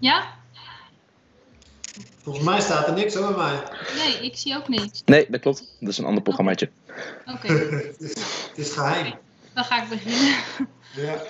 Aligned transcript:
Ja? 0.00 0.38
Volgens 2.22 2.44
mij 2.44 2.60
staat 2.60 2.86
er 2.86 2.92
niks 2.94 3.14
hoor 3.14 3.34
bij 3.34 3.36
mij. 3.36 3.62
Nee, 3.96 4.24
ik 4.24 4.36
zie 4.36 4.56
ook 4.56 4.68
niks. 4.68 5.02
Nee, 5.04 5.26
dat 5.28 5.40
klopt. 5.40 5.76
Dat 5.80 5.88
is 5.88 5.98
een 5.98 6.04
ander 6.04 6.22
programmaatje. 6.22 6.70
Oké, 7.26 7.52
het, 7.52 8.00
is, 8.00 8.10
het 8.48 8.58
is 8.58 8.72
geheim. 8.72 9.14
dan 9.54 9.64
ga 9.64 9.82
ik 9.82 9.88
beginnen. 9.88 10.34
Ja. 10.96 11.22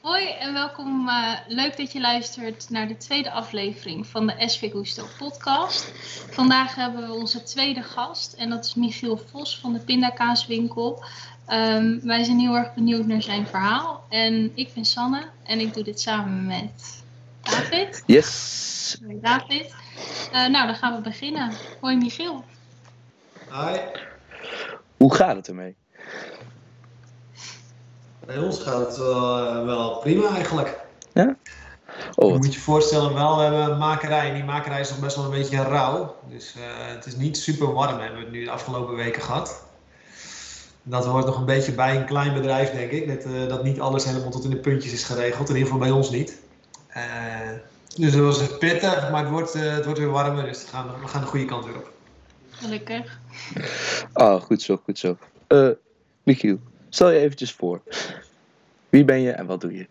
Hoi 0.00 0.28
en 0.28 0.52
welkom. 0.52 1.08
eh, 1.08 1.32
leuk 1.46 1.76
dat 1.76 1.92
je 1.92 2.00
luistert 2.00 2.70
naar 2.70 2.88
de 2.88 2.96
tweede 2.96 3.30
aflevering 3.30 4.06
van 4.06 4.26
de 4.26 4.48
SV 4.48 4.70
Gusto 4.70 5.06
podcast. 5.18 5.92
Vandaag 6.30 6.74
hebben 6.74 7.06
we 7.08 7.12
onze 7.12 7.42
tweede 7.42 7.82
gast 7.82 8.32
en 8.32 8.50
dat 8.50 8.64
is 8.64 8.74
Michiel 8.74 9.20
Vos 9.30 9.58
van 9.58 9.72
de 9.72 9.78
Pindakaaswinkel. 9.78 11.04
Ehm, 11.46 11.98
wij 12.02 12.24
zijn 12.24 12.38
heel 12.38 12.54
erg 12.56 12.74
benieuwd 12.74 13.06
naar 13.06 13.22
zijn 13.22 13.46
verhaal. 13.46 14.04
En 14.08 14.50
ik 14.54 14.74
ben 14.74 14.84
Sanne 14.84 15.22
en 15.44 15.60
ik 15.60 15.74
doe 15.74 15.84
dit 15.84 16.00
samen 16.00 16.46
met 16.46 17.02
David. 17.50 18.02
Yes. 18.06 19.00
Hoi 19.04 19.18
David. 19.20 19.74
Eh, 20.32 20.46
nou, 20.46 20.66
dan 20.66 20.74
gaan 20.74 20.94
we 20.94 21.00
beginnen. 21.00 21.52
Hoi 21.80 21.96
Michiel. 21.96 22.44
Hi. 23.50 23.78
Hoe 24.96 25.14
gaat 25.14 25.36
het 25.36 25.48
ermee? 25.48 25.76
Bij 28.26 28.38
ons 28.38 28.58
gaat 28.58 28.86
het 28.86 28.96
wel, 28.96 29.46
eh, 29.46 29.64
wel 29.64 29.98
prima 29.98 30.34
eigenlijk. 30.34 30.86
Oh, 32.14 32.32
je 32.32 32.38
moet 32.38 32.54
je 32.54 32.60
voorstellen, 32.60 33.14
wel, 33.14 33.36
we 33.36 33.42
hebben 33.42 33.70
een 33.70 33.78
makerij 33.78 34.28
en 34.28 34.34
die 34.34 34.44
makerij 34.44 34.80
is 34.80 34.90
nog 34.90 35.00
best 35.00 35.16
wel 35.16 35.24
een 35.24 35.30
beetje 35.30 35.62
rauw. 35.62 36.16
Dus 36.28 36.54
eh, 36.56 36.94
het 36.94 37.06
is 37.06 37.16
niet 37.16 37.38
super 37.38 37.72
warm, 37.72 37.98
hebben 37.98 38.18
we 38.18 38.24
het 38.24 38.32
nu 38.32 38.44
de 38.44 38.50
afgelopen 38.50 38.94
weken 38.94 39.22
gehad. 39.22 39.62
Dat 40.82 41.04
hoort 41.04 41.26
nog 41.26 41.36
een 41.36 41.44
beetje 41.44 41.72
bij 41.72 41.96
een 41.96 42.04
klein 42.04 42.34
bedrijf, 42.34 42.70
denk 42.70 42.90
ik. 42.90 43.08
Dat, 43.08 43.32
eh, 43.32 43.48
dat 43.48 43.62
niet 43.62 43.80
alles 43.80 44.04
helemaal 44.04 44.30
tot 44.30 44.44
in 44.44 44.50
de 44.50 44.56
puntjes 44.56 44.92
is 44.92 45.04
geregeld. 45.04 45.48
In 45.48 45.54
ieder 45.56 45.72
geval 45.72 45.86
bij 45.86 45.96
ons 45.96 46.10
niet. 46.10 46.38
Eh, 46.98 47.50
dus 47.96 48.12
dat 48.12 48.20
was 48.20 48.58
pittig, 48.58 49.10
maar 49.10 49.22
het 49.22 49.30
wordt, 49.30 49.54
eh, 49.54 49.74
het 49.74 49.84
wordt 49.84 49.98
weer 49.98 50.10
warmer. 50.10 50.44
Dus 50.44 50.62
we 50.62 50.68
gaan, 50.68 51.00
we 51.00 51.08
gaan 51.08 51.20
de 51.20 51.26
goede 51.26 51.44
kant 51.44 51.64
weer 51.64 51.76
op. 51.76 51.92
Gelukkig. 52.50 53.18
Oh, 54.12 54.40
goed 54.40 54.62
zo, 54.62 54.80
goed 54.84 54.98
zo. 54.98 55.16
Eh, 55.46 55.68
Michiel, 56.22 56.58
stel 56.88 57.10
je 57.10 57.18
eventjes 57.18 57.52
voor. 57.52 57.82
Wie 58.88 59.04
ben 59.04 59.20
je 59.20 59.30
en 59.30 59.46
wat 59.46 59.60
doe 59.60 59.74
je? 59.74 59.86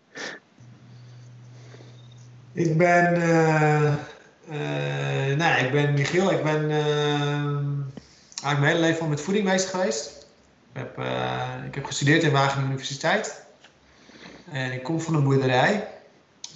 Ik 2.52 2.78
ben, 2.78 3.14
eh, 3.14 3.86
eh, 3.86 5.36
nou, 5.36 5.38
ja, 5.38 5.56
ik 5.56 5.72
ben 5.72 5.94
Michiel. 5.94 6.30
Ik 6.30 6.42
ben 6.42 6.70
eigenlijk 6.70 8.58
mijn 8.58 8.64
hele 8.64 8.80
leven 8.80 9.00
al 9.00 9.08
met 9.08 9.20
voeding 9.20 9.44
bezig 9.44 9.70
geweest. 9.70 10.26
Ik 10.72 10.80
heb, 10.80 10.98
eh, 10.98 11.64
ik 11.66 11.74
heb 11.74 11.84
gestudeerd 11.84 12.22
in 12.22 12.30
Wageningen 12.30 12.70
Universiteit. 12.70 13.42
En 14.52 14.72
ik 14.72 14.82
kom 14.82 15.00
van 15.00 15.14
een 15.14 15.24
boerderij. 15.24 15.88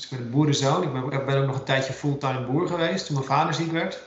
Dus 0.02 0.10
ik 0.10 0.16
ben 0.16 0.26
een 0.26 0.32
boerenzoon. 0.32 0.82
Ik 0.82 0.92
ben, 1.26 1.38
ook 1.38 1.46
nog 1.46 1.58
een 1.58 1.64
tijdje 1.64 1.92
fulltime 1.92 2.44
boer 2.44 2.66
geweest 2.68 3.06
toen 3.06 3.14
mijn 3.14 3.26
vader 3.26 3.54
ziek 3.54 3.72
werd. 3.72 4.00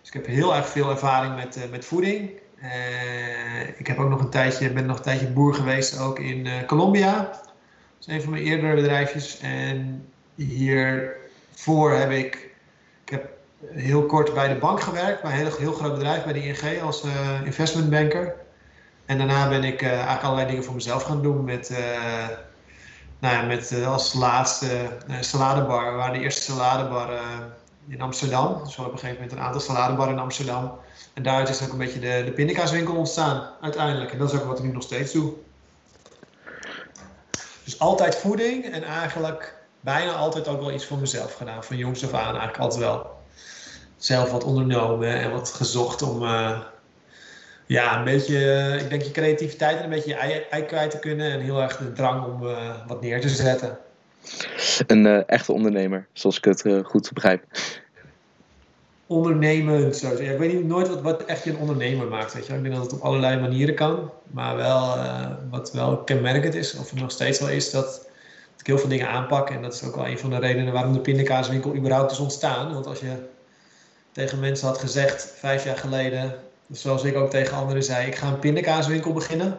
Dus 0.00 0.08
ik 0.08 0.12
heb 0.12 0.26
heel 0.26 0.54
erg 0.54 0.68
veel 0.68 0.90
ervaring 0.90 1.34
met, 1.34 1.56
eh, 1.56 1.70
met 1.70 1.84
voeding. 1.84 2.30
Eh, 2.60 3.78
ik 3.78 3.86
heb 3.86 3.98
ook 3.98 4.08
nog 4.08 4.20
een 4.20 4.30
tijdje, 4.30 4.72
ben 4.72 4.86
nog 4.86 4.96
een 4.96 5.02
tijdje 5.02 5.26
boer 5.26 5.54
geweest 5.54 5.98
ook 5.98 6.18
in 6.18 6.46
eh, 6.46 6.66
Colombia. 6.66 7.16
Dat 7.18 7.54
is 8.00 8.06
een 8.06 8.22
van 8.22 8.30
mijn 8.30 8.42
eerdere 8.42 8.74
bedrijfjes. 8.74 9.38
En 9.40 10.06
hiervoor 10.34 11.92
heb 11.92 12.10
ik, 12.10 12.54
ik 13.04 13.10
heb 13.10 13.28
heel 13.64 14.06
kort 14.06 14.34
bij 14.34 14.48
de 14.48 14.58
bank 14.58 14.80
gewerkt, 14.80 15.22
bij 15.22 15.30
een 15.30 15.36
heel, 15.36 15.56
heel 15.58 15.72
groot 15.72 15.94
bedrijf, 15.94 16.24
bij 16.24 16.32
de 16.32 16.44
ING 16.44 16.82
als 16.82 17.04
investmentbanker. 17.44 18.34
En 19.06 19.18
daarna 19.18 19.48
ben 19.48 19.64
ik 19.64 19.82
eigenlijk 19.82 20.22
allerlei 20.22 20.46
dingen 20.48 20.64
voor 20.64 20.74
mezelf 20.74 21.02
gaan 21.02 21.22
doen 21.22 21.44
met, 21.44 21.72
nou 23.18 23.34
ja, 23.34 23.42
met 23.42 23.72
eh, 23.72 23.92
als 23.92 24.12
laatste 24.12 24.88
eh, 25.08 25.16
saladebar. 25.20 25.90
We 25.90 25.96
waren 25.96 26.14
de 26.14 26.20
eerste 26.20 26.40
saladebar 26.40 27.12
eh, 27.12 27.22
in 27.88 28.00
Amsterdam. 28.00 28.60
Dus 28.64 28.76
we 28.76 28.82
op 28.82 28.92
een 28.92 28.98
gegeven 28.98 29.22
moment 29.22 29.38
een 29.38 29.44
aantal 29.44 29.60
saladebarren 29.60 30.14
in 30.14 30.20
Amsterdam. 30.20 30.78
En 31.14 31.22
daaruit 31.22 31.48
is 31.48 31.62
ook 31.62 31.72
een 31.72 31.78
beetje 31.78 32.00
de, 32.00 32.22
de 32.24 32.32
pindakaaswinkel 32.32 32.94
ontstaan, 32.94 33.50
uiteindelijk. 33.60 34.12
En 34.12 34.18
dat 34.18 34.32
is 34.32 34.40
ook 34.40 34.46
wat 34.46 34.58
ik 34.58 34.64
nu 34.64 34.72
nog 34.72 34.82
steeds 34.82 35.12
doe. 35.12 35.32
Dus 37.64 37.78
altijd 37.78 38.16
voeding 38.16 38.64
en 38.64 38.82
eigenlijk 38.82 39.54
bijna 39.80 40.12
altijd 40.12 40.48
ook 40.48 40.60
wel 40.60 40.72
iets 40.72 40.86
voor 40.86 40.98
mezelf 40.98 41.34
gedaan. 41.34 41.64
Van 41.64 41.76
jongs 41.76 42.04
af 42.04 42.12
aan 42.12 42.24
eigenlijk 42.24 42.58
altijd 42.58 42.80
wel 42.80 43.16
zelf 43.96 44.30
wat 44.30 44.44
ondernomen 44.44 45.20
en 45.20 45.32
wat 45.32 45.52
gezocht 45.52 46.02
om 46.02 46.22
ja, 47.66 47.98
een 47.98 48.04
beetje, 48.04 48.52
eh, 48.52 48.82
ik 48.82 48.90
denk 48.90 49.02
je 49.02 49.10
creativiteit 49.10 49.76
en 49.76 49.84
een 49.84 49.90
beetje 49.90 50.10
je 50.10 50.16
ei, 50.16 50.42
ei 50.50 50.62
kwijt 50.62 50.90
te 50.90 50.98
kunnen. 50.98 51.32
En 51.32 51.40
heel 51.40 51.62
erg 51.62 51.76
de 51.76 51.92
drang 51.92 52.24
om 52.24 52.48
eh, 52.48 52.74
wat 52.86 53.00
neer 53.00 53.20
te 53.20 53.28
zetten. 53.28 53.78
Een 54.86 55.06
eh, 55.06 55.20
echte 55.26 55.52
ondernemer, 55.52 56.06
zoals 56.12 56.36
ik 56.36 56.44
het 56.44 56.64
goed 56.82 57.12
begrijp. 57.12 57.44
Ondernemend, 59.06 59.96
zo. 59.96 60.12
Ik 60.12 60.38
weet 60.38 60.52
niet, 60.52 60.66
nooit 60.66 60.88
wat, 60.88 61.00
wat 61.02 61.24
echt 61.24 61.44
je 61.44 61.50
een 61.50 61.56
ondernemer 61.56 62.06
maakt. 62.06 62.34
Weet 62.34 62.46
je? 62.46 62.54
Ik 62.54 62.62
denk 62.62 62.74
dat 62.74 62.84
het 62.84 62.92
op 62.92 63.00
allerlei 63.00 63.40
manieren 63.40 63.74
kan. 63.74 64.10
Maar 64.26 64.56
wel, 64.56 64.96
wat 65.50 65.72
wel 65.72 65.96
kenmerkend 65.96 66.54
is, 66.54 66.74
of 66.74 66.90
het 66.90 67.00
nog 67.00 67.10
steeds 67.10 67.40
wel 67.40 67.48
is, 67.48 67.70
dat, 67.70 67.84
dat 67.84 68.60
ik 68.60 68.66
heel 68.66 68.78
veel 68.78 68.88
dingen 68.88 69.08
aanpak. 69.08 69.50
En 69.50 69.62
dat 69.62 69.74
is 69.74 69.82
ook 69.82 69.94
wel 69.94 70.06
een 70.06 70.18
van 70.18 70.30
de 70.30 70.38
redenen 70.38 70.72
waarom 70.72 70.92
de 70.92 71.00
pindakaaswinkel 71.00 71.74
überhaupt 71.76 72.12
is 72.12 72.18
ontstaan. 72.18 72.72
Want 72.72 72.86
als 72.86 73.00
je 73.00 73.12
tegen 74.12 74.40
mensen 74.40 74.66
had 74.66 74.78
gezegd, 74.78 75.32
vijf 75.38 75.64
jaar 75.64 75.76
geleden, 75.76 76.34
zoals 76.70 77.04
ik 77.04 77.16
ook 77.16 77.30
tegen 77.30 77.56
anderen 77.56 77.82
zei, 77.82 78.06
ik 78.06 78.14
ga 78.14 78.26
een 78.26 78.38
pindakaaswinkel 78.38 79.12
beginnen. 79.12 79.50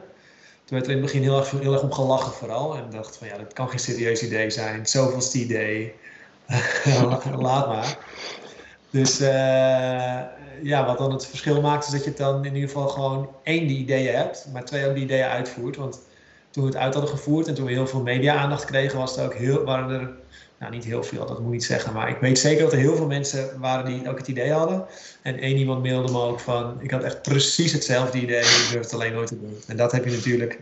Toen 0.66 0.78
werd 0.78 0.86
er 0.86 0.92
in 0.92 0.98
het 0.98 1.06
begin 1.06 1.22
heel 1.22 1.38
erg, 1.38 1.52
heel 1.52 1.74
erg 1.74 1.82
om 1.82 1.94
gelachen 1.94 2.32
vooral. 2.32 2.76
En 2.76 2.90
dacht 2.92 3.18
van 3.18 3.28
ja, 3.28 3.38
dat 3.38 3.54
kan 3.54 3.70
geen 3.70 3.80
serieus 3.80 4.24
idee 4.24 4.50
zijn. 4.50 4.86
Zoveelste 4.86 5.38
idee. 5.38 5.94
Laat 7.38 7.68
maar. 7.68 7.98
Dus 8.90 9.20
eh, 9.20 10.22
ja, 10.62 10.86
wat 10.86 10.98
dan 10.98 11.12
het 11.12 11.26
verschil 11.26 11.62
maakt 11.62 11.86
is 11.86 11.92
dat 11.92 12.04
je 12.04 12.14
dan 12.14 12.46
in 12.46 12.54
ieder 12.56 12.70
geval 12.70 12.88
gewoon 12.88 13.30
één 13.44 13.68
die 13.68 13.78
ideeën 13.78 14.16
hebt, 14.16 14.48
maar 14.54 14.66
twee 14.66 14.88
ook 14.88 14.94
die 14.94 15.04
ideeën 15.04 15.26
uitvoert. 15.26 15.76
Want 15.76 16.00
toen 16.50 16.64
we 16.64 16.70
het 16.70 16.80
uit 16.80 16.94
hadden 16.94 17.12
gevoerd 17.12 17.48
en 17.48 17.54
toen 17.54 17.66
we 17.66 17.72
heel 17.72 17.88
veel 17.88 18.02
media-aandacht 18.02 18.66
kregen, 18.66 19.00
was 19.00 19.18
er 19.18 19.26
ook 19.26 19.34
heel, 19.34 19.64
waren 19.64 19.90
er, 19.90 20.10
nou 20.60 20.72
niet 20.72 20.84
heel 20.84 21.04
veel, 21.04 21.26
dat 21.26 21.38
moet 21.38 21.48
ik 21.48 21.54
niet 21.54 21.64
zeggen, 21.64 21.94
maar 21.94 22.10
ik 22.10 22.18
weet 22.18 22.40
zeker 22.40 22.64
dat 22.64 22.72
er 22.72 22.80
heel 22.80 22.96
veel 22.96 23.08
mensen 23.08 23.60
waren 23.60 23.86
die 23.86 24.10
ook 24.10 24.18
het 24.18 24.28
idee 24.28 24.52
hadden. 24.52 24.86
En 25.22 25.40
één 25.40 25.58
iemand 25.58 25.84
mailde 25.84 26.12
me 26.12 26.20
ook 26.20 26.40
van, 26.40 26.78
ik 26.82 26.92
had 26.92 27.04
echt 27.04 27.22
precies 27.22 27.72
hetzelfde 27.72 28.22
idee, 28.22 28.40
ik 28.40 28.68
durf 28.72 28.84
het 28.84 28.94
alleen 28.94 29.14
nooit 29.14 29.28
te 29.28 29.40
doen. 29.40 29.58
En 29.68 29.78
dat 29.78 29.92
heb 29.92 30.06
je 30.06 30.12
natuurlijk 30.12 30.60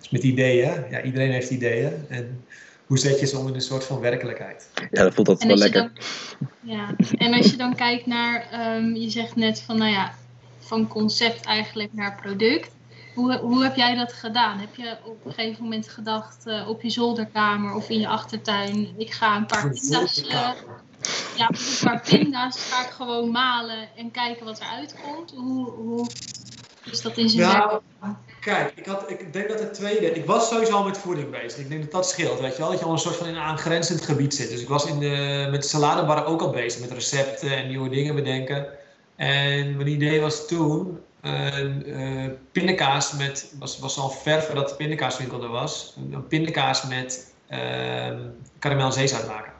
dus 0.00 0.10
met 0.10 0.22
ideeën. 0.22 0.84
Ja, 0.90 1.02
iedereen 1.02 1.30
heeft 1.30 1.50
ideeën. 1.50 1.92
En 2.08 2.44
hoe 2.86 2.98
zet 2.98 3.20
je 3.20 3.26
ze 3.26 3.38
om 3.38 3.48
in 3.48 3.54
een 3.54 3.60
soort 3.60 3.84
van 3.84 4.00
werkelijkheid? 4.00 4.68
Ja, 4.90 5.02
dat 5.02 5.14
voelt 5.14 5.28
altijd 5.28 5.48
wel 5.48 5.58
lekker. 5.58 5.80
dan, 5.80 6.48
ja. 6.60 6.94
en 7.16 7.34
als 7.34 7.50
je 7.50 7.56
dan 7.56 7.74
kijkt 7.74 8.06
naar, 8.06 8.48
ehm, 8.50 8.94
je 8.94 9.10
zegt 9.10 9.36
net 9.36 9.60
van, 9.60 9.78
nou 9.78 9.90
ja, 9.90 10.14
van 10.58 10.88
concept 10.88 11.44
eigenlijk 11.44 11.92
naar 11.92 12.20
product. 12.22 12.70
Hoe, 13.14 13.38
hoe 13.38 13.62
heb 13.62 13.76
jij 13.76 13.94
dat 13.94 14.12
gedaan? 14.12 14.58
Heb 14.58 14.74
je 14.76 14.96
op 15.04 15.24
een 15.24 15.32
gegeven 15.32 15.62
moment 15.62 15.88
gedacht 15.88 16.46
eh, 16.46 16.68
op 16.68 16.82
je 16.82 16.90
zolderkamer 16.90 17.74
of 17.74 17.88
in 17.88 18.00
je 18.00 18.08
achtertuin, 18.08 18.94
ik 18.96 19.12
ga 19.12 19.36
een 19.36 19.46
paar 19.46 19.70
pinda's, 19.70 20.26
eh, 20.26 20.50
ja, 21.36 21.48
een 21.48 21.78
paar 21.82 22.02
pinda's 22.10 22.70
ga 22.70 22.84
ik 22.84 22.90
gewoon 22.90 23.30
malen 23.30 23.88
en 23.96 24.10
kijken 24.10 24.44
wat 24.44 24.60
eruit 24.60 24.94
komt? 25.02 25.30
Hoe, 25.30 25.70
hoe 25.70 26.06
is 26.84 27.02
dat 27.02 27.16
in 27.16 27.28
zijn 27.28 27.42
Ja, 27.42 27.68
werk? 28.00 28.16
Kijk, 28.40 28.72
ik, 28.74 28.86
had, 28.86 29.10
ik 29.10 29.32
denk 29.32 29.48
dat 29.48 29.60
het 29.60 29.74
tweede. 29.74 30.10
Ik 30.10 30.26
was 30.26 30.48
sowieso 30.48 30.72
al 30.72 30.84
met 30.84 30.98
voeding 30.98 31.30
bezig. 31.30 31.58
Ik 31.58 31.68
denk 31.68 31.82
dat 31.82 31.90
dat 31.90 32.08
scheelt, 32.08 32.40
weet 32.40 32.52
je 32.52 32.58
wel. 32.58 32.70
Dat 32.70 32.78
je 32.78 32.84
al 32.84 32.92
een 32.92 32.98
soort 32.98 33.16
van 33.16 33.26
in 33.26 33.34
een 33.34 33.40
aangrenzend 33.40 34.02
gebied 34.02 34.34
zit. 34.34 34.50
Dus 34.50 34.60
ik 34.60 34.68
was 34.68 34.86
in 34.86 34.98
de, 34.98 35.48
met 35.50 35.62
de 35.62 35.68
saladebar 35.68 36.26
ook 36.26 36.40
al 36.40 36.50
bezig. 36.50 36.80
Met 36.80 36.90
recepten 36.90 37.56
en 37.56 37.68
nieuwe 37.68 37.88
dingen 37.88 38.14
bedenken. 38.14 38.66
En 39.16 39.76
mijn 39.76 39.88
idee 39.88 40.20
was 40.20 40.46
toen. 40.46 40.98
Eh, 41.24 42.30
pindakaas 42.52 43.12
met. 43.12 43.54
Was, 43.58 43.78
was 43.78 43.98
al 43.98 44.10
ver 44.10 44.42
voordat 44.42 44.68
de 44.68 44.74
pindakaaswinkel 44.74 45.42
er 45.42 45.48
was. 45.48 45.96
Een 46.12 46.26
pindakaas 46.26 46.86
met 46.86 47.34
uh, 47.48 47.58
karamel 48.58 48.86
en 48.86 48.92
zeezout 48.92 49.26
maken. 49.26 49.52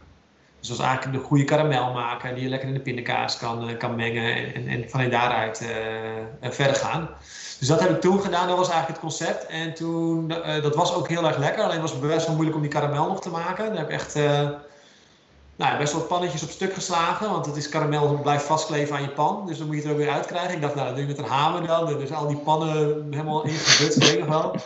Dus 0.60 0.68
dat 0.68 0.86
eigenlijk 0.86 1.18
de 1.18 1.24
goede 1.24 1.44
karamel 1.44 1.92
maken. 1.92 2.34
Die 2.34 2.42
je 2.42 2.48
lekker 2.48 2.68
in 2.68 2.74
de 2.74 2.80
pindakaas 2.80 3.38
kan, 3.38 3.68
eh, 3.68 3.76
kan 3.76 3.94
mengen. 3.94 4.34
En, 4.34 4.54
en, 4.54 4.68
en 4.68 4.90
vanuit 4.90 5.10
daaruit 5.10 5.60
eh, 6.40 6.50
verder 6.50 6.76
gaan. 6.76 7.08
Dus 7.58 7.68
dat 7.68 7.80
heb 7.80 7.90
ik 7.90 8.00
toen 8.00 8.20
gedaan, 8.20 8.48
dat 8.48 8.56
was 8.56 8.70
eigenlijk 8.70 9.00
het 9.00 9.10
concept. 9.10 9.46
En 9.46 9.74
toen, 9.74 10.28
dat 10.62 10.74
was 10.74 10.94
ook 10.94 11.08
heel 11.08 11.26
erg 11.26 11.36
lekker, 11.36 11.64
alleen 11.64 11.80
was 11.80 11.90
het 11.90 12.00
best 12.00 12.26
wel 12.26 12.34
moeilijk 12.34 12.56
om 12.56 12.62
die 12.62 12.72
karamel 12.72 13.08
nog 13.08 13.20
te 13.20 13.30
maken. 13.30 13.66
Daar 13.66 13.76
heb 13.76 13.88
ik 13.88 13.94
echt 13.94 14.18
nou, 15.56 15.72
ja, 15.72 15.78
best 15.78 15.92
wel 15.92 16.02
pannetjes 16.02 16.42
op 16.42 16.50
stuk 16.50 16.74
geslagen, 16.74 17.30
want 17.30 17.46
het 17.46 17.56
is 17.56 17.68
karamel 17.68 18.08
dat 18.08 18.22
blijft 18.22 18.44
vastkleven 18.44 18.96
aan 18.96 19.02
je 19.02 19.08
pan. 19.08 19.46
Dus 19.46 19.58
dan 19.58 19.66
moet 19.66 19.76
je 19.76 19.80
het 19.80 19.90
er 19.90 19.96
ook 19.96 20.04
weer 20.04 20.14
uitkrijgen. 20.14 20.54
Ik 20.54 20.60
dacht, 20.60 20.74
nou, 20.74 20.86
dat 20.86 20.96
doe 20.96 21.06
je 21.06 21.10
met 21.10 21.18
een 21.18 21.32
hamer 21.32 21.66
dan. 21.66 21.98
Dus 21.98 22.12
al 22.12 22.26
die 22.26 22.36
pannen 22.36 23.06
helemaal 23.10 23.44
ingedut, 23.44 23.94
weet 23.94 24.18
ik 24.18 24.24
wel. 24.24 24.56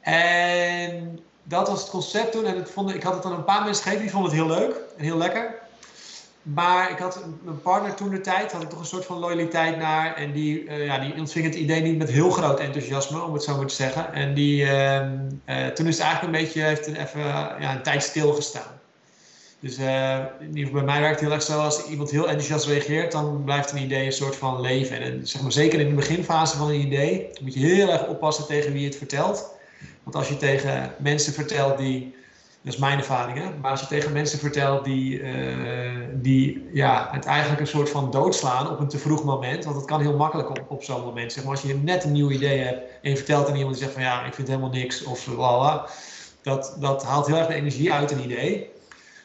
En 0.00 1.20
dat 1.42 1.68
was 1.68 1.80
het 1.80 1.90
concept 1.90 2.32
toen. 2.32 2.44
En 2.44 2.56
het 2.56 2.70
vond, 2.70 2.94
ik 2.94 3.02
had 3.02 3.14
het 3.14 3.24
aan 3.24 3.32
een 3.32 3.44
paar 3.44 3.64
mensen 3.64 3.82
gegeven, 3.82 4.02
die 4.02 4.12
vonden 4.12 4.30
het 4.30 4.40
heel 4.40 4.56
leuk 4.56 4.76
en 4.96 5.04
heel 5.04 5.16
lekker. 5.16 5.62
Maar 6.42 6.90
ik 6.90 6.98
had 6.98 7.24
mijn 7.42 7.60
partner 7.60 7.94
toen 7.94 8.10
de 8.10 8.20
tijd, 8.20 8.52
had 8.52 8.62
ik 8.62 8.68
toch 8.68 8.78
een 8.78 8.86
soort 8.86 9.04
van 9.04 9.18
loyaliteit 9.18 9.78
naar. 9.78 10.14
En 10.14 10.32
die, 10.32 10.68
eh, 10.68 10.84
ja, 10.84 10.98
die 10.98 11.14
ontving 11.18 11.44
het 11.44 11.54
idee 11.54 11.82
niet 11.82 11.98
met 11.98 12.10
heel 12.10 12.30
groot 12.30 12.60
enthousiasme, 12.60 13.22
om 13.22 13.32
het 13.32 13.42
zo 13.42 13.56
maar 13.56 13.66
te 13.66 13.74
zeggen. 13.74 14.12
En 14.12 14.34
die, 14.34 14.64
ehm, 14.64 15.18
eh, 15.44 15.66
toen 15.66 15.86
is 15.86 15.96
het 15.96 16.04
eigenlijk 16.04 16.36
een 16.36 16.44
beetje, 16.44 16.62
heeft 16.62 16.86
even 16.86 17.20
ja, 17.24 17.74
een 17.74 17.82
tijd 17.82 18.02
stilgestaan. 18.02 18.80
Dus 19.64 19.78
uh, 19.78 20.18
bij 20.72 20.82
mij 20.82 21.00
werkt 21.00 21.20
het 21.20 21.20
heel 21.20 21.32
erg 21.32 21.42
zo, 21.42 21.58
als 21.58 21.86
iemand 21.86 22.10
heel 22.10 22.28
enthousiast 22.28 22.66
reageert, 22.66 23.12
dan 23.12 23.44
blijft 23.44 23.72
een 23.72 23.82
idee 23.82 24.06
een 24.06 24.12
soort 24.12 24.36
van 24.36 24.60
leven. 24.60 25.00
En 25.00 25.26
zeg 25.26 25.42
maar, 25.42 25.52
zeker 25.52 25.80
in 25.80 25.88
de 25.88 25.94
beginfase 25.94 26.56
van 26.56 26.68
een 26.68 26.80
idee 26.80 27.30
moet 27.42 27.54
je 27.54 27.60
heel 27.60 27.88
erg 27.88 28.06
oppassen 28.06 28.46
tegen 28.46 28.72
wie 28.72 28.80
je 28.80 28.86
het 28.86 28.96
vertelt. 28.96 29.50
Want 30.02 30.16
als 30.16 30.28
je 30.28 30.36
tegen 30.36 30.94
mensen 30.98 31.32
vertelt 31.32 31.78
die, 31.78 32.14
dat 32.62 32.72
is 32.74 32.80
mijn 32.80 32.98
ervaring, 32.98 33.38
hè? 33.38 33.44
maar 33.60 33.70
als 33.70 33.80
je 33.80 33.86
tegen 33.86 34.12
mensen 34.12 34.38
vertelt 34.38 34.84
die, 34.84 35.20
uh, 35.20 35.30
die 36.12 36.68
ja, 36.72 37.08
het 37.12 37.24
eigenlijk 37.24 37.60
een 37.60 37.66
soort 37.66 37.90
van 37.90 38.10
doodslaan 38.10 38.70
op 38.70 38.80
een 38.80 38.88
te 38.88 38.98
vroeg 38.98 39.24
moment, 39.24 39.64
want 39.64 39.76
dat 39.76 39.84
kan 39.84 40.00
heel 40.00 40.16
makkelijk 40.16 40.48
op, 40.48 40.64
op 40.68 40.82
zo'n 40.82 41.04
moment. 41.04 41.32
Zeg 41.32 41.44
maar, 41.44 41.52
als 41.52 41.62
je 41.62 41.74
net 41.74 42.04
een 42.04 42.12
nieuw 42.12 42.30
idee 42.30 42.58
hebt 42.58 42.82
en 43.02 43.10
je 43.10 43.16
vertelt 43.16 43.48
aan 43.48 43.56
iemand 43.56 43.74
die 43.74 43.82
zegt 43.82 43.94
van 43.94 44.02
ja, 44.02 44.24
ik 44.24 44.34
vind 44.34 44.48
helemaal 44.48 44.70
niks 44.70 45.04
of 45.04 45.28
voilà, 45.28 45.90
dat, 46.42 46.76
dat 46.80 47.04
haalt 47.04 47.26
heel 47.26 47.36
erg 47.36 47.46
de 47.46 47.54
energie 47.54 47.92
uit 47.92 48.10
een 48.10 48.24
idee. 48.24 48.72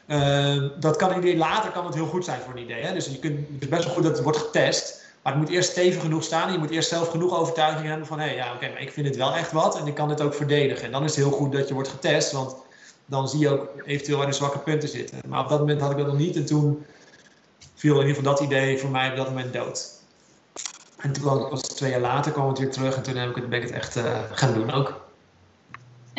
Uh, 0.10 0.64
dat 0.80 0.96
kan 0.96 1.18
idee 1.18 1.38
later 1.38 1.72
kan 1.72 1.86
het 1.86 1.94
heel 1.94 2.06
goed 2.06 2.26
zijn 2.26 2.42
voor 2.42 2.54
een 2.54 2.64
idee. 2.64 2.82
Hè? 2.82 2.94
Dus 2.94 3.06
je 3.06 3.20
kunt, 3.20 3.38
het 3.54 3.62
is 3.62 3.68
best 3.68 3.84
wel 3.84 3.94
goed 3.94 4.04
dat 4.04 4.12
het 4.12 4.24
wordt 4.24 4.38
getest. 4.38 5.08
Maar 5.22 5.34
het 5.34 5.42
moet 5.42 5.52
eerst 5.52 5.72
stevig 5.72 6.02
genoeg 6.02 6.24
staan. 6.24 6.52
Je 6.52 6.58
moet 6.58 6.70
eerst 6.70 6.90
zelf 6.90 7.08
genoeg 7.08 7.38
overtuiging 7.38 7.88
hebben 7.88 8.08
van... 8.08 8.20
hé, 8.20 8.26
hey, 8.26 8.36
ja, 8.36 8.54
oké, 8.54 8.70
maar 8.70 8.82
ik 8.82 8.92
vind 8.92 9.08
het 9.08 9.16
wel 9.16 9.36
echt 9.36 9.52
wat 9.52 9.80
en 9.80 9.88
ik 9.88 9.94
kan 9.94 10.10
het 10.10 10.22
ook 10.22 10.34
verdedigen. 10.34 10.86
En 10.86 10.92
dan 10.92 11.04
is 11.04 11.16
het 11.16 11.26
heel 11.26 11.38
goed 11.38 11.52
dat 11.52 11.68
je 11.68 11.74
wordt 11.74 11.90
getest, 11.90 12.32
want 12.32 12.56
dan 13.06 13.30
zie 13.30 13.40
je 13.40 13.50
ook 13.50 13.68
eventueel 13.86 14.18
waar 14.18 14.28
de 14.28 14.34
zwakke 14.34 14.60
punten 14.60 14.90
zitten. 14.90 15.18
Maar 15.28 15.40
op 15.40 15.50
dat 15.50 15.60
moment 15.60 15.82
had 15.82 15.92
ik 15.92 15.98
dat 15.98 16.08
nog 16.08 16.18
niet 16.18 16.36
en 16.36 16.46
toen 16.46 16.86
viel 17.76 17.94
in 17.94 18.08
ieder 18.08 18.16
geval 18.16 18.32
dat 18.32 18.42
idee 18.42 18.78
voor 18.78 18.90
mij 18.90 19.10
op 19.10 19.16
dat 19.16 19.28
moment 19.28 19.54
dood. 19.54 19.88
En 20.98 21.14
toen 21.14 21.24
was 21.50 21.62
het 21.62 21.76
twee 21.76 21.92
jaar 21.92 22.00
later, 22.00 22.32
kwam 22.32 22.48
het 22.48 22.60
weer 22.60 22.72
terug 22.72 22.96
en 22.96 23.04
toen 23.04 23.16
heb 23.16 23.30
ik 23.30 23.36
het, 23.36 23.50
ben 23.50 23.62
ik 23.62 23.68
het 23.68 23.76
echt 23.76 23.98
uh, 23.98 24.20
gaan 24.32 24.54
doen 24.54 24.72
ook. 24.72 25.09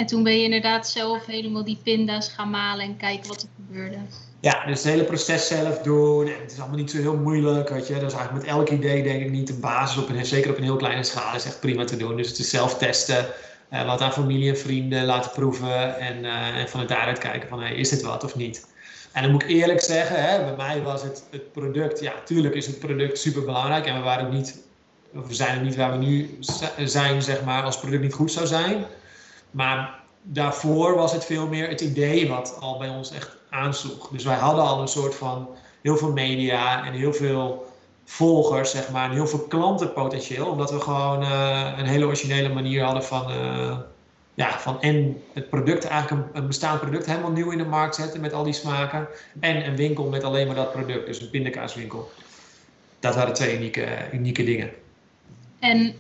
En 0.01 0.07
toen 0.07 0.23
ben 0.23 0.39
je 0.39 0.45
inderdaad 0.45 0.89
zelf 0.89 1.27
helemaal 1.27 1.65
die 1.65 1.79
pinda's 1.83 2.29
gaan 2.29 2.51
malen 2.51 2.85
en 2.85 2.97
kijken 2.97 3.29
wat 3.29 3.43
er 3.43 3.49
gebeurde. 3.57 3.97
Ja, 4.41 4.67
dus 4.67 4.83
het 4.83 4.93
hele 4.93 5.05
proces 5.05 5.47
zelf 5.47 5.79
doen. 5.79 6.27
En 6.27 6.41
het 6.41 6.53
is 6.53 6.59
allemaal 6.59 6.79
niet 6.79 6.91
zo 6.91 6.97
heel 6.97 7.17
moeilijk, 7.17 7.69
weet 7.69 7.87
je. 7.87 7.93
Dus 7.93 8.13
eigenlijk 8.13 8.33
met 8.33 8.45
elk 8.45 8.71
idee 8.71 9.03
denk 9.03 9.23
ik 9.23 9.31
niet 9.31 9.47
de 9.47 9.55
basis 9.55 10.03
op 10.03 10.09
een, 10.09 10.27
zeker 10.27 10.51
op 10.51 10.57
een 10.57 10.63
heel 10.63 10.77
kleine 10.77 11.03
schaal, 11.03 11.35
is 11.35 11.45
echt 11.45 11.61
prima 11.61 11.85
te 11.85 11.97
doen. 11.97 12.17
Dus 12.17 12.29
het 12.29 12.39
is 12.39 12.51
zelf 12.51 12.79
testen, 12.79 13.27
uh, 13.73 13.87
wat 13.87 14.01
aan 14.01 14.13
familie 14.13 14.49
en 14.49 14.59
vrienden 14.59 15.05
laten 15.05 15.31
proeven 15.31 15.99
en, 15.99 16.25
uh, 16.25 16.57
en 16.57 16.69
van 16.69 16.81
het 16.81 16.89
daaruit 16.89 17.19
kijken 17.19 17.49
van, 17.49 17.61
hey, 17.61 17.75
is 17.75 17.89
dit 17.89 18.03
wat 18.03 18.25
of 18.25 18.37
niet? 18.37 18.67
En 19.13 19.23
dan 19.23 19.33
moet 19.33 19.43
ik 19.43 19.49
eerlijk 19.49 19.81
zeggen, 19.81 20.23
hè, 20.23 20.45
bij 20.45 20.57
mij 20.57 20.83
was 20.83 21.03
het, 21.03 21.23
het 21.31 21.53
product, 21.53 22.01
ja, 22.01 22.13
tuurlijk 22.25 22.55
is 22.55 22.67
het 22.67 22.79
product 22.79 23.19
super 23.19 23.45
belangrijk 23.45 23.87
en 23.87 23.95
we 23.95 24.01
waren 24.01 24.31
niet, 24.31 24.59
we 25.11 25.35
zijn 25.35 25.59
er 25.59 25.65
niet 25.65 25.77
waar 25.77 25.99
we 25.99 26.05
nu 26.05 26.39
zijn, 26.85 27.23
zeg 27.23 27.45
maar, 27.45 27.63
als 27.63 27.75
het 27.75 27.83
product 27.83 28.03
niet 28.03 28.15
goed 28.15 28.33
zou 28.33 28.47
zijn. 28.47 28.85
Maar 29.51 29.99
daarvoor 30.23 30.95
was 30.95 31.13
het 31.13 31.25
veel 31.25 31.47
meer 31.47 31.69
het 31.69 31.81
idee 31.81 32.29
wat 32.29 32.57
al 32.61 32.79
bij 32.79 32.89
ons 32.89 33.11
echt 33.13 33.37
aansloeg. 33.51 34.09
Dus 34.09 34.25
wij 34.25 34.37
hadden 34.37 34.65
al 34.65 34.81
een 34.81 34.89
soort 34.89 35.15
van 35.15 35.49
heel 35.83 35.97
veel 35.97 36.13
media 36.13 36.87
en 36.87 36.93
heel 36.93 37.13
veel 37.13 37.69
volgers, 38.05 38.71
zeg 38.71 38.91
maar, 38.91 39.05
en 39.05 39.15
heel 39.15 39.27
veel 39.27 39.39
klantenpotentieel. 39.39 40.47
Omdat 40.47 40.71
we 40.71 40.81
gewoon 40.81 41.23
uh, 41.23 41.73
een 41.77 41.87
hele 41.87 42.07
originele 42.07 42.49
manier 42.49 42.83
hadden 42.83 43.05
van, 43.05 43.31
uh, 43.31 43.77
ja, 44.35 44.59
van 44.59 44.81
en 44.81 45.23
het 45.33 45.49
product, 45.51 45.85
eigenlijk 45.85 46.29
een, 46.33 46.47
bestaand 46.47 46.81
product 46.81 47.07
helemaal 47.07 47.31
nieuw 47.31 47.51
in 47.51 47.59
de 47.59 47.65
markt 47.65 47.95
zetten 47.95 48.21
met 48.21 48.33
al 48.33 48.45
die 48.45 48.53
smaken. 48.53 49.09
En 49.41 49.67
een 49.67 49.77
winkel 49.77 50.09
met 50.09 50.25
alleen 50.25 50.47
maar 50.47 50.57
dat 50.57 50.73
product, 50.73 51.07
dus 51.07 51.21
een 51.21 51.31
pindakaaswinkel. 51.31 52.11
Dat 53.01 53.15
waren 53.15 53.35
twee 53.35 53.57
unieke, 53.57 54.09
unieke 54.13 54.45
dingen. 54.45 54.71
En 55.59 55.95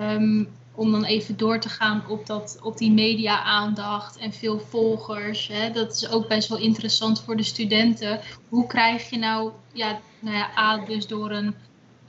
um, 0.00 0.48
om 0.74 0.92
dan 0.92 1.04
even 1.04 1.36
door 1.36 1.60
te 1.60 1.68
gaan 1.68 2.04
op, 2.08 2.26
dat, 2.26 2.58
op 2.62 2.78
die 2.78 2.90
media-aandacht 2.90 4.16
en 4.16 4.32
veel 4.32 4.58
volgers. 4.58 5.48
Hè? 5.52 5.70
Dat 5.70 5.94
is 5.94 6.08
ook 6.08 6.28
best 6.28 6.48
wel 6.48 6.58
interessant 6.58 7.22
voor 7.22 7.36
de 7.36 7.42
studenten. 7.42 8.20
Hoe 8.48 8.66
krijg 8.66 9.10
je 9.10 9.18
nou, 9.18 9.50
ja, 9.72 10.00
nou 10.20 10.36
ja, 10.36 10.50
A, 10.58 10.84
dus 10.84 11.06
door 11.06 11.30
een, 11.30 11.54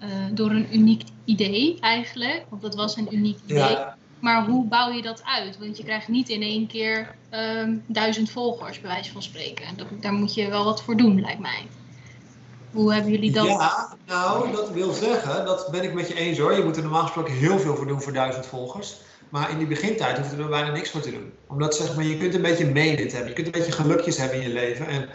uh, 0.03 0.09
door 0.31 0.49
een 0.49 0.67
uniek 0.71 1.03
idee 1.25 1.77
eigenlijk, 1.79 2.45
want 2.49 2.61
dat 2.61 2.75
was 2.75 2.97
een 2.97 3.07
uniek 3.15 3.39
idee. 3.45 3.57
Ja. 3.57 3.97
Maar 4.19 4.45
hoe 4.45 4.65
bouw 4.65 4.91
je 4.91 5.01
dat 5.01 5.23
uit? 5.23 5.57
Want 5.57 5.77
je 5.77 5.83
krijgt 5.83 6.07
niet 6.07 6.29
in 6.29 6.41
één 6.41 6.67
keer 6.67 7.15
um, 7.31 7.83
duizend 7.87 8.29
volgers, 8.29 8.81
bij 8.81 8.89
wijze 8.89 9.11
van 9.11 9.23
spreken. 9.23 9.77
Dat, 9.77 9.87
daar 10.01 10.13
moet 10.13 10.33
je 10.33 10.49
wel 10.49 10.63
wat 10.63 10.83
voor 10.83 10.97
doen, 10.97 11.21
lijkt 11.21 11.39
mij. 11.39 11.67
Hoe 12.75 12.93
hebben 12.93 13.11
jullie 13.11 13.31
dat? 13.31 13.45
Ja, 13.45 13.95
nou, 14.07 14.51
dat 14.51 14.71
wil 14.71 14.91
zeggen, 14.91 15.45
dat 15.45 15.67
ben 15.71 15.83
ik 15.83 15.93
met 15.93 16.07
je 16.07 16.15
eens 16.15 16.37
hoor. 16.37 16.53
Je 16.53 16.63
moet 16.63 16.75
er 16.75 16.83
normaal 16.83 17.01
gesproken 17.01 17.33
heel 17.33 17.59
veel 17.59 17.75
voor 17.75 17.87
doen 17.87 18.01
voor 18.01 18.13
duizend 18.13 18.45
volgers. 18.45 18.95
Maar 19.29 19.49
in 19.49 19.57
die 19.57 19.67
begintijd 19.67 20.17
hoef 20.17 20.31
je 20.31 20.43
er 20.43 20.49
bijna 20.49 20.71
niks 20.71 20.89
voor 20.89 21.01
te 21.01 21.11
doen. 21.11 21.33
Omdat 21.47 21.75
zeg 21.75 21.95
maar, 21.95 22.05
je 22.05 22.17
kunt 22.17 22.33
een 22.33 22.41
beetje 22.41 22.65
meedit 22.65 23.11
hebben. 23.11 23.29
Je 23.29 23.35
kunt 23.35 23.45
een 23.47 23.61
beetje 23.61 23.71
gelukjes 23.71 24.17
hebben 24.17 24.37
in 24.37 24.47
je 24.47 24.53
leven. 24.53 24.87
En 24.87 25.09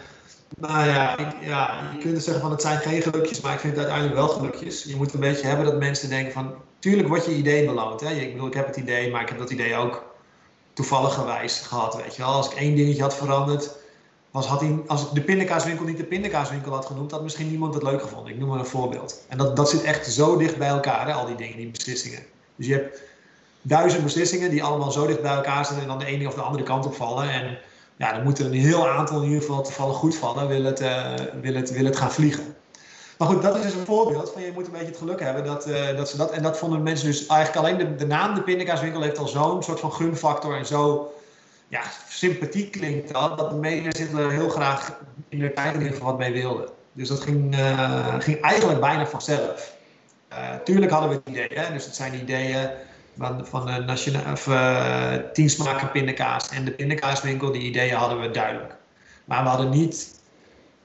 nou 0.57 0.87
ja, 0.87 1.17
ik, 1.17 1.27
ja, 1.41 1.89
je 1.93 1.99
kunt 1.99 2.23
zeggen 2.23 2.43
van 2.43 2.51
het 2.51 2.61
zijn 2.61 2.79
geen 2.79 3.01
gelukjes, 3.01 3.41
maar 3.41 3.53
ik 3.53 3.59
vind 3.59 3.75
het 3.75 3.81
uiteindelijk 3.81 4.19
wel 4.19 4.27
gelukjes. 4.27 4.83
Je 4.83 4.95
moet 4.95 5.13
een 5.13 5.19
beetje 5.19 5.47
hebben 5.47 5.65
dat 5.65 5.79
mensen 5.79 6.09
denken 6.09 6.33
van, 6.33 6.53
tuurlijk 6.79 7.07
wordt 7.07 7.25
je 7.25 7.35
idee 7.35 7.65
beloond. 7.65 8.01
Hè? 8.01 8.09
Ik 8.09 8.31
bedoel, 8.31 8.47
ik 8.47 8.53
heb 8.53 8.67
het 8.67 8.77
idee, 8.77 9.11
maar 9.11 9.21
ik 9.21 9.29
heb 9.29 9.37
dat 9.37 9.49
idee 9.49 9.75
ook 9.75 10.03
toevallig 10.73 11.13
gewijs 11.13 11.59
gehad, 11.59 11.95
weet 11.95 12.15
je 12.15 12.21
wel. 12.21 12.31
Als 12.31 12.51
ik 12.51 12.57
één 12.57 12.75
dingetje 12.75 13.01
had 13.01 13.15
veranderd, 13.15 13.75
was, 14.31 14.45
had 14.45 14.59
hij, 14.59 14.79
als 14.87 15.01
ik 15.01 15.13
de 15.13 15.21
pindakaaswinkel 15.21 15.85
niet 15.85 15.97
de 15.97 16.03
pindakaaswinkel 16.03 16.73
had 16.73 16.85
genoemd, 16.85 17.11
had 17.11 17.23
misschien 17.23 17.49
niemand 17.49 17.73
het 17.73 17.83
leuk 17.83 18.01
gevonden. 18.01 18.33
Ik 18.33 18.39
noem 18.39 18.49
maar 18.49 18.59
een 18.59 18.65
voorbeeld. 18.65 19.23
En 19.27 19.37
dat, 19.37 19.55
dat 19.55 19.69
zit 19.69 19.83
echt 19.83 20.13
zo 20.13 20.37
dicht 20.37 20.57
bij 20.57 20.67
elkaar, 20.67 21.07
hè, 21.07 21.13
al 21.13 21.25
die 21.25 21.35
dingen, 21.35 21.57
die 21.57 21.71
beslissingen. 21.71 22.23
Dus 22.55 22.67
je 22.67 22.73
hebt 22.73 23.01
duizend 23.61 24.03
beslissingen 24.03 24.49
die 24.49 24.63
allemaal 24.63 24.91
zo 24.91 25.07
dicht 25.07 25.21
bij 25.21 25.35
elkaar 25.35 25.65
zitten 25.65 25.83
en 25.83 25.89
dan 25.89 25.99
de 25.99 26.05
ene 26.05 26.27
of 26.27 26.33
de 26.33 26.41
andere 26.41 26.63
kant 26.63 26.85
op 26.85 26.95
vallen. 26.95 27.29
En 27.29 27.57
ja, 27.97 28.13
dan 28.13 28.23
moet 28.23 28.39
er 28.39 28.45
een 28.45 28.53
heel 28.53 28.87
aantal 28.87 29.17
in 29.17 29.23
ieder 29.23 29.41
geval 29.41 29.63
toevallig 29.63 29.95
goed 29.95 30.15
vallen, 30.15 30.47
wil 30.47 30.63
het, 30.63 30.81
uh, 30.81 31.13
wil 31.41 31.53
het, 31.53 31.71
wil 31.71 31.85
het 31.85 31.95
gaan 31.95 32.11
vliegen. 32.11 32.55
Maar 33.17 33.27
goed, 33.27 33.41
dat 33.41 33.55
is 33.55 33.61
dus 33.61 33.73
een 33.73 33.85
voorbeeld 33.85 34.31
van 34.31 34.41
je 34.41 34.51
moet 34.53 34.65
een 34.65 34.71
beetje 34.71 34.87
het 34.87 34.97
geluk 34.97 35.19
hebben 35.19 35.43
dat, 35.43 35.67
uh, 35.67 35.97
dat 35.97 36.09
ze 36.09 36.17
dat. 36.17 36.31
En 36.31 36.43
dat 36.43 36.57
vonden 36.57 36.83
mensen 36.83 37.07
dus 37.07 37.25
eigenlijk 37.25 37.65
alleen 37.65 37.77
de, 37.77 37.95
de 37.95 38.05
naam 38.05 38.35
de 38.35 38.41
pindakaaswinkel 38.41 39.01
heeft 39.01 39.17
al 39.17 39.27
zo'n 39.27 39.63
soort 39.63 39.79
van 39.79 39.93
gunfactor 39.93 40.55
en 40.55 40.65
zo 40.65 41.11
ja, 41.71 41.81
sympathiek 42.07 42.71
klinkt 42.71 43.13
dat, 43.13 43.37
dat 43.37 43.49
de 43.49 43.55
er 44.17 44.31
heel 44.31 44.49
graag 44.49 44.99
in 45.29 45.39
de 45.39 45.53
tijd 45.53 45.75
in 45.75 45.81
geval 45.91 46.05
wat 46.05 46.17
mee 46.17 46.33
wilden. 46.33 46.69
Dus 46.93 47.07
dat 47.07 47.21
ging, 47.21 47.55
uh, 47.55 48.15
ging 48.19 48.41
eigenlijk 48.41 48.79
bijna 48.79 49.05
vanzelf. 49.05 49.75
Uh, 50.31 50.55
tuurlijk 50.63 50.91
hadden 50.91 51.09
we 51.09 51.15
het 51.15 51.27
idee, 51.27 51.59
hè? 51.59 51.73
dus 51.73 51.85
het 51.85 51.95
zijn 51.95 52.13
ideeën 52.13 52.69
van, 53.17 53.47
van 53.47 53.65
de 53.65 53.71
nationale, 53.71 54.31
of, 54.31 54.47
uh, 54.47 55.89
pindakaas 55.91 56.49
en 56.49 56.65
de 56.65 56.71
pindakaaswinkel, 56.71 57.51
die 57.51 57.61
ideeën 57.61 57.95
hadden 57.95 58.21
we 58.21 58.31
duidelijk. 58.31 58.75
Maar 59.25 59.43
we 59.43 59.49
hadden 59.49 59.69
niet, 59.69 60.19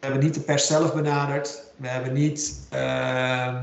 we 0.00 0.06
hebben 0.06 0.24
niet 0.24 0.34
de 0.34 0.40
pers 0.40 0.66
zelf 0.66 0.94
benaderd, 0.94 1.62
we 1.76 1.88
hebben 1.88 2.12
niet 2.12 2.66
ehm, 2.70 3.56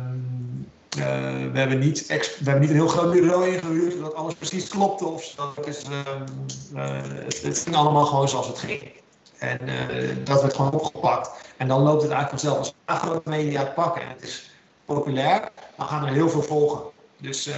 uh, 0.97 1.03
we, 1.51 1.59
hebben 1.59 1.79
niet 1.79 2.07
we 2.07 2.43
hebben 2.43 2.59
niet 2.59 2.69
een 2.69 2.75
heel 2.75 2.88
groot 2.88 3.12
bureau 3.12 3.47
ingehuurd, 3.47 3.93
zodat 3.93 4.15
alles 4.15 4.33
precies 4.33 4.67
klopte 4.67 5.05
of 5.05 5.23
zo. 5.23 5.53
Dus, 5.65 5.83
uh, 5.89 7.01
het, 7.25 7.41
het, 7.41 7.59
ging 7.59 7.75
allemaal 7.75 8.05
gewoon 8.05 8.29
zoals 8.29 8.47
het 8.47 8.59
ging. 8.59 8.91
En 9.38 9.59
uh, 9.69 10.15
dat 10.23 10.41
werd 10.41 10.55
gewoon 10.55 10.71
opgepakt. 10.71 11.31
En 11.57 11.67
dan 11.67 11.81
loopt 11.81 12.01
het 12.01 12.12
eigenlijk 12.12 12.41
vanzelf. 12.41 12.57
Als 12.57 12.73
we 12.85 12.93
grote 12.93 13.29
media 13.29 13.63
pakken 13.63 14.01
en 14.01 14.07
het 14.07 14.21
is 14.21 14.50
populair, 14.85 15.51
dan 15.77 15.88
gaan 15.88 16.05
er 16.05 16.13
heel 16.13 16.29
veel 16.29 16.43
volgen. 16.43 16.81
Dus 17.17 17.50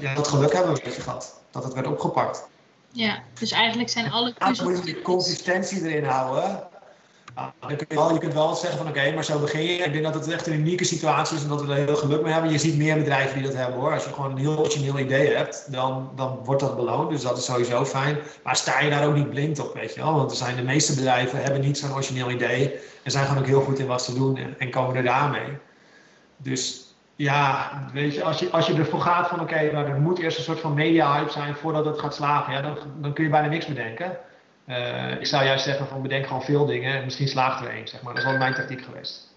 ja, 0.00 0.14
dat 0.14 0.28
geluk 0.28 0.52
hebben 0.52 0.72
we 0.72 0.78
een 0.78 0.84
beetje 0.84 1.02
gehad, 1.02 1.40
dat 1.50 1.64
het 1.64 1.74
werd 1.74 1.86
opgepakt. 1.86 2.48
Ja, 2.92 3.22
dus 3.38 3.50
eigenlijk 3.50 3.88
zijn 3.88 4.10
alle. 4.10 4.34
Ja, 4.38 4.62
moet 4.62 4.78
je 4.78 4.84
die 4.84 5.02
consistentie 5.02 5.88
erin 5.88 6.04
houden. 6.04 6.70
Kun 7.66 7.76
je, 7.88 7.94
wel, 7.94 8.12
je 8.12 8.18
kunt 8.18 8.34
wel 8.34 8.54
zeggen 8.54 8.78
van 8.78 8.88
oké, 8.88 9.12
maar 9.14 9.24
zo 9.24 9.38
begin 9.38 9.62
je. 9.62 9.72
Ik 9.72 9.92
denk 9.92 10.04
dat 10.04 10.14
het 10.14 10.28
echt 10.28 10.46
een 10.46 10.52
unieke 10.52 10.84
situatie 10.84 11.36
is 11.36 11.42
en 11.42 11.48
dat 11.48 11.64
we 11.64 11.72
er 11.72 11.86
heel 11.86 11.96
geluk 11.96 12.22
mee 12.22 12.32
hebben. 12.32 12.50
Je 12.50 12.58
ziet 12.58 12.76
meer 12.76 12.96
bedrijven 12.96 13.34
die 13.34 13.46
dat 13.46 13.56
hebben 13.56 13.80
hoor. 13.80 13.92
Als 13.92 14.04
je 14.04 14.12
gewoon 14.12 14.30
een 14.30 14.36
heel 14.38 14.58
origineel 14.58 14.98
idee 14.98 15.34
hebt, 15.34 15.72
dan, 15.72 16.10
dan 16.16 16.40
wordt 16.44 16.60
dat 16.60 16.76
beloond. 16.76 17.10
Dus 17.10 17.22
dat 17.22 17.38
is 17.38 17.44
sowieso 17.44 17.84
fijn. 17.84 18.18
Maar 18.42 18.56
sta 18.56 18.80
je 18.80 18.90
daar 18.90 19.06
ook 19.06 19.14
niet 19.14 19.30
blind 19.30 19.60
op, 19.60 19.74
weet 19.74 19.94
je 19.94 20.00
wel. 20.00 20.14
Want 20.14 20.30
er 20.30 20.36
zijn 20.36 20.56
de 20.56 20.62
meeste 20.62 20.94
bedrijven 20.94 21.42
hebben 21.42 21.60
niet 21.60 21.78
zo'n 21.78 21.92
origineel 21.92 22.30
idee. 22.30 22.74
En 23.02 23.10
zijn 23.10 23.26
gewoon 23.26 23.42
ook 23.42 23.48
heel 23.48 23.62
goed 23.62 23.78
in 23.78 23.86
wat 23.86 24.02
ze 24.02 24.14
doen 24.14 24.36
en, 24.36 24.54
en 24.58 24.70
komen 24.70 24.96
er 24.96 25.02
daarmee. 25.02 25.48
Dus 26.36 26.94
ja, 27.16 27.70
weet 27.92 28.14
je, 28.14 28.24
als 28.24 28.38
je, 28.38 28.50
als 28.50 28.66
je 28.66 28.74
ervoor 28.74 29.00
gaat 29.00 29.28
van 29.28 29.40
oké, 29.40 29.52
okay, 29.52 29.68
er 29.68 30.00
moet 30.00 30.18
eerst 30.18 30.38
een 30.38 30.44
soort 30.44 30.60
van 30.60 30.74
media 30.74 31.18
hype 31.18 31.30
zijn 31.30 31.54
voordat 31.54 31.84
het 31.84 31.98
gaat 31.98 32.14
slagen. 32.14 32.52
Ja, 32.52 32.60
dan, 32.60 32.76
dan 33.00 33.12
kun 33.12 33.24
je 33.24 33.30
bijna 33.30 33.48
niks 33.48 33.66
bedenken. 33.66 34.16
Uh, 34.68 35.10
ik 35.10 35.26
zou 35.26 35.44
juist 35.44 35.64
zeggen 35.64 35.86
van 35.86 36.02
bedenk 36.02 36.26
gewoon 36.26 36.42
veel 36.42 36.66
dingen 36.66 36.94
en 36.94 37.04
misschien 37.04 37.28
slaagt 37.28 37.64
er 37.64 37.70
één, 37.70 37.88
zeg 37.88 38.02
maar. 38.02 38.14
Dat 38.14 38.22
is 38.22 38.28
wel 38.28 38.38
mijn 38.38 38.54
tactiek 38.54 38.82
geweest. 38.82 39.30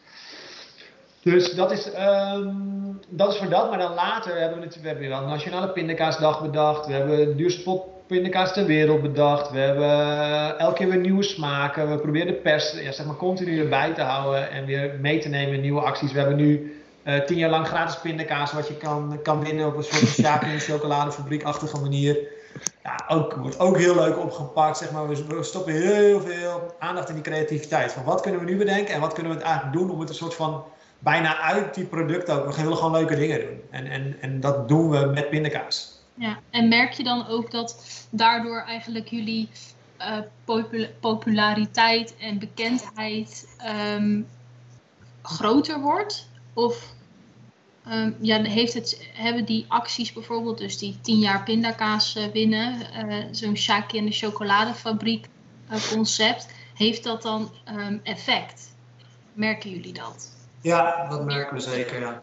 Dus 1.22 1.54
dat 1.54 1.72
is, 1.72 1.88
um, 2.34 3.00
dat 3.10 3.32
is 3.32 3.38
voor 3.38 3.50
dat. 3.50 3.70
Maar 3.70 3.80
dan 3.80 3.94
later 3.94 4.40
hebben 4.40 4.60
we 4.60 4.66
natuurlijk 4.66 4.98
we 4.98 5.04
hebben 5.06 5.18
een 5.18 5.30
Nationale 5.30 5.70
Pindakaasdag 5.70 6.42
bedacht. 6.42 6.88
We 6.88 6.94
hebben 6.94 7.18
de 7.18 7.36
duurste 7.36 7.64
pot 7.64 7.84
pindakaas 8.08 8.54
ter 8.54 8.66
wereld 8.66 9.02
bedacht. 9.02 9.52
We 9.52 9.60
hebben 9.60 10.60
elke 10.60 10.76
keer 10.76 10.90
weer 10.90 11.00
nieuwe 11.00 11.24
smaken. 11.24 11.92
We 11.92 11.98
proberen 11.98 12.28
de 12.28 12.34
pers 12.34 12.72
ja, 12.82 12.92
zeg 12.92 13.06
maar, 13.06 13.16
continu 13.16 13.60
erbij 13.60 13.94
te 13.94 14.02
houden 14.02 14.52
en 14.52 14.66
weer 14.66 14.98
mee 15.02 15.20
te 15.20 15.30
nemen 15.30 15.54
in 15.54 15.62
nieuwe 15.62 15.82
acties. 15.82 16.12
We 16.12 16.20
hebben 16.20 16.38
nu 16.38 16.82
uh, 17.04 17.20
tien 17.20 17.38
jaar 17.38 17.50
lang 17.50 17.68
gratis 17.68 18.00
pindakaas 18.00 18.54
wat 18.54 18.68
je 18.68 18.78
kan, 18.78 19.20
kan 19.24 19.44
winnen 19.44 19.68
op 19.68 19.78
een 19.78 19.84
soort 19.84 20.62
chocoladefabriekachtige 20.70 21.82
manier. 21.82 22.18
Ja, 22.84 23.06
ook, 23.08 23.34
wordt 23.34 23.60
ook 23.60 23.78
heel 23.78 23.96
leuk 23.96 24.20
opgepakt. 24.20 24.78
Zeg 24.78 24.92
maar. 24.92 25.08
we, 25.08 25.44
stoppen 25.44 25.74
heel 25.74 26.22
veel 26.22 26.76
aandacht 26.80 27.10
in 27.10 27.16
die 27.16 27.24
creativiteit. 27.24 27.92
Van 27.92 28.04
wat 28.04 28.22
kunnen 28.22 28.40
we 28.40 28.46
nu 28.46 28.58
bedenken 28.58 28.94
en 28.94 29.00
wat 29.00 29.14
kunnen 29.14 29.32
we 29.32 29.38
het 29.38 29.48
eigenlijk 29.48 29.78
doen 29.78 29.90
om 29.90 30.00
het 30.00 30.10
een 30.10 30.16
soort 30.16 30.36
van 30.36 30.64
bijna 31.00 31.40
uit 31.40 31.74
die 31.74 31.86
producten 31.86 32.36
ook. 32.36 32.56
We 32.56 32.62
willen 32.62 32.78
gewoon 32.78 32.92
leuke 32.92 33.16
dingen 33.16 33.40
doen. 33.40 33.62
En, 33.70 33.88
en, 33.88 34.18
en 34.22 34.40
dat 34.40 34.68
doen 34.68 34.90
we 34.90 35.06
met 35.06 35.30
pindakaas. 35.30 35.94
Ja, 36.14 36.40
en 36.50 36.68
merk 36.68 36.92
je 36.92 37.04
dan 37.04 37.28
ook 37.28 37.52
dat 37.52 37.78
daardoor 38.10 38.64
eigenlijk 38.68 39.08
jullie 39.08 39.50
uh, 40.00 40.68
populariteit 41.00 42.16
en 42.18 42.40
bekendheid 42.40 43.48
ehm, 43.58 44.22
groter 45.22 45.80
wordt? 45.80 46.30
Of 46.54 46.94
um, 47.92 48.16
ja, 48.20 48.42
heeft 48.42 48.74
het, 48.74 49.10
hebben 49.14 49.46
die 49.46 49.66
acties 49.68 50.14
bijvoorbeeld, 50.14 50.58
dus 50.58 50.78
die 50.78 50.98
10 51.02 51.20
jaar 51.20 51.44
pindakaas 51.44 52.16
uh, 52.16 52.26
winnen, 52.26 52.80
uh, 53.06 53.24
zo'n 53.32 53.58
Shaki 53.58 53.98
en 53.98 54.06
de 54.06 54.12
chocoladefabriek 54.12 55.28
concept, 55.92 56.48
heeft 56.74 57.04
dat 57.04 57.22
dan 57.22 57.52
um, 57.78 58.00
effect? 58.04 58.74
Merken 59.34 59.70
jullie 59.70 59.94
dat? 59.94 60.30
Ja, 60.62 61.08
dat 61.10 61.26
merken 61.26 61.56
we 61.56 61.62
zeker, 61.62 62.00
ja. 62.00 62.22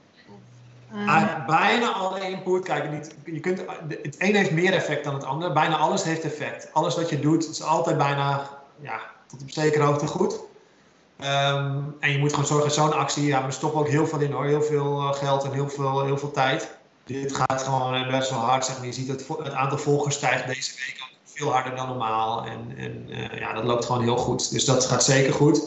Uh, 0.95 1.47
bijna 1.47 1.93
alle 1.93 2.21
input, 2.29 2.65
kijk, 2.65 2.91
niet, 2.91 3.15
je 3.25 3.41
kunt, 3.41 3.63
het 4.03 4.17
een 4.19 4.35
heeft 4.35 4.51
meer 4.51 4.73
effect 4.73 5.05
dan 5.05 5.15
het 5.15 5.25
ander. 5.25 5.53
Bijna 5.53 5.77
alles 5.77 6.03
heeft 6.03 6.25
effect. 6.25 6.73
Alles 6.73 6.97
wat 6.97 7.09
je 7.09 7.21
doet 7.21 7.49
is 7.49 7.63
altijd 7.63 7.99
bijna 7.99 8.51
ja, 8.81 9.01
tot 9.27 9.43
op 9.43 9.51
zekere 9.51 9.85
hoogte 9.85 10.07
goed. 10.07 10.41
Um, 11.25 11.97
en 12.01 12.13
je 12.13 12.19
moet 12.19 12.31
gewoon 12.31 12.47
zorgen, 12.47 12.71
zo'n 12.71 12.93
actie, 12.93 13.27
ja, 13.27 13.47
we 13.47 13.53
stoppen 13.53 13.81
ook 13.81 13.89
heel 13.89 14.07
veel 14.07 14.19
in 14.19 14.33
hoor. 14.33 14.45
Heel 14.45 14.63
veel 14.63 15.01
uh, 15.01 15.13
geld 15.13 15.45
en 15.45 15.53
heel 15.53 15.69
veel, 15.69 16.05
heel 16.05 16.19
veel 16.19 16.31
tijd. 16.31 16.71
Dit 17.05 17.37
gaat 17.37 17.63
gewoon 17.63 18.11
best 18.11 18.31
wel 18.31 18.39
hard, 18.39 18.65
zeg 18.65 18.77
maar. 18.77 18.87
Je 18.87 18.93
ziet 18.93 19.09
het, 19.09 19.29
het 19.29 19.53
aantal 19.53 19.79
volgers 19.79 20.15
stijgt 20.15 20.47
deze 20.47 20.73
week 20.75 21.11
veel 21.25 21.53
harder 21.53 21.77
dan 21.77 21.89
normaal. 21.89 22.45
En, 22.45 22.75
en 22.77 23.07
uh, 23.09 23.39
ja, 23.39 23.53
dat 23.53 23.65
loopt 23.65 23.85
gewoon 23.85 24.03
heel 24.03 24.17
goed. 24.17 24.51
Dus 24.51 24.65
dat 24.65 24.87
gaat 24.87 25.05
zeker 25.05 25.33
goed. 25.33 25.63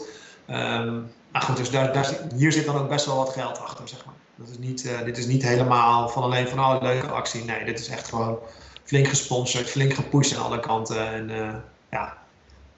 Um, 0.50 1.12
maar 1.32 1.42
goed, 1.42 1.56
dus 1.56 1.70
daar, 1.70 1.92
daar, 1.92 2.18
hier 2.34 2.52
zit 2.52 2.66
dan 2.66 2.78
ook 2.78 2.88
best 2.88 3.06
wel 3.06 3.16
wat 3.16 3.32
geld 3.32 3.60
achter, 3.60 3.88
zeg 3.88 4.04
maar. 4.04 4.14
Dat 4.34 4.48
is 4.48 4.58
niet, 4.58 4.88
dit 5.04 5.18
is 5.18 5.26
niet 5.26 5.42
helemaal 5.42 6.08
van 6.08 6.22
alleen 6.22 6.48
van, 6.48 6.58
oh, 6.58 6.76
leuke 6.80 7.06
actie. 7.06 7.44
Nee, 7.44 7.64
dit 7.64 7.78
is 7.78 7.88
echt 7.88 8.08
gewoon 8.08 8.38
flink 8.84 9.08
gesponsord, 9.08 9.70
flink 9.70 9.94
gepusht 9.94 10.36
aan 10.36 10.44
alle 10.44 10.60
kanten. 10.60 11.12
En 11.12 11.30
ja, 11.90 12.16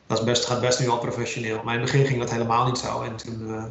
dat 0.08 0.18
is 0.18 0.24
best, 0.24 0.46
gaat 0.46 0.60
best 0.60 0.80
nu 0.80 0.88
al 0.88 0.98
professioneel. 0.98 1.60
Maar 1.64 1.74
in 1.74 1.80
het 1.80 1.90
begin 1.90 2.06
ging 2.06 2.20
dat 2.20 2.30
helemaal 2.30 2.66
niet 2.66 2.78
zo. 2.78 3.02
En 3.02 3.16
toen, 3.16 3.48
uh, 3.48 3.64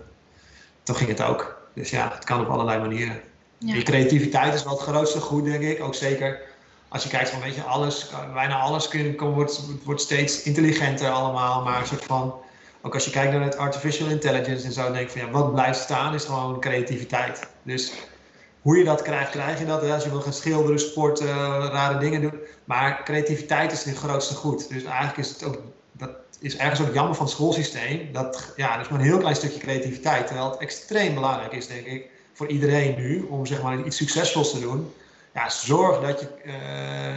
toen 0.83 0.95
ging 0.95 1.09
het 1.09 1.21
ook. 1.21 1.61
Dus 1.73 1.89
ja, 1.89 2.11
het 2.13 2.23
kan 2.23 2.41
op 2.41 2.47
allerlei 2.47 2.79
manieren. 2.79 3.21
Ja. 3.57 3.75
Je 3.75 3.83
creativiteit 3.83 4.53
is 4.53 4.63
wel 4.63 4.73
het 4.73 4.81
grootste 4.81 5.19
goed, 5.19 5.43
denk 5.43 5.63
ik. 5.63 5.83
Ook 5.83 5.95
zeker 5.95 6.41
als 6.87 7.03
je 7.03 7.09
kijkt 7.09 7.29
van, 7.29 7.41
weet 7.41 7.55
je, 7.55 7.63
alles, 7.63 8.09
bijna 8.33 8.55
alles 8.55 8.87
kun, 8.87 9.17
wordt, 9.19 9.61
wordt 9.83 10.01
steeds 10.01 10.43
intelligenter 10.43 11.09
allemaal. 11.09 11.63
Maar 11.63 11.79
een 11.79 11.87
soort 11.87 12.05
van 12.05 12.35
ook 12.81 12.93
als 12.93 13.05
je 13.05 13.11
kijkt 13.11 13.31
naar 13.31 13.41
het 13.41 13.57
artificial 13.57 14.09
intelligence 14.09 14.65
en 14.65 14.71
zo, 14.71 14.91
denk 14.91 15.05
ik 15.05 15.09
van 15.09 15.21
ja, 15.21 15.31
wat 15.31 15.53
blijft 15.53 15.79
staan 15.79 16.13
is 16.13 16.23
gewoon 16.23 16.59
creativiteit. 16.59 17.47
Dus 17.63 17.91
hoe 18.61 18.77
je 18.77 18.83
dat 18.83 19.01
krijgt, 19.01 19.31
krijg 19.31 19.59
je 19.59 19.65
dat. 19.65 19.89
Als 19.89 20.03
je 20.03 20.09
wil 20.09 20.21
gaan 20.21 20.33
schilderen, 20.33 20.79
sporten, 20.79 21.27
rare 21.71 21.99
dingen 21.99 22.21
doen. 22.21 22.39
Maar 22.65 23.03
creativiteit 23.03 23.71
is 23.71 23.83
het 23.83 23.97
grootste 23.97 24.35
goed. 24.35 24.69
Dus 24.69 24.83
eigenlijk 24.83 25.17
is 25.17 25.29
het 25.29 25.43
ook, 25.43 25.57
is 26.39 26.57
ergens 26.57 26.81
ook 26.81 26.93
jammer 26.93 27.15
van 27.15 27.25
het 27.25 27.35
schoolsysteem. 27.35 28.09
Dat, 28.11 28.53
ja, 28.55 28.75
dat 28.75 28.85
is 28.85 28.91
maar 28.91 28.99
een 28.99 29.05
heel 29.05 29.17
klein 29.17 29.35
stukje 29.35 29.59
creativiteit. 29.59 30.27
Terwijl 30.27 30.49
het 30.51 30.59
extreem 30.59 31.13
belangrijk 31.13 31.53
is, 31.53 31.67
denk 31.67 31.85
ik, 31.85 32.09
voor 32.33 32.47
iedereen 32.47 32.95
nu, 32.95 33.21
om 33.29 33.45
zeg 33.45 33.61
maar 33.61 33.83
iets 33.83 33.97
succesvols 33.97 34.51
te 34.51 34.59
doen. 34.59 34.93
Ja, 35.33 35.49
zorg 35.49 35.99
dat 36.01 36.19
je, 36.19 36.27
uh, 36.45 36.53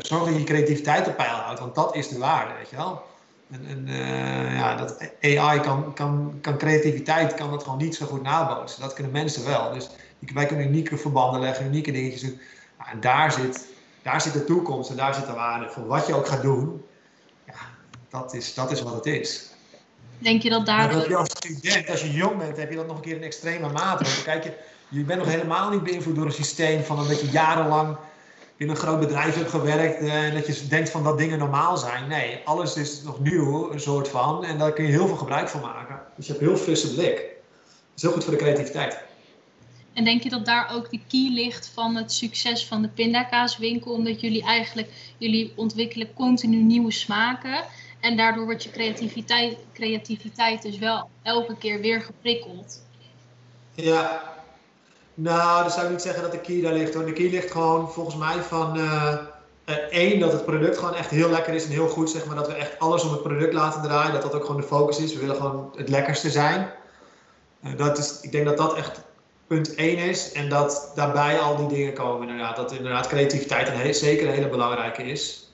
zorg 0.00 0.24
dat 0.24 0.36
je 0.36 0.44
creativiteit 0.44 1.08
op 1.08 1.16
peil 1.16 1.34
houdt, 1.34 1.60
want 1.60 1.74
dat 1.74 1.96
is 1.96 2.08
de 2.08 2.18
waarde, 2.18 2.54
weet 2.58 2.70
je 2.70 2.76
wel. 2.76 3.02
En, 3.50 3.86
uh, 3.88 4.56
ja, 4.56 4.74
dat 4.74 5.00
AI 5.22 5.60
kan, 5.60 5.94
kan, 5.94 6.38
kan 6.40 6.58
creativiteit 6.58 7.34
kan 7.34 7.50
dat 7.50 7.62
gewoon 7.62 7.78
niet 7.78 7.94
zo 7.94 8.06
goed 8.06 8.22
nabootsen. 8.22 8.80
Dat 8.80 8.92
kunnen 8.92 9.12
mensen 9.12 9.44
wel. 9.44 9.72
Dus 9.72 9.88
wij 10.32 10.46
kunnen 10.46 10.66
unieke 10.66 10.96
verbanden 10.96 11.40
leggen, 11.40 11.66
unieke 11.66 11.92
dingetjes 11.92 12.30
en 12.90 13.00
daar 13.00 13.32
zit, 13.32 13.66
daar 14.02 14.20
zit 14.20 14.32
de 14.32 14.44
toekomst 14.44 14.90
en 14.90 14.96
daar 14.96 15.14
zit 15.14 15.26
de 15.26 15.32
waarde 15.32 15.68
voor 15.70 15.86
wat 15.86 16.06
je 16.06 16.14
ook 16.14 16.26
gaat 16.26 16.42
doen. 16.42 16.84
Dat 18.10 18.34
is, 18.34 18.54
dat 18.54 18.70
is 18.70 18.82
wat 18.82 18.94
het 18.94 19.06
is. 19.06 19.48
Denk 20.18 20.42
je 20.42 20.50
dat 20.50 20.66
daar... 20.66 20.92
Dat 20.92 21.06
je 21.06 21.16
als 21.16 21.30
student, 21.30 21.90
als 21.90 22.00
je 22.00 22.12
jong 22.12 22.38
bent, 22.38 22.56
heb 22.56 22.70
je 22.70 22.76
dat 22.76 22.86
nog 22.86 22.96
een 22.96 23.02
keer 23.02 23.16
in 23.16 23.22
extreme 23.22 23.72
mate. 23.72 24.04
Want 24.04 24.22
kijk, 24.22 24.44
je, 24.44 24.52
je 24.88 25.04
bent 25.04 25.18
nog 25.18 25.28
helemaal 25.28 25.70
niet 25.70 25.82
beïnvloed 25.82 26.16
door 26.16 26.26
een 26.26 26.32
systeem 26.32 26.82
van 26.82 27.08
dat 27.08 27.20
je 27.20 27.30
jarenlang 27.30 27.96
in 28.56 28.68
een 28.68 28.76
groot 28.76 29.00
bedrijf 29.00 29.34
hebt 29.34 29.50
gewerkt 29.50 30.00
eh, 30.00 30.24
en 30.24 30.34
dat 30.34 30.46
je 30.46 30.66
denkt 30.66 30.90
van 30.90 31.04
dat 31.04 31.18
dingen 31.18 31.38
normaal 31.38 31.76
zijn. 31.76 32.08
Nee, 32.08 32.40
alles 32.44 32.76
is 32.76 33.02
nog 33.02 33.20
nieuw, 33.20 33.72
een 33.72 33.80
soort 33.80 34.08
van. 34.08 34.44
En 34.44 34.58
daar 34.58 34.72
kun 34.72 34.84
je 34.84 34.90
heel 34.90 35.06
veel 35.06 35.16
gebruik 35.16 35.48
van 35.48 35.60
maken. 35.60 36.00
Dus 36.16 36.26
je 36.26 36.32
hebt 36.32 36.44
een 36.44 36.50
heel 36.50 36.62
frisse 36.62 36.94
blik. 36.94 37.16
Dat 37.16 37.96
is 37.96 38.02
heel 38.02 38.12
goed 38.12 38.24
voor 38.24 38.32
de 38.32 38.38
creativiteit. 38.38 38.98
En 39.92 40.04
denk 40.04 40.22
je 40.22 40.28
dat 40.28 40.46
daar 40.46 40.74
ook 40.74 40.90
de 40.90 41.00
key 41.08 41.30
ligt 41.32 41.70
van 41.74 41.96
het 41.96 42.12
succes 42.12 42.66
van 42.66 42.82
de 42.82 42.88
pindakaaswinkel? 42.88 43.92
Omdat 43.92 44.20
jullie 44.20 44.42
eigenlijk, 44.42 44.88
jullie 45.18 45.52
ontwikkelen 45.56 46.14
continu 46.14 46.56
nieuwe 46.56 46.92
smaken. 46.92 47.64
En 48.00 48.16
daardoor 48.16 48.44
wordt 48.44 48.62
je 48.62 48.70
creativiteit, 48.70 49.56
creativiteit 49.72 50.62
dus 50.62 50.78
wel 50.78 51.08
elke 51.22 51.56
keer 51.56 51.80
weer 51.80 52.00
geprikkeld. 52.00 52.82
Ja, 53.74 54.22
nou, 55.14 55.62
dan 55.62 55.70
zou 55.70 55.84
ik 55.84 55.90
niet 55.90 56.02
zeggen 56.02 56.22
dat 56.22 56.32
de 56.32 56.40
key 56.40 56.60
daar 56.60 56.72
ligt. 56.72 56.92
De 56.92 57.12
key 57.12 57.30
ligt 57.30 57.50
gewoon 57.50 57.92
volgens 57.92 58.16
mij 58.16 58.42
van 58.42 58.78
uh, 58.78 59.16
één, 59.90 60.20
dat 60.20 60.32
het 60.32 60.44
product 60.44 60.78
gewoon 60.78 60.94
echt 60.94 61.10
heel 61.10 61.30
lekker 61.30 61.54
is 61.54 61.64
en 61.64 61.70
heel 61.70 61.88
goed. 61.88 62.10
Zeg 62.10 62.26
maar 62.26 62.36
dat 62.36 62.46
we 62.46 62.54
echt 62.54 62.78
alles 62.78 63.04
om 63.04 63.12
het 63.12 63.22
product 63.22 63.52
laten 63.52 63.82
draaien. 63.82 64.12
Dat 64.12 64.22
dat 64.22 64.34
ook 64.34 64.44
gewoon 64.44 64.60
de 64.60 64.66
focus 64.66 64.98
is. 64.98 65.14
We 65.14 65.20
willen 65.20 65.36
gewoon 65.36 65.72
het 65.76 65.88
lekkerste 65.88 66.30
zijn. 66.30 66.72
Uh, 67.64 67.76
dat 67.76 67.98
is, 67.98 68.20
ik 68.20 68.32
denk 68.32 68.44
dat 68.44 68.56
dat 68.56 68.74
echt 68.74 69.00
punt 69.46 69.74
één 69.74 69.96
is. 69.96 70.32
En 70.32 70.48
dat 70.48 70.92
daarbij 70.94 71.38
al 71.38 71.56
die 71.56 71.76
dingen 71.76 71.92
komen 71.92 72.28
inderdaad. 72.28 72.56
Dat 72.56 72.72
inderdaad 72.72 73.06
creativiteit 73.06 73.68
een 73.68 73.94
zeker 73.94 74.26
een 74.28 74.34
hele 74.34 74.48
belangrijke 74.48 75.02
is. 75.02 75.49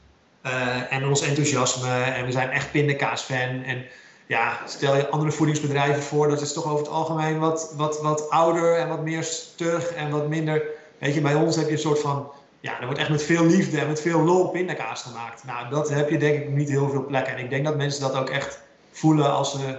En 0.91 1.07
ons 1.07 1.21
enthousiasme. 1.21 2.03
En 2.03 2.25
we 2.25 2.33
zijn 2.33 2.50
echt 2.50 2.71
pindakaas 2.71 3.23
fan. 3.23 3.62
En 3.65 3.85
ja, 4.26 4.59
stel 4.67 4.97
je 4.97 5.09
andere 5.09 5.33
voedingsbedrijven 5.33 6.03
voor, 6.03 6.29
dat 6.29 6.41
is 6.41 6.53
toch 6.53 6.65
over 6.65 6.79
het 6.79 6.88
algemeen 6.88 7.38
wat, 7.38 7.73
wat, 7.76 8.00
wat 8.03 8.31
ouder 8.31 8.76
en 8.76 8.88
wat 8.88 9.03
meer 9.03 9.23
stug 9.23 9.93
en 9.93 10.11
wat 10.11 10.29
minder. 10.29 10.62
Weet 10.99 11.15
je, 11.15 11.21
bij 11.21 11.35
ons 11.35 11.57
heb 11.57 11.67
je 11.67 11.73
een 11.73 11.79
soort 11.79 12.00
van. 12.00 12.31
Ja, 12.61 12.81
er 12.81 12.85
wordt 12.85 13.00
echt 13.00 13.09
met 13.09 13.23
veel 13.23 13.45
liefde 13.45 13.81
en 13.81 13.87
met 13.87 14.00
veel 14.00 14.21
lol 14.21 14.49
pindakaas 14.49 15.03
gemaakt. 15.03 15.45
Nou, 15.45 15.69
dat 15.71 15.88
heb 15.88 16.11
je 16.11 16.19
denk 16.19 16.43
ik 16.43 16.49
niet 16.49 16.69
heel 16.69 16.88
veel 16.88 17.07
plekken. 17.07 17.37
En 17.37 17.45
ik 17.45 17.50
denk 17.50 17.65
dat 17.65 17.76
mensen 17.76 18.00
dat 18.00 18.15
ook 18.15 18.31
echt 18.31 18.61
voelen 18.93 19.33
als 19.33 19.50
ze 19.50 19.79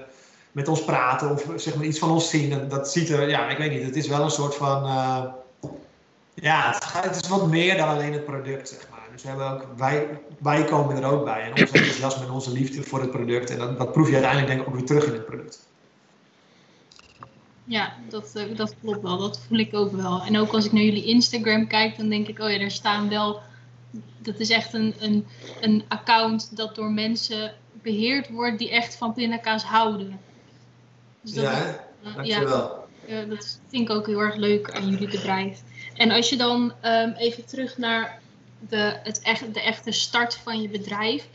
met 0.51 0.67
ons 0.67 0.83
praten 0.83 1.31
of 1.31 1.45
zeg 1.55 1.75
maar 1.75 1.85
iets 1.85 1.99
van 1.99 2.11
ons 2.11 2.29
zien. 2.29 2.51
En 2.51 2.67
dat 2.67 2.91
ziet 2.91 3.09
er, 3.09 3.29
ja, 3.29 3.49
ik 3.49 3.57
weet 3.57 3.71
niet, 3.71 3.83
het 3.83 3.95
is 3.95 4.07
wel 4.07 4.21
een 4.21 4.31
soort 4.31 4.55
van. 4.55 4.83
Uh, 4.83 5.23
ja, 6.33 6.71
het, 6.73 6.85
het 6.93 7.23
is 7.23 7.29
wat 7.29 7.47
meer 7.47 7.77
dan 7.77 7.87
alleen 7.87 8.13
het 8.13 8.25
product, 8.25 8.69
zeg 8.69 8.87
maar. 8.89 8.96
Dus 9.17 9.25
we 9.25 9.31
hebben 9.31 9.51
ook, 9.51 9.77
wij, 9.77 10.19
wij 10.39 10.63
komen 10.63 10.97
er 10.97 11.03
ook 11.03 11.25
bij. 11.25 11.41
En 11.41 11.51
onze 11.51 11.63
enthousiasme 11.63 12.25
en 12.25 12.31
onze 12.31 12.51
liefde 12.51 12.83
voor 12.83 13.01
het 13.01 13.11
product. 13.11 13.49
En 13.49 13.57
dat, 13.57 13.77
dat 13.77 13.91
proef 13.91 14.07
je 14.07 14.13
uiteindelijk 14.13 14.51
denk 14.51 14.61
ik 14.61 14.67
ook 14.67 14.75
weer 14.75 14.85
terug 14.85 15.05
in 15.05 15.13
het 15.13 15.25
product. 15.25 15.67
Ja, 17.63 17.93
dat, 18.09 18.35
eh, 18.35 18.43
dat 18.55 18.75
klopt 18.81 19.01
wel. 19.01 19.17
Dat 19.17 19.39
voel 19.47 19.57
ik 19.57 19.73
ook 19.73 19.91
wel. 19.91 20.21
En 20.21 20.37
ook 20.37 20.53
als 20.53 20.65
ik 20.65 20.71
naar 20.71 20.83
jullie 20.83 21.05
Instagram 21.05 21.67
kijk, 21.67 21.97
dan 21.97 22.09
denk 22.09 22.27
ik, 22.27 22.39
oh 22.39 22.51
ja, 22.51 22.59
daar 22.59 22.71
staan 22.71 23.09
wel. 23.09 23.39
Dat 24.19 24.39
is 24.39 24.49
echt 24.49 24.73
een, 24.73 24.93
een, 24.99 25.27
een 25.61 25.83
account 25.87 26.57
dat 26.57 26.75
door 26.75 26.91
mensen 26.91 27.53
beheerd 27.81 28.29
wordt 28.29 28.57
die 28.57 28.69
echt 28.69 28.95
van 28.95 29.13
pindakaas 29.13 29.63
houden. 29.63 30.19
Dus 31.21 31.33
dat, 31.33 31.43
ja, 31.43 31.79
uh, 32.03 32.15
dankjewel. 32.15 32.85
Ja, 33.07 33.23
dat 33.23 33.59
vind 33.67 33.89
ik 33.89 33.95
ook 33.95 34.05
heel 34.05 34.19
erg 34.19 34.35
leuk 34.35 34.71
aan 34.71 34.89
jullie 34.89 35.09
bedrijf. 35.09 35.61
En 35.93 36.11
als 36.11 36.29
je 36.29 36.37
dan 36.37 36.73
um, 36.85 37.13
even 37.13 37.45
terug 37.45 37.77
naar 37.77 38.25
de, 38.59 38.99
het 39.03 39.21
echt, 39.21 39.53
de 39.53 39.61
echte 39.61 39.91
start 39.91 40.35
van 40.35 40.61
je 40.61 40.69
bedrijf. 40.69 41.27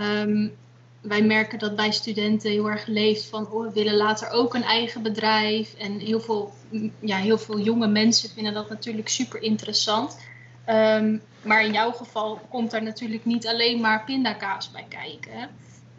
Um, 0.00 0.56
wij 1.00 1.22
merken 1.22 1.58
dat 1.58 1.76
bij 1.76 1.92
studenten 1.92 2.50
heel 2.50 2.70
erg 2.70 2.86
leeft 2.86 3.24
van 3.24 3.50
oh, 3.50 3.66
we 3.66 3.72
willen 3.72 3.96
later 3.96 4.30
ook 4.30 4.54
een 4.54 4.62
eigen 4.62 5.02
bedrijf. 5.02 5.74
En 5.74 5.98
heel 5.98 6.20
veel, 6.20 6.52
ja, 7.00 7.16
heel 7.16 7.38
veel 7.38 7.60
jonge 7.60 7.88
mensen 7.88 8.30
vinden 8.30 8.54
dat 8.54 8.68
natuurlijk 8.68 9.08
super 9.08 9.42
interessant. 9.42 10.18
Um, 10.68 11.22
maar 11.42 11.64
in 11.64 11.72
jouw 11.72 11.92
geval 11.92 12.40
komt 12.48 12.70
daar 12.70 12.82
natuurlijk 12.82 13.24
niet 13.24 13.46
alleen 13.46 13.80
maar 13.80 14.04
pindakaas 14.04 14.70
bij 14.70 14.86
kijken. 14.88 15.48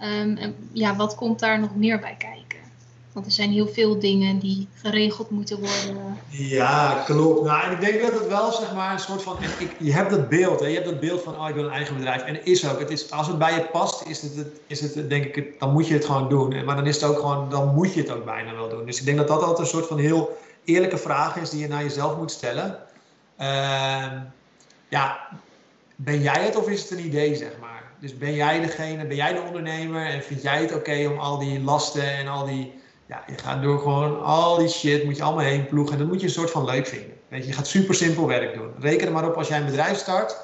Um, 0.01 0.37
en 0.37 0.69
ja, 0.73 0.95
wat 0.95 1.15
komt 1.15 1.39
daar 1.39 1.59
nog 1.59 1.75
meer 1.75 1.99
bij 1.99 2.15
kijken? 2.17 2.59
Want 3.17 3.29
er 3.29 3.35
zijn 3.35 3.51
heel 3.51 3.67
veel 3.67 3.99
dingen 3.99 4.39
die 4.39 4.67
geregeld 4.73 5.29
moeten 5.29 5.59
worden. 5.59 6.17
Ja, 6.29 7.03
klopt. 7.05 7.43
Nou, 7.43 7.63
en 7.63 7.71
ik 7.71 7.81
denk 7.81 8.01
dat 8.01 8.19
het 8.19 8.27
wel 8.27 8.51
zeg 8.51 8.73
maar 8.73 8.93
een 8.93 8.99
soort 8.99 9.23
van. 9.23 9.37
Ik, 9.59 9.75
je 9.79 9.93
hebt 9.93 10.09
dat 10.09 10.29
beeld, 10.29 10.59
hè? 10.59 10.65
je 10.65 10.73
hebt 10.73 10.85
dat 10.85 10.99
beeld 10.99 11.23
van 11.23 11.39
oh, 11.39 11.49
ik 11.49 11.55
wil 11.55 11.63
een 11.63 11.71
eigen 11.71 11.95
bedrijf. 11.95 12.21
En 12.21 12.45
is 12.45 12.69
ook. 12.69 12.79
Het 12.79 12.89
is, 12.89 13.11
als 13.11 13.27
het 13.27 13.37
bij 13.37 13.53
je 13.53 13.61
past, 13.61 14.05
is 14.07 14.21
het, 14.21 14.47
is 14.67 14.81
het 14.81 15.09
denk 15.09 15.35
ik, 15.35 15.59
dan 15.59 15.71
moet 15.71 15.87
je 15.87 15.93
het 15.93 16.05
gewoon 16.05 16.29
doen. 16.29 16.65
Maar 16.65 16.75
dan 16.75 16.87
is 16.87 16.95
het 16.95 17.03
ook 17.03 17.19
gewoon, 17.19 17.49
dan 17.49 17.73
moet 17.73 17.93
je 17.93 18.01
het 18.01 18.11
ook 18.11 18.25
bijna 18.25 18.55
wel 18.55 18.69
doen. 18.69 18.85
Dus 18.85 18.99
ik 18.99 19.05
denk 19.05 19.17
dat 19.17 19.27
dat 19.27 19.41
altijd 19.41 19.59
een 19.59 19.65
soort 19.65 19.87
van 19.87 19.97
heel 19.97 20.37
eerlijke 20.63 20.97
vraag 20.97 21.35
is 21.35 21.49
die 21.49 21.59
je 21.59 21.67
naar 21.67 21.83
jezelf 21.83 22.17
moet 22.17 22.31
stellen. 22.31 22.79
Uh, 23.39 24.11
ja, 24.87 25.27
ben 25.95 26.21
jij 26.21 26.43
het 26.43 26.55
of 26.55 26.69
is 26.69 26.81
het 26.81 26.91
een 26.91 27.05
idee, 27.05 27.35
zeg 27.35 27.51
maar? 27.61 27.77
dus 27.99 28.17
ben 28.17 28.33
jij 28.33 28.59
degene, 28.59 29.05
ben 29.05 29.15
jij 29.15 29.33
de 29.33 29.41
ondernemer 29.41 30.05
en 30.05 30.23
vind 30.23 30.41
jij 30.41 30.61
het 30.61 30.73
oké 30.73 31.07
om 31.07 31.19
al 31.19 31.37
die 31.37 31.59
lasten 31.59 32.11
en 32.11 32.27
al 32.27 32.45
die, 32.45 32.73
ja, 33.07 33.23
je 33.27 33.37
gaat 33.37 33.61
door 33.61 33.79
gewoon 33.79 34.23
al 34.23 34.57
die 34.57 34.67
shit, 34.67 35.03
moet 35.03 35.17
je 35.17 35.23
allemaal 35.23 35.45
heen 35.45 35.67
ploegen 35.67 35.93
en 35.93 35.99
dat 35.99 36.07
moet 36.07 36.19
je 36.19 36.27
een 36.27 36.33
soort 36.33 36.51
van 36.51 36.65
leuk 36.65 36.87
vinden. 36.87 37.17
Weet 37.27 37.41
je, 37.41 37.47
je 37.47 37.53
gaat 37.53 37.67
super 37.67 37.95
simpel 37.95 38.27
werk 38.27 38.53
doen. 38.53 38.71
Reken 38.79 39.07
er 39.07 39.13
maar 39.13 39.27
op 39.27 39.35
als 39.35 39.47
jij 39.47 39.59
een 39.59 39.65
bedrijf 39.65 39.97
start, 39.97 40.37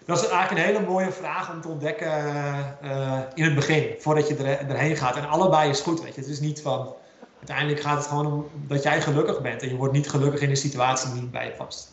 dat 0.06 0.18
is 0.24 0.28
eigenlijk 0.28 0.52
een 0.52 0.74
hele 0.74 0.92
mooie 0.92 1.12
vraag 1.12 1.52
om 1.54 1.62
te 1.62 1.68
ontdekken 1.68 2.08
uh, 2.84 3.20
in 3.34 3.44
het 3.44 3.56
begin, 3.56 3.96
voordat 4.00 4.28
je 4.28 4.36
er, 4.36 4.70
erheen 4.70 4.98
gaat. 4.98 5.16
En 5.16 5.30
allebei 5.30 5.70
is 5.70 5.82
goed, 5.82 6.02
weet 6.02 6.16
je. 6.16 6.22
Het 6.22 6.30
is 6.30 6.40
niet 6.40 6.62
van 6.62 6.94
uiteindelijk 7.38 7.82
gaat 7.82 7.98
het 7.98 8.08
gewoon 8.08 8.26
om 8.26 8.50
dat 8.68 8.84
jij 8.84 9.02
gelukkig 9.02 9.42
bent. 9.42 9.62
En 9.62 9.70
je 9.70 9.76
wordt 9.76 9.94
niet 9.94 10.10
gelukkig 10.10 10.42
in 10.42 10.50
een 10.50 10.58
situatie 10.58 11.12
die 11.12 11.22
niet 11.22 11.32
bij 11.32 11.46
je 11.46 11.52
past. 11.52 11.92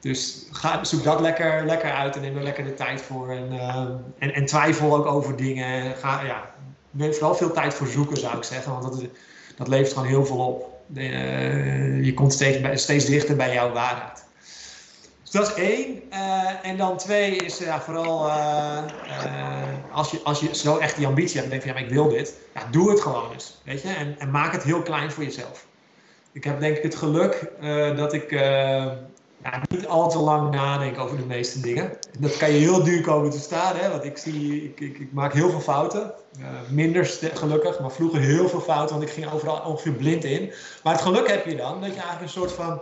Dus 0.00 0.46
ga, 0.50 0.84
zoek 0.84 1.04
dat 1.04 1.20
lekker, 1.20 1.66
lekker 1.66 1.92
uit 1.92 2.16
en 2.16 2.20
neem 2.20 2.36
er 2.36 2.42
lekker 2.42 2.64
de 2.64 2.74
tijd 2.74 3.02
voor. 3.02 3.30
En, 3.30 3.52
uh, 3.52 3.86
en, 4.18 4.34
en, 4.34 4.46
twijfel 4.46 4.96
ook 4.96 5.06
over 5.06 5.36
dingen. 5.36 5.96
Ga, 5.96 6.22
ja, 6.22 6.50
neem 6.90 7.12
vooral 7.12 7.34
veel 7.34 7.52
tijd 7.52 7.74
voor 7.74 7.86
zoeken, 7.86 8.16
zou 8.16 8.36
ik 8.36 8.44
zeggen. 8.44 8.72
Want 8.72 8.82
dat, 8.82 9.08
dat 9.56 9.68
levert 9.68 9.92
gewoon 9.92 10.08
heel 10.08 10.26
veel 10.26 10.46
op. 10.46 10.78
Je 12.04 12.12
komt 12.14 12.32
steeds, 12.32 12.82
steeds 12.82 13.04
dichter 13.04 13.36
bij 13.36 13.52
jouw 13.52 13.72
waarheid. 13.72 14.24
Dus 15.30 15.40
dat 15.40 15.56
is 15.56 15.64
één. 15.64 16.02
Uh, 16.12 16.66
en 16.66 16.76
dan 16.76 16.96
twee 16.96 17.36
is 17.36 17.58
ja, 17.58 17.80
vooral 17.80 18.26
uh, 18.26 18.82
als, 19.92 20.10
je, 20.10 20.20
als 20.24 20.40
je 20.40 20.54
zo 20.54 20.78
echt 20.78 20.96
die 20.96 21.06
ambitie 21.06 21.40
hebt 21.40 21.44
en 21.44 21.50
denkt 21.50 21.64
van 21.64 21.74
ja, 21.74 21.80
maar 21.80 21.88
ik 21.88 21.94
wil 21.94 22.08
dit. 22.08 22.34
Ja, 22.54 22.60
doe 22.70 22.90
het 22.90 23.00
gewoon 23.00 23.32
eens. 23.32 23.60
Weet 23.64 23.82
je? 23.82 23.88
En, 23.88 24.16
en 24.18 24.30
maak 24.30 24.52
het 24.52 24.62
heel 24.62 24.82
klein 24.82 25.10
voor 25.12 25.24
jezelf. 25.24 25.66
Ik 26.32 26.44
heb 26.44 26.60
denk 26.60 26.76
ik 26.76 26.82
het 26.82 26.94
geluk 26.94 27.50
dat 27.96 28.12
ik 28.12 28.30
ja, 28.30 29.62
niet 29.68 29.86
al 29.86 30.10
te 30.10 30.18
lang 30.18 30.50
nadenk 30.50 30.98
over 30.98 31.16
de 31.16 31.26
meeste 31.26 31.60
dingen. 31.60 31.92
Dat 32.18 32.36
kan 32.36 32.52
je 32.52 32.58
heel 32.58 32.82
duur 32.82 33.02
komen 33.02 33.30
te 33.30 33.38
staan, 33.38 33.76
hè? 33.76 33.90
want 33.90 34.04
ik, 34.04 34.18
zie, 34.18 34.64
ik, 34.64 34.80
ik, 34.80 34.98
ik 34.98 35.12
maak 35.12 35.32
heel 35.32 35.50
veel 35.50 35.60
fouten. 35.60 36.12
minder 36.68 37.06
gelukkig, 37.34 37.80
maar 37.80 37.90
vroeger 37.90 38.20
heel 38.20 38.48
veel 38.48 38.60
fouten, 38.60 38.96
want 38.96 39.08
ik 39.08 39.14
ging 39.14 39.32
overal 39.32 39.60
ongeveer 39.60 39.92
blind 39.92 40.24
in. 40.24 40.52
Maar 40.82 40.92
het 40.92 41.02
geluk 41.02 41.28
heb 41.28 41.46
je 41.46 41.56
dan 41.56 41.80
dat 41.80 41.94
je 41.94 42.00
eigenlijk 42.00 42.22
een 42.22 42.28
soort 42.28 42.52
van 42.52 42.80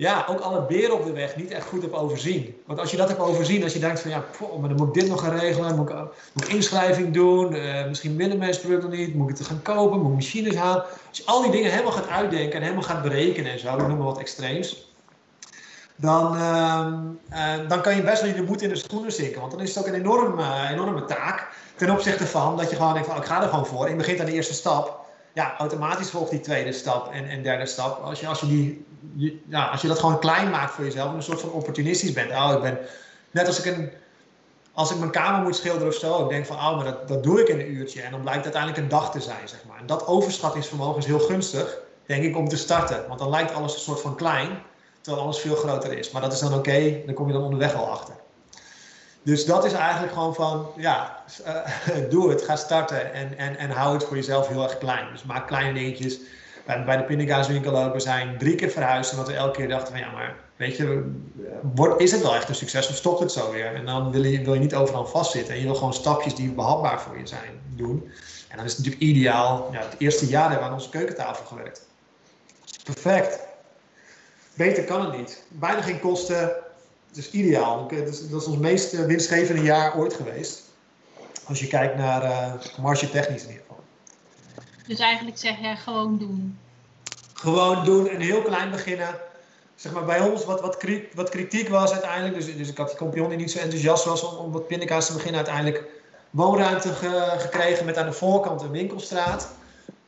ja, 0.00 0.24
ook 0.28 0.40
alle 0.40 0.62
beren 0.62 0.94
op 0.94 1.04
de 1.04 1.12
weg 1.12 1.36
niet 1.36 1.50
echt 1.50 1.66
goed 1.66 1.82
heb 1.82 1.92
overzien. 1.92 2.54
Want 2.66 2.78
als 2.78 2.90
je 2.90 2.96
dat 2.96 3.08
hebt 3.08 3.20
overzien, 3.20 3.62
als 3.62 3.72
je 3.72 3.78
denkt 3.78 4.00
van 4.00 4.10
ja, 4.10 4.24
maar 4.60 4.68
dan 4.68 4.78
moet 4.78 4.88
ik 4.88 5.00
dit 5.00 5.08
nog 5.08 5.20
gaan 5.20 5.38
regelen, 5.38 5.76
moet 5.76 5.88
ik, 5.88 5.96
moet 6.32 6.44
ik 6.44 6.52
inschrijving 6.52 7.14
doen, 7.14 7.54
uh, 7.54 7.86
misschien 7.86 8.16
willen 8.16 8.38
mensen 8.38 8.62
producten 8.62 8.90
niet, 8.90 9.14
moet 9.14 9.30
ik 9.30 9.38
het 9.38 9.46
gaan 9.46 9.62
kopen, 9.62 9.98
moet 9.98 10.08
ik 10.08 10.14
machines 10.14 10.54
halen. 10.54 10.82
Als 11.08 11.18
je 11.18 11.22
al 11.26 11.42
die 11.42 11.50
dingen 11.50 11.70
helemaal 11.70 11.92
gaat 11.92 12.08
uitdenken 12.08 12.56
en 12.56 12.62
helemaal 12.62 12.82
gaat 12.82 13.02
berekenen 13.02 13.52
en 13.52 13.58
zo, 13.58 13.76
ik 13.76 13.86
noem 13.86 13.96
maar 13.96 14.06
wat 14.06 14.18
extreems, 14.18 14.92
dan, 15.96 16.36
uh, 16.36 16.86
uh, 17.32 17.68
dan 17.68 17.80
kan 17.80 17.96
je 17.96 18.02
best 18.02 18.22
wel 18.22 18.34
je 18.34 18.42
moed 18.42 18.62
in 18.62 18.68
de 18.68 18.76
schoenen 18.76 19.12
zinken. 19.12 19.40
Want 19.40 19.52
dan 19.52 19.60
is 19.60 19.74
het 19.74 19.78
ook 19.78 19.92
een 19.92 20.00
enorme, 20.00 20.68
enorme 20.70 21.04
taak 21.04 21.48
ten 21.76 21.90
opzichte 21.90 22.26
van 22.26 22.56
dat 22.56 22.70
je 22.70 22.76
gewoon 22.76 22.92
denkt 22.92 23.08
van 23.08 23.16
oh, 23.16 23.22
ik 23.22 23.28
ga 23.28 23.42
er 23.42 23.48
gewoon 23.48 23.66
voor. 23.66 23.88
Je 23.88 23.96
begint 23.96 24.20
aan 24.20 24.26
de 24.26 24.32
eerste 24.32 24.54
stap 24.54 24.99
ja, 25.32 25.56
automatisch 25.58 26.10
volgt 26.10 26.30
die 26.30 26.40
tweede 26.40 26.72
stap 26.72 27.12
en, 27.12 27.28
en 27.28 27.42
derde 27.42 27.66
stap. 27.66 28.02
Als 28.02 28.20
je, 28.20 28.26
als, 28.26 28.40
je 28.40 28.46
die, 28.46 29.42
als 29.70 29.80
je 29.80 29.88
dat 29.88 29.98
gewoon 29.98 30.18
klein 30.18 30.50
maakt 30.50 30.74
voor 30.74 30.84
jezelf 30.84 31.10
en 31.10 31.16
een 31.16 31.22
soort 31.22 31.40
van 31.40 31.50
opportunistisch 31.50 32.12
bent. 32.12 32.30
Oh, 32.30 32.52
ik 32.54 32.62
ben, 32.62 32.78
net 33.30 33.46
als 33.46 33.64
ik, 33.64 33.76
een, 33.76 33.90
als 34.72 34.90
ik 34.90 34.98
mijn 34.98 35.10
kamer 35.10 35.42
moet 35.42 35.56
schilderen 35.56 35.88
of 35.88 35.94
zo, 35.94 36.22
ik 36.22 36.28
denk 36.28 36.46
van, 36.46 36.56
oh, 36.56 36.76
maar 36.76 36.84
dat, 36.84 37.08
dat 37.08 37.22
doe 37.22 37.40
ik 37.40 37.48
in 37.48 37.60
een 37.60 37.72
uurtje. 37.72 38.02
En 38.02 38.10
dan 38.10 38.20
blijkt 38.20 38.42
uiteindelijk 38.42 38.82
een 38.82 38.88
dag 38.88 39.10
te 39.10 39.20
zijn, 39.20 39.48
zeg 39.48 39.64
maar. 39.68 39.78
En 39.78 39.86
dat 39.86 40.06
overschattingsvermogen 40.06 40.98
is 40.98 41.06
heel 41.06 41.20
gunstig, 41.20 41.78
denk 42.06 42.24
ik, 42.24 42.36
om 42.36 42.48
te 42.48 42.56
starten. 42.56 43.04
Want 43.08 43.18
dan 43.18 43.30
lijkt 43.30 43.54
alles 43.54 43.74
een 43.74 43.80
soort 43.80 44.00
van 44.00 44.16
klein, 44.16 44.62
terwijl 45.00 45.24
alles 45.24 45.38
veel 45.38 45.54
groter 45.54 45.98
is. 45.98 46.10
Maar 46.10 46.22
dat 46.22 46.32
is 46.32 46.40
dan 46.40 46.54
oké, 46.54 47.02
dan 47.06 47.14
kom 47.14 47.26
je 47.26 47.32
dan 47.32 47.42
onderweg 47.42 47.74
al 47.74 47.90
achter. 47.90 48.14
Dus 49.22 49.44
dat 49.44 49.64
is 49.64 49.72
eigenlijk 49.72 50.12
gewoon 50.12 50.34
van, 50.34 50.66
ja, 50.76 51.24
uh, 51.46 52.10
doe 52.10 52.30
het, 52.30 52.42
ga 52.42 52.56
starten 52.56 53.12
en, 53.12 53.38
en, 53.38 53.56
en 53.56 53.70
hou 53.70 53.94
het 53.94 54.04
voor 54.04 54.16
jezelf 54.16 54.48
heel 54.48 54.62
erg 54.62 54.78
klein. 54.78 55.12
Dus 55.12 55.22
maak 55.22 55.46
kleine 55.46 55.78
dingetjes. 55.78 56.18
Bij, 56.66 56.84
bij 56.84 56.96
de 56.96 57.02
pindakaaswinkel 57.02 57.84
ook, 57.84 57.92
we 57.92 58.00
zijn 58.00 58.38
drie 58.38 58.54
keer 58.54 58.70
verhuisd, 58.70 59.12
omdat 59.12 59.26
we 59.26 59.34
elke 59.34 59.56
keer 59.56 59.68
dachten 59.68 59.92
van, 59.92 60.00
ja, 60.00 60.10
maar 60.10 60.36
weet 60.56 60.76
je, 60.76 61.12
wordt, 61.74 62.00
is 62.00 62.12
het 62.12 62.22
wel 62.22 62.34
echt 62.34 62.48
een 62.48 62.54
succes 62.54 62.88
of 62.88 62.96
stopt 62.96 63.20
het 63.20 63.32
zo 63.32 63.50
weer? 63.50 63.74
En 63.74 63.86
dan 63.86 64.10
wil 64.10 64.24
je, 64.24 64.44
wil 64.44 64.54
je 64.54 64.60
niet 64.60 64.74
overal 64.74 65.06
vastzitten 65.06 65.54
en 65.54 65.60
je 65.60 65.66
wil 65.66 65.74
gewoon 65.74 65.94
stapjes 65.94 66.34
die 66.34 66.50
behapbaar 66.50 67.00
voor 67.00 67.18
je 67.18 67.26
zijn 67.26 67.60
doen. 67.76 68.10
En 68.48 68.56
dan 68.56 68.64
is 68.64 68.76
het 68.76 68.84
natuurlijk 68.84 69.10
ideaal, 69.10 69.68
ja, 69.72 69.78
het 69.78 69.94
eerste 69.98 70.26
jaar 70.26 70.42
hebben 70.42 70.58
we 70.60 70.64
aan 70.64 70.78
onze 70.78 70.90
keukentafel 70.90 71.44
gewerkt. 71.44 71.86
Perfect. 72.84 73.38
Beter 74.54 74.84
kan 74.84 75.00
het 75.00 75.16
niet. 75.16 75.42
Bijna 75.48 75.82
geen 75.82 76.00
kosten, 76.00 76.52
is 77.16 77.30
ideaal. 77.30 77.88
Dat 77.88 78.08
is, 78.08 78.28
dat 78.28 78.40
is 78.40 78.46
ons 78.46 78.56
meest 78.56 78.92
eh, 78.92 79.04
winstgevende 79.04 79.62
jaar 79.62 79.96
ooit 79.96 80.14
geweest. 80.14 80.62
Als 81.44 81.60
je 81.60 81.66
kijkt 81.66 81.96
naar 81.96 82.22
uh, 82.22 82.52
marge 82.80 83.10
technisch 83.10 83.42
in 83.42 83.48
ieder 83.48 83.62
geval. 83.62 83.84
Dus 84.86 84.98
eigenlijk 84.98 85.38
zeg 85.38 85.60
jij 85.60 85.76
gewoon 85.76 86.18
doen. 86.18 86.58
Gewoon 87.34 87.84
doen 87.84 88.08
en 88.08 88.20
heel 88.20 88.42
klein 88.42 88.70
beginnen. 88.70 89.14
Zeg 89.74 89.92
maar 89.92 90.04
bij 90.04 90.20
ons, 90.20 90.44
wat, 90.44 90.60
wat, 90.60 90.76
kritiek, 90.76 91.14
wat 91.14 91.28
kritiek 91.28 91.68
was 91.68 91.92
uiteindelijk, 91.92 92.34
dus, 92.34 92.56
dus 92.56 92.68
ik 92.68 92.76
had 92.76 92.88
die 92.88 92.96
kompion 92.96 93.28
die 93.28 93.38
niet 93.38 93.50
zo 93.50 93.58
enthousiast 93.58 94.04
was 94.04 94.22
om, 94.22 94.36
om 94.36 94.52
wat 94.52 94.66
pindakaas 94.66 95.06
te 95.06 95.12
beginnen, 95.12 95.36
uiteindelijk 95.36 95.84
woonruimte 96.30 96.92
gekregen 97.38 97.84
met 97.84 97.96
aan 97.96 98.06
de 98.06 98.12
voorkant 98.12 98.62
een 98.62 98.70
winkelstraat. 98.70 99.48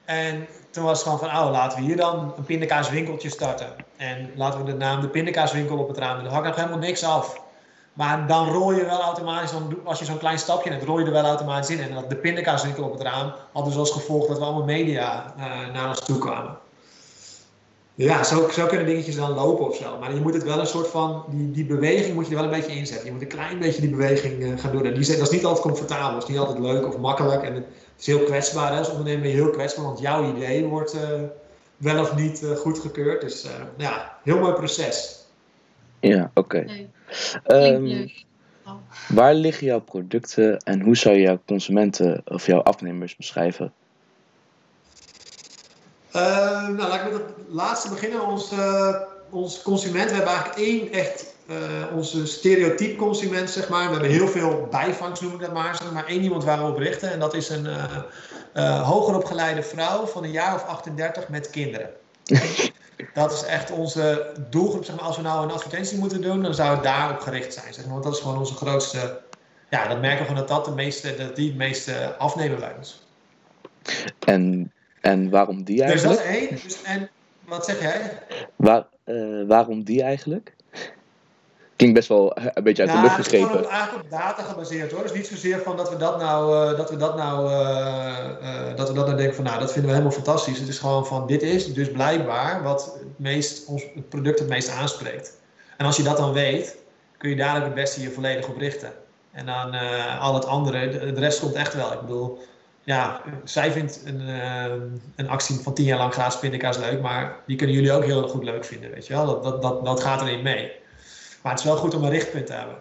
En 0.05 0.47
toen 0.73 0.85
was 0.85 0.99
het 0.99 1.03
gewoon 1.03 1.19
van, 1.19 1.29
oh, 1.29 1.51
laten 1.51 1.79
we 1.79 1.85
hier 1.85 1.97
dan 1.97 2.35
een 2.37 2.45
pindakaaswinkeltje 2.45 3.31
starten. 3.31 3.67
En 3.97 4.31
laten 4.37 4.65
we 4.65 4.71
de 4.71 4.77
naam 4.77 5.01
de 5.01 5.09
pindakaaswinkel 5.09 5.79
op 5.79 5.89
het 5.89 5.99
raam 5.99 6.15
doen. 6.15 6.25
Dan 6.25 6.33
hangt 6.33 6.49
nog 6.49 6.57
helemaal 6.57 6.79
niks 6.79 7.05
af. 7.05 7.41
Maar 7.93 8.27
dan 8.27 8.49
rol 8.49 8.73
je 8.73 8.85
wel 8.85 9.01
automatisch, 9.01 9.53
als 9.85 9.99
je 9.99 10.05
zo'n 10.05 10.19
klein 10.19 10.39
stapje 10.39 10.71
hebt, 10.71 10.85
rol 10.85 10.99
je 10.99 11.05
er 11.05 11.13
wel 11.13 11.25
automatisch 11.25 11.71
in. 11.71 11.81
En 11.81 11.95
dat 11.95 12.11
de 12.11 12.17
pindakaaswinkel 12.17 12.85
op 12.85 12.93
het 12.93 13.03
raam 13.03 13.33
had 13.53 13.65
dus 13.65 13.77
als 13.77 13.91
gevolg 13.91 14.27
dat 14.27 14.39
we 14.39 14.45
allemaal 14.45 14.65
media 14.65 15.35
uh, 15.39 15.45
naar 15.73 15.89
ons 15.89 16.01
toe 16.01 16.19
kwamen. 16.19 16.59
Ja, 17.95 18.25
zo, 18.25 18.49
zo, 18.49 18.67
kunnen 18.67 18.87
dingetjes 18.87 19.17
dan 19.17 19.35
lopen 19.35 19.67
of 19.67 19.77
zo. 19.77 19.99
Maar 19.99 20.15
je 20.15 20.21
moet 20.21 20.35
het 20.35 20.43
wel 20.43 20.59
een 20.59 20.67
soort 20.67 20.89
van, 20.89 21.25
die, 21.29 21.51
die 21.51 21.65
beweging 21.65 22.15
moet 22.15 22.29
je 22.29 22.31
er 22.31 22.43
wel 22.43 22.53
een 22.53 22.61
beetje 22.61 22.77
inzetten. 22.77 23.07
Je 23.07 23.13
moet 23.13 23.23
een 23.23 23.29
klein 23.29 23.59
beetje 23.59 23.81
die 23.81 23.91
beweging 23.91 24.43
uh, 24.43 24.59
gaan 24.59 24.73
doen. 24.73 24.85
En 24.85 24.95
die, 24.95 25.07
dat 25.07 25.27
is 25.27 25.31
niet 25.31 25.45
altijd 25.45 25.67
comfortabel, 25.67 26.13
dat 26.13 26.23
is 26.23 26.29
niet 26.29 26.39
altijd 26.39 26.59
leuk 26.59 26.87
of 26.87 26.99
makkelijk. 26.99 27.43
En 27.43 27.65
is 27.99 28.07
heel 28.07 28.25
kwetsbaar. 28.25 28.73
Hè? 28.73 28.79
Als 28.79 28.89
ondernemer 28.89 29.21
ben 29.21 29.31
je 29.31 29.37
heel 29.37 29.51
kwetsbaar, 29.51 29.85
want 29.85 30.01
jouw 30.01 30.37
idee 30.37 30.65
wordt 30.65 30.95
uh, 30.95 31.01
wel 31.77 32.01
of 32.01 32.15
niet 32.15 32.43
uh, 32.43 32.57
goedgekeurd. 32.57 33.21
Dus 33.21 33.47
ja, 33.77 34.19
heel 34.23 34.39
mooi 34.39 34.53
proces. 34.53 35.25
Ja, 36.01 36.31
oké. 36.35 36.89
Okay. 37.45 37.73
Um, 37.75 38.11
waar 39.09 39.35
liggen 39.35 39.67
jouw 39.67 39.81
producten 39.81 40.59
en 40.59 40.81
hoe 40.81 40.97
zou 40.97 41.15
je 41.15 41.21
jouw 41.21 41.41
consumenten 41.47 42.23
of 42.25 42.47
jouw 42.47 42.61
afnemers 42.61 43.17
beschrijven? 43.17 43.73
Uh, 46.17 46.69
nou, 46.69 46.77
laat 46.77 46.95
ik 46.95 47.13
met 47.13 47.13
het 47.13 47.35
laatste 47.49 47.89
beginnen. 47.89 48.27
Ons, 48.27 48.53
uh, 48.53 48.97
ons 49.31 49.63
consument, 49.63 50.11
we 50.11 50.17
hebben 50.17 50.33
eigenlijk 50.33 50.61
één 50.61 50.93
echt 50.93 51.32
onze 51.95 52.27
stereotype 52.27 52.97
consument, 52.97 53.51
zeg 53.51 53.69
maar. 53.69 53.87
We 53.87 53.93
hebben 53.93 54.11
heel 54.11 54.29
veel 54.29 54.69
bijvangst, 54.71 55.23
noem 55.23 55.33
ik 55.33 55.41
dat 55.41 55.53
maar. 55.53 55.77
Zeg 55.77 55.93
maar 55.93 56.07
één 56.07 56.23
iemand 56.23 56.45
waar 56.45 56.59
we 56.59 56.71
op 56.71 56.79
richten. 56.79 57.13
En 57.13 57.19
dat 57.19 57.35
is 57.35 57.49
een 57.49 57.67
hoger 58.83 59.15
opgeleide 59.15 59.63
vrouw 59.63 60.07
van 60.07 60.25
een 60.25 60.31
jaar 60.31 60.55
of 60.55 60.65
38 60.65 61.29
met 61.29 61.51
kinderen. 61.51 61.91
dat 63.15 63.33
is 63.33 63.45
echt 63.45 63.71
onze 63.71 64.33
doelgroep. 64.51 64.85
Zeg 64.85 64.97
maar, 64.97 65.05
als 65.05 65.17
we 65.17 65.23
nou 65.23 65.45
een 65.45 65.53
advertentie 65.53 65.99
moeten 65.99 66.21
doen, 66.21 66.43
dan 66.43 66.55
zou 66.55 66.75
het 66.75 66.83
daarop 66.83 67.21
gericht 67.21 67.53
zijn. 67.55 67.75
Zeg 67.75 67.85
maar, 67.85 67.93
want 67.93 68.05
dat 68.05 68.15
is 68.15 68.21
gewoon 68.21 68.39
onze 68.39 68.55
grootste. 68.55 69.21
Ja, 69.71 69.89
dat 69.89 70.01
merken 70.01 70.19
we 70.19 70.25
gewoon 70.25 70.47
dat 70.47 70.49
dat 70.49 70.65
de 70.65 70.71
meeste, 70.71 71.17
dat 71.17 71.37
die 71.37 71.49
het 71.49 71.57
meeste 71.57 72.17
afnemen 72.19 72.59
bij 72.59 72.75
ons. 72.79 73.07
En, 74.19 74.73
en 75.01 75.31
waarom 75.31 75.65
die 75.65 75.83
eigenlijk? 75.83 76.17
Dus 76.17 76.25
dat 76.25 76.35
is 76.35 76.41
één. 76.41 76.59
Dus, 76.63 76.83
en 76.83 77.11
wat 77.45 77.65
zeg 77.65 77.81
jij? 77.81 78.19
Waar, 78.57 78.87
uh, 79.05 79.47
waarom 79.49 79.85
die 79.85 80.03
eigenlijk? 80.03 80.55
Klinkt 81.83 81.99
best 81.99 82.09
wel 82.09 82.37
een 82.55 82.63
beetje 82.63 82.83
uit 82.83 82.93
de 82.93 83.01
lucht 83.01 83.15
gegrepen. 83.15 83.51
Het 83.51 83.61
is 83.61 83.71
eigenlijk 83.71 84.05
op 84.05 84.11
data 84.11 84.43
gebaseerd 84.43 84.93
hoor. 84.93 85.03
Dus 85.03 85.13
niet 85.13 85.27
zozeer 85.27 85.59
van 85.59 85.77
dat 85.77 85.91
we 85.91 85.97
dat 85.97 86.19
nou, 86.19 86.71
uh, 86.71 86.79
dat 86.79 86.91
we 86.91 86.97
dat 86.97 87.17
nou, 87.17 87.51
uh, 87.51 88.77
dat 88.77 88.89
we 88.89 88.95
dat 88.95 89.07
nou 89.07 89.17
denken 89.17 89.35
van 89.35 89.45
nou, 89.45 89.59
dat 89.59 89.73
vinden 89.73 89.91
we 89.91 89.97
helemaal 89.97 90.17
fantastisch. 90.17 90.59
Het 90.59 90.69
is 90.69 90.79
gewoon 90.79 91.07
van 91.07 91.27
dit 91.27 91.43
is 91.43 91.75
dus 91.75 91.91
blijkbaar 91.91 92.63
wat 92.63 92.85
het, 92.85 93.19
meest, 93.19 93.67
ons, 93.67 93.83
het 93.95 94.09
product 94.09 94.39
het 94.39 94.49
meest 94.49 94.71
aanspreekt. 94.71 95.37
En 95.77 95.87
als 95.87 95.97
je 95.97 96.03
dat 96.03 96.17
dan 96.17 96.33
weet, 96.33 96.77
kun 97.19 97.31
je 97.31 97.37
daar 97.37 97.63
het 97.63 97.75
beste 97.75 98.03
je 98.03 98.11
volledig 98.11 98.49
op 98.49 98.59
richten. 98.59 98.93
En 99.33 99.47
dan 99.47 99.75
al 100.19 100.35
het 100.35 100.47
andere, 100.47 100.89
de, 100.89 101.13
de 101.13 101.21
rest 101.21 101.41
komt 101.41 101.55
echt 101.55 101.75
wel. 101.75 101.93
Ik 101.93 102.01
bedoel, 102.01 102.39
ja, 102.83 103.21
zij 103.45 103.73
vindt 103.73 104.03
een, 104.05 104.29
een 105.17 105.29
actie 105.29 105.61
van 105.61 105.75
tien 105.75 105.85
jaar 105.85 105.99
lang 105.99 106.13
gratis 106.13 106.39
pindakaas 106.39 106.79
leuk, 106.79 107.01
maar 107.01 107.37
die 107.47 107.57
kunnen 107.57 107.77
jullie 107.77 107.93
ook 107.93 108.05
heel 108.05 108.29
goed 108.29 108.45
leuk 108.45 108.65
vinden, 108.65 108.91
weet 108.91 109.07
je 109.07 109.15
wel. 109.15 109.27
Dat, 109.27 109.43
dat, 109.43 109.63
dat, 109.63 109.85
dat 109.85 110.01
gaat 110.03 110.21
erin 110.21 110.43
mee. 110.43 110.81
Maar 111.43 111.53
het 111.53 111.61
is 111.61 111.67
wel 111.67 111.77
goed 111.77 111.95
om 111.95 112.05
een 112.05 112.11
richtpunt 112.11 112.47
te 112.47 112.53
hebben. 112.53 112.77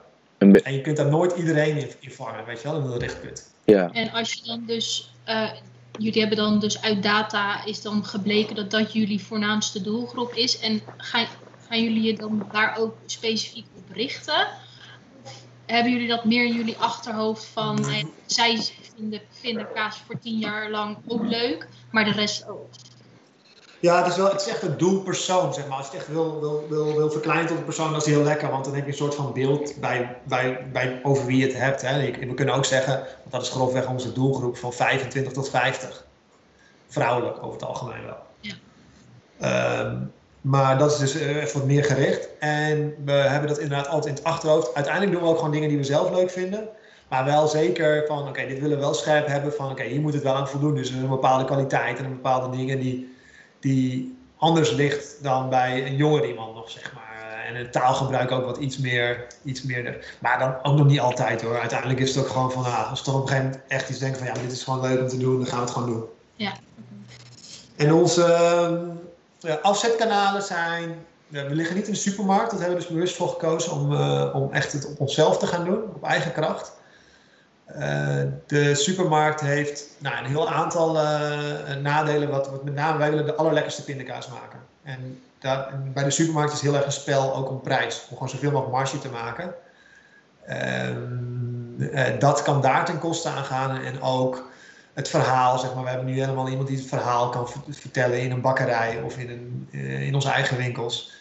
En 0.64 0.74
je 0.74 0.82
kunt 0.82 0.98
daar 0.98 1.10
nooit 1.10 1.36
iedereen 1.38 1.78
in, 1.78 1.90
in 2.00 2.12
vangen, 2.12 2.46
weet 2.46 2.62
je 2.62 2.68
wel, 2.72 2.80
in 2.80 2.86
een 2.86 3.00
richtpunt. 3.00 3.54
Ja. 3.66 3.92
En 3.92 4.12
als 4.12 4.34
je 4.34 4.42
dan 4.44 4.64
dus, 4.66 5.14
uh, 5.28 5.52
jullie 5.98 6.20
hebben 6.20 6.38
dan 6.38 6.60
dus 6.60 6.82
uit 6.82 7.04
data 7.04 7.66
is 7.66 7.82
dan 7.82 8.06
gebleken 8.06 8.56
dat 8.56 8.72
dat 8.72 8.94
jullie 8.94 9.22
voornaamste 9.24 9.82
doelgroep 9.82 10.34
is. 10.34 10.60
En 10.60 10.82
gaan, 10.98 11.26
gaan 11.68 11.84
jullie 11.84 12.02
je 12.02 12.14
dan 12.14 12.48
daar 12.52 12.78
ook 12.78 12.96
specifiek 13.06 13.66
op 13.76 13.96
richten? 13.96 14.48
hebben 15.72 15.92
jullie 15.92 16.08
dat 16.08 16.26
meer 16.26 16.46
in 16.46 16.54
jullie 16.54 16.78
achterhoofd 16.78 17.46
van 17.46 17.86
hey, 17.86 18.06
zij 18.26 18.62
vinden, 18.96 19.22
vinden 19.30 19.68
kaas 19.74 19.98
voor 20.06 20.20
tien 20.20 20.40
jaar 20.40 20.70
lang 20.70 20.98
ook 21.08 21.24
leuk, 21.24 21.68
maar 21.92 22.06
de 22.06 22.12
rest 22.12 22.48
ook? 22.48 22.70
Ja, 23.82 23.98
het 23.98 24.08
is, 24.08 24.18
wel, 24.18 24.32
het 24.32 24.42
is 24.42 24.48
echt 24.48 24.62
een 24.62 24.78
doelpersoon, 24.78 25.54
zeg 25.54 25.68
maar. 25.68 25.78
Als 25.78 25.86
je 25.86 25.92
het 25.92 26.02
echt 26.02 26.12
wil, 26.12 26.40
wil, 26.40 26.66
wil, 26.70 26.96
wil 26.96 27.12
verkleinen 27.12 27.48
tot 27.48 27.58
een 27.58 27.64
persoon, 27.64 27.92
dat 27.92 28.08
is 28.08 28.14
heel 28.14 28.24
lekker. 28.24 28.50
Want 28.50 28.66
dan 28.66 28.74
heb 28.74 28.84
je 28.84 28.92
een 28.92 28.98
soort 28.98 29.16
van 29.16 29.34
beeld 29.34 29.80
bij, 29.80 30.18
bij, 30.24 30.68
bij 30.72 31.00
over 31.04 31.26
wie 31.26 31.38
je 31.38 31.46
het 31.46 31.58
hebt. 31.58 31.82
Hè. 31.82 32.12
We 32.12 32.34
kunnen 32.34 32.56
ook 32.56 32.66
zeggen, 32.66 32.94
want 32.94 33.32
dat 33.32 33.42
is 33.42 33.50
grofweg 33.50 33.88
onze 33.88 34.14
doelgroep, 34.14 34.58
van 34.58 34.74
25 34.74 35.34
tot 35.34 35.50
50. 35.50 36.06
Vrouwelijk, 36.88 37.38
over 37.38 37.54
het 37.54 37.64
algemeen 37.64 38.06
wel. 38.06 38.18
Ja. 38.40 39.80
Um, 39.80 40.12
maar 40.42 40.78
dat 40.78 40.92
is 40.92 40.98
dus 40.98 41.16
eh, 41.16 41.36
even 41.36 41.60
wat 41.60 41.68
meer 41.68 41.84
gericht. 41.84 42.30
En 42.40 42.94
we 43.06 43.12
hebben 43.12 43.50
dat 43.50 43.60
inderdaad 43.60 43.88
altijd 43.88 44.06
in 44.06 44.24
het 44.24 44.24
achterhoofd. 44.24 44.74
Uiteindelijk 44.74 45.14
doen 45.14 45.24
we 45.24 45.30
ook 45.30 45.38
gewoon 45.38 45.52
dingen 45.52 45.70
die 45.70 45.78
we 45.78 45.84
zelf 45.84 46.10
leuk 46.10 46.30
vinden. 46.30 46.68
Maar 47.08 47.26
wel 47.26 47.48
zeker 47.48 48.04
van, 48.08 48.28
oké, 48.28 48.48
dit 48.48 48.60
willen 48.60 48.78
we 48.78 48.84
wel 48.84 48.94
scherp 48.94 49.28
hebben. 49.28 49.54
Van, 49.54 49.72
oké, 49.72 49.84
hier 49.84 50.02
moet 50.02 50.14
het 50.14 50.24
wel 50.24 50.36
aan 50.36 50.48
voldoen. 50.48 50.76
Dus 50.76 50.90
een 50.90 51.10
bepaalde 51.10 51.46
kwaliteit 51.46 51.98
en 51.98 52.06
een 52.06 52.12
bepaalde 52.12 52.58
dingen 52.58 52.80
die, 52.80 53.16
die 53.62 54.18
anders 54.38 54.72
ligt 54.72 55.24
dan 55.24 55.50
bij 55.50 55.86
een 55.86 55.96
jonger 55.96 56.28
iemand 56.28 56.56
nog, 56.56 56.70
zeg 56.70 56.94
maar. 56.94 57.46
En 57.48 57.56
het 57.56 57.72
taalgebruik 57.72 58.32
ook 58.32 58.46
wat 58.46 58.58
iets 58.58 58.78
meer, 58.78 59.28
iets 59.44 59.62
meer. 59.62 60.16
Maar 60.20 60.40
dan 60.40 60.56
ook 60.64 60.78
nog 60.78 60.88
niet 60.88 61.00
altijd 61.00 61.42
hoor. 61.42 61.60
Uiteindelijk 61.60 62.00
is 62.00 62.16
het 62.16 62.24
ook 62.24 62.32
gewoon 62.32 62.52
van, 62.52 62.64
ah, 62.64 62.90
als 62.90 63.00
we 63.00 63.06
toch 63.06 63.16
op 63.16 63.22
een 63.22 63.28
gegeven 63.28 63.50
moment 63.50 63.68
echt 63.68 63.90
iets 63.90 64.00
denken 64.00 64.18
van, 64.18 64.28
ja, 64.28 64.34
dit 64.34 64.52
is 64.52 64.64
gewoon 64.64 64.82
leuk 64.82 65.02
om 65.02 65.08
te 65.08 65.18
doen, 65.18 65.38
dan 65.38 65.48
gaan 65.48 65.58
we 65.60 65.64
het 65.64 65.74
gewoon 65.74 65.90
doen. 65.90 66.04
Ja. 66.36 66.54
En 67.76 67.94
onze 67.94 68.26
afzetkanalen 69.62 70.44
zijn. 70.44 71.06
we 71.28 71.56
liggen 71.56 71.76
niet 71.76 71.88
in 71.88 71.94
de 71.94 72.00
supermarkt, 72.00 72.52
dat 72.52 72.60
hebben 72.60 72.78
we 72.78 72.84
dus 72.84 72.94
bewust 72.94 73.16
voor 73.16 73.30
gekozen 73.30 73.72
om, 73.72 73.94
uh, 73.94 74.30
om 74.34 74.52
echt 74.52 74.72
het 74.72 74.88
op 74.88 75.00
onszelf 75.00 75.38
te 75.38 75.48
gaan 75.48 75.66
doen, 75.66 75.84
op 75.96 76.04
eigen 76.04 76.32
kracht. 76.32 76.72
Uh, 77.80 78.22
de 78.48 78.76
supermarkt 78.76 79.42
heeft 79.42 79.88
nou, 79.98 80.18
een 80.18 80.30
heel 80.30 80.50
aantal 80.50 80.96
uh, 80.96 81.76
nadelen, 81.82 82.30
wat, 82.30 82.64
met 82.64 82.74
name 82.74 82.98
wij 82.98 83.10
willen 83.10 83.26
de 83.26 83.36
allerlekkerste 83.36 83.84
pindakaas 83.84 84.28
maken. 84.28 84.60
En, 84.84 85.22
dat, 85.40 85.94
bij 85.94 86.04
de 86.04 86.12
supermarkt 86.12 86.54
is 86.54 86.62
heel 86.62 86.76
erg 86.76 86.86
een 86.86 86.92
spel 86.92 87.36
ook 87.36 87.50
om 87.50 87.62
prijs, 87.62 88.02
om 88.10 88.14
gewoon 88.14 88.30
zoveel 88.30 88.52
mogelijk 88.52 88.76
marge 88.76 89.00
te 89.00 89.10
maken. 89.10 89.54
Ehm, 90.46 92.20
dat 92.20 92.42
kan 92.42 92.62
daar 92.62 92.86
ten 92.86 93.00
koste 93.00 93.30
aan 93.30 93.44
gaan 93.44 93.78
en 93.78 94.02
ook 94.02 94.50
het 94.94 95.10
verhaal, 95.10 95.60
zeg 95.60 95.74
maar. 95.74 95.84
We 95.84 95.90
hebben 95.90 96.08
nu 96.08 96.20
helemaal 96.20 96.50
iemand 96.50 96.68
die 96.68 96.78
het 96.78 96.88
verhaal 96.88 97.30
kan 97.30 97.48
vertellen 97.70 98.22
in 98.22 98.32
een 98.32 98.42
bakkerij 98.42 99.02
of 99.02 99.18
in, 99.18 99.30
een, 99.30 99.68
eh, 99.72 100.08
in 100.08 100.16
onze 100.16 100.30
eigen 100.30 100.58
winkels. 100.58 101.12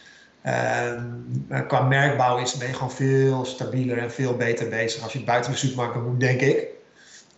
Uh, 0.46 1.60
qua 1.66 1.80
merkbouw 1.80 2.38
is, 2.38 2.56
ben 2.56 2.68
je 2.68 2.74
gewoon 2.74 2.92
veel 2.92 3.44
stabieler 3.44 3.98
en 3.98 4.12
veel 4.12 4.36
beter 4.36 4.68
bezig 4.68 5.02
als 5.02 5.12
je 5.12 5.24
buiten 5.24 5.50
de 5.50 5.56
supermarkt 5.56 6.02
moet, 6.02 6.20
denk 6.20 6.40
ik. 6.40 6.66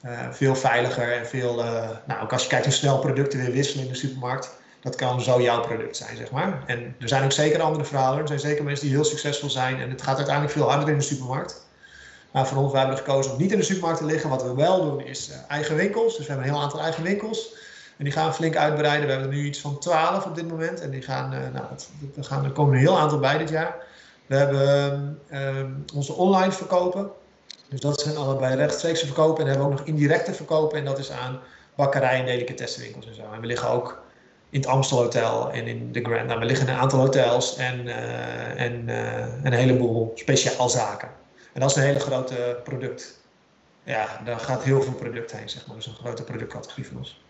Uh, 0.05 0.11
veel 0.31 0.55
veiliger 0.55 1.13
en 1.13 1.27
veel, 1.27 1.59
uh, 1.59 1.89
nou 2.07 2.23
ook 2.23 2.33
als 2.33 2.43
je 2.43 2.49
kijkt 2.49 2.65
hoe 2.65 2.75
snel 2.75 2.99
producten 2.99 3.39
weer 3.39 3.53
wisselen 3.53 3.85
in 3.85 3.91
de 3.91 3.99
supermarkt, 3.99 4.51
dat 4.81 4.97
kan 4.97 5.21
zo 5.21 5.41
jouw 5.41 5.61
product 5.61 5.97
zijn, 5.97 6.17
zeg 6.17 6.31
maar. 6.31 6.63
En 6.67 6.97
er 7.01 7.09
zijn 7.09 7.25
ook 7.25 7.33
zeker 7.33 7.63
andere 7.63 7.85
verhalen, 7.85 8.21
er 8.21 8.27
zijn 8.27 8.41
zeker 8.41 8.65
mensen 8.65 8.87
die 8.87 8.95
heel 8.95 9.05
succesvol 9.05 9.51
zijn 9.51 9.81
en 9.81 9.91
het 9.91 10.03
gaat 10.03 10.17
uiteindelijk 10.17 10.55
veel 10.57 10.71
harder 10.71 10.89
in 10.89 10.99
de 10.99 11.05
supermarkt. 11.05 11.67
Maar 12.33 12.47
voor 12.47 12.63
ons, 12.63 12.73
wij 12.73 12.81
hebben 12.81 12.99
gekozen 12.99 13.33
om 13.33 13.39
niet 13.39 13.53
in 13.53 13.59
de 13.59 13.65
supermarkt 13.65 13.99
te 13.99 14.07
liggen. 14.07 14.31
Wat 14.31 14.43
we 14.43 14.55
wel 14.55 14.83
doen 14.83 15.01
is 15.01 15.31
eigen 15.49 15.77
winkels. 15.77 16.17
Dus 16.17 16.27
we 16.27 16.33
hebben 16.33 16.49
een 16.49 16.55
heel 16.55 16.63
aantal 16.63 16.81
eigen 16.81 17.03
winkels. 17.03 17.55
En 18.03 18.09
die 18.09 18.17
gaan 18.17 18.29
we 18.29 18.35
flink 18.35 18.57
uitbreiden. 18.57 19.07
We 19.07 19.13
hebben 19.13 19.31
nu 19.31 19.45
iets 19.45 19.61
van 19.61 19.79
12 19.79 20.27
op 20.27 20.35
dit 20.35 20.49
moment. 20.49 20.81
En 20.81 20.91
die 20.91 21.03
gaan, 21.03 21.33
uh, 21.33 21.39
nou, 21.53 21.65
we 22.15 22.23
gaan, 22.23 22.45
er 22.45 22.51
komen 22.51 22.75
een 22.75 22.81
heel 22.81 22.99
aantal 22.99 23.19
bij 23.19 23.39
dit 23.39 23.49
jaar. 23.49 23.77
We 24.27 24.37
hebben 24.37 25.21
uh, 25.33 25.95
onze 25.95 26.13
online 26.13 26.53
verkopen. 26.53 27.11
Dus 27.69 27.81
dat 27.81 28.01
zijn 28.01 28.17
allebei 28.17 28.55
rechtstreekse 28.55 29.07
verkopen. 29.07 29.39
En 29.39 29.39
dan 29.39 29.47
hebben 29.49 29.67
we 29.67 29.73
ook 29.73 29.79
nog 29.79 29.89
indirecte 29.89 30.35
verkopen. 30.35 30.79
En 30.79 30.85
dat 30.85 30.99
is 30.99 31.11
aan 31.11 31.41
bakkerijen 31.75 32.21
en 32.21 32.27
delicatessenwinkels 32.27 33.07
en 33.07 33.15
zo. 33.15 33.23
En 33.33 33.41
we 33.41 33.47
liggen 33.47 33.69
ook 33.69 34.03
in 34.51 34.61
het 34.61 34.69
Amstel 34.69 34.99
Hotel 34.99 35.51
en 35.51 35.67
in 35.67 35.93
de 35.93 36.01
Grand. 36.01 36.27
Nou, 36.27 36.39
we 36.39 36.47
liggen 36.47 36.67
in 36.67 36.73
een 36.73 36.81
aantal 36.81 36.99
hotels 36.99 37.57
en, 37.57 37.87
uh, 37.87 38.61
en 38.61 38.89
een 39.43 39.53
heleboel 39.53 40.13
speciaalzaken. 40.15 41.09
En 41.53 41.61
dat 41.61 41.71
is 41.71 41.77
een 41.77 41.83
hele 41.83 42.01
grote 42.01 42.61
product. 42.65 43.21
Ja, 43.85 44.21
daar 44.25 44.39
gaat 44.39 44.63
heel 44.63 44.83
veel 44.83 44.93
product 44.93 45.33
heen, 45.33 45.49
zeg 45.49 45.67
maar. 45.67 45.77
Is 45.77 45.87
een 45.87 45.95
grote 45.95 46.25
productcategorie 46.25 46.87
van 46.87 46.97
ons. 46.97 47.22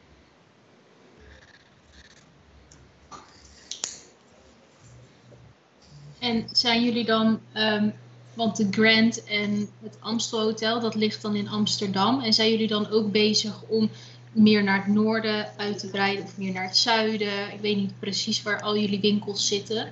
En 6.22 6.48
zijn 6.52 6.84
jullie 6.84 7.04
dan, 7.04 7.40
um, 7.56 7.92
want 8.34 8.56
de 8.56 8.66
Grand 8.70 9.24
en 9.24 9.68
het 9.82 9.96
Amstel 10.00 10.40
Hotel, 10.40 10.80
dat 10.80 10.94
ligt 10.94 11.22
dan 11.22 11.36
in 11.36 11.48
Amsterdam. 11.48 12.20
En 12.20 12.32
zijn 12.32 12.50
jullie 12.50 12.68
dan 12.68 12.90
ook 12.90 13.12
bezig 13.12 13.62
om 13.68 13.90
meer 14.32 14.62
naar 14.62 14.84
het 14.84 14.94
noorden 14.94 15.48
uit 15.56 15.78
te 15.78 15.90
breiden 15.90 16.24
of 16.24 16.38
meer 16.38 16.52
naar 16.52 16.64
het 16.64 16.76
zuiden? 16.76 17.52
Ik 17.52 17.60
weet 17.60 17.76
niet 17.76 17.98
precies 17.98 18.42
waar 18.42 18.60
al 18.60 18.76
jullie 18.76 19.00
winkels 19.00 19.46
zitten. 19.46 19.88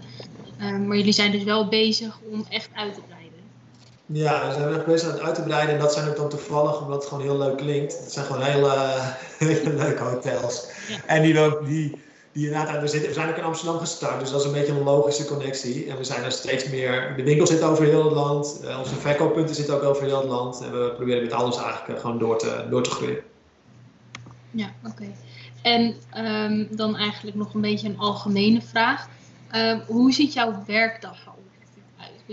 Um, 0.63 0.87
maar 0.87 0.97
jullie 0.97 1.13
zijn 1.13 1.33
dus 1.33 1.43
wel 1.43 1.69
bezig 1.69 2.19
om 2.31 2.47
echt 2.49 2.69
uit 2.75 2.95
te 2.95 3.01
breiden. 3.01 3.39
Ja, 4.07 4.49
we 4.49 4.55
zijn 4.55 4.75
echt 4.75 4.87
bezig 4.87 5.09
aan 5.09 5.15
het 5.15 5.23
uit 5.23 5.35
te 5.35 5.43
breiden. 5.43 5.75
En 5.75 5.81
dat 5.81 5.93
zijn 5.93 6.09
ook 6.09 6.17
dan 6.17 6.29
toevallig, 6.29 6.81
omdat 6.81 7.01
het 7.01 7.09
gewoon 7.09 7.25
heel 7.25 7.39
leuk 7.39 7.57
klinkt. 7.57 7.99
Het 7.99 8.13
zijn 8.13 8.27
gewoon 8.27 8.43
hele, 8.43 8.95
hele 9.39 9.75
leuke 9.75 10.03
hotels. 10.03 10.67
En 11.07 11.23
die, 11.23 11.65
die, 11.65 12.01
we, 12.33 12.81
zitten, 12.85 13.09
we 13.09 13.15
zijn 13.15 13.29
ook 13.29 13.37
in 13.37 13.45
Amsterdam 13.45 13.79
gestart. 13.79 14.21
Dus 14.21 14.31
dat 14.31 14.41
is 14.41 14.47
een 14.47 14.53
beetje 14.53 14.73
een 14.73 14.83
logische 14.83 15.25
connectie. 15.25 15.91
En 15.91 15.97
we 15.97 16.05
zijn 16.05 16.25
er 16.25 16.33
steeds 16.33 16.69
meer. 16.69 17.13
De 17.17 17.23
winkel 17.23 17.47
zit 17.47 17.63
over 17.63 17.85
heel 17.85 18.05
het 18.05 18.13
land. 18.13 18.61
Uh, 18.65 18.79
onze 18.79 18.95
verkooppunten 18.95 19.55
zitten 19.55 19.75
ook 19.75 19.83
over 19.83 20.05
heel 20.05 20.21
het 20.21 20.29
land. 20.29 20.61
En 20.61 20.73
we 20.73 20.93
proberen 20.97 21.23
met 21.23 21.33
alles 21.33 21.57
eigenlijk 21.57 21.89
eh, 21.89 22.01
gewoon 22.01 22.19
door 22.19 22.39
te, 22.39 22.67
door 22.71 22.83
te 22.83 22.91
groeien. 22.91 23.19
Ja, 24.51 24.73
oké. 24.85 25.05
En 25.63 25.95
um, 26.17 26.69
dan 26.71 26.97
eigenlijk 26.97 27.37
nog 27.37 27.55
een 27.55 27.61
beetje 27.61 27.89
een 27.89 27.99
algemene 27.99 28.63
vraag. 28.63 29.09
Uh, 29.55 29.79
hoe 29.87 30.13
ziet 30.13 30.33
jouw 30.33 30.63
werkdag 30.67 31.31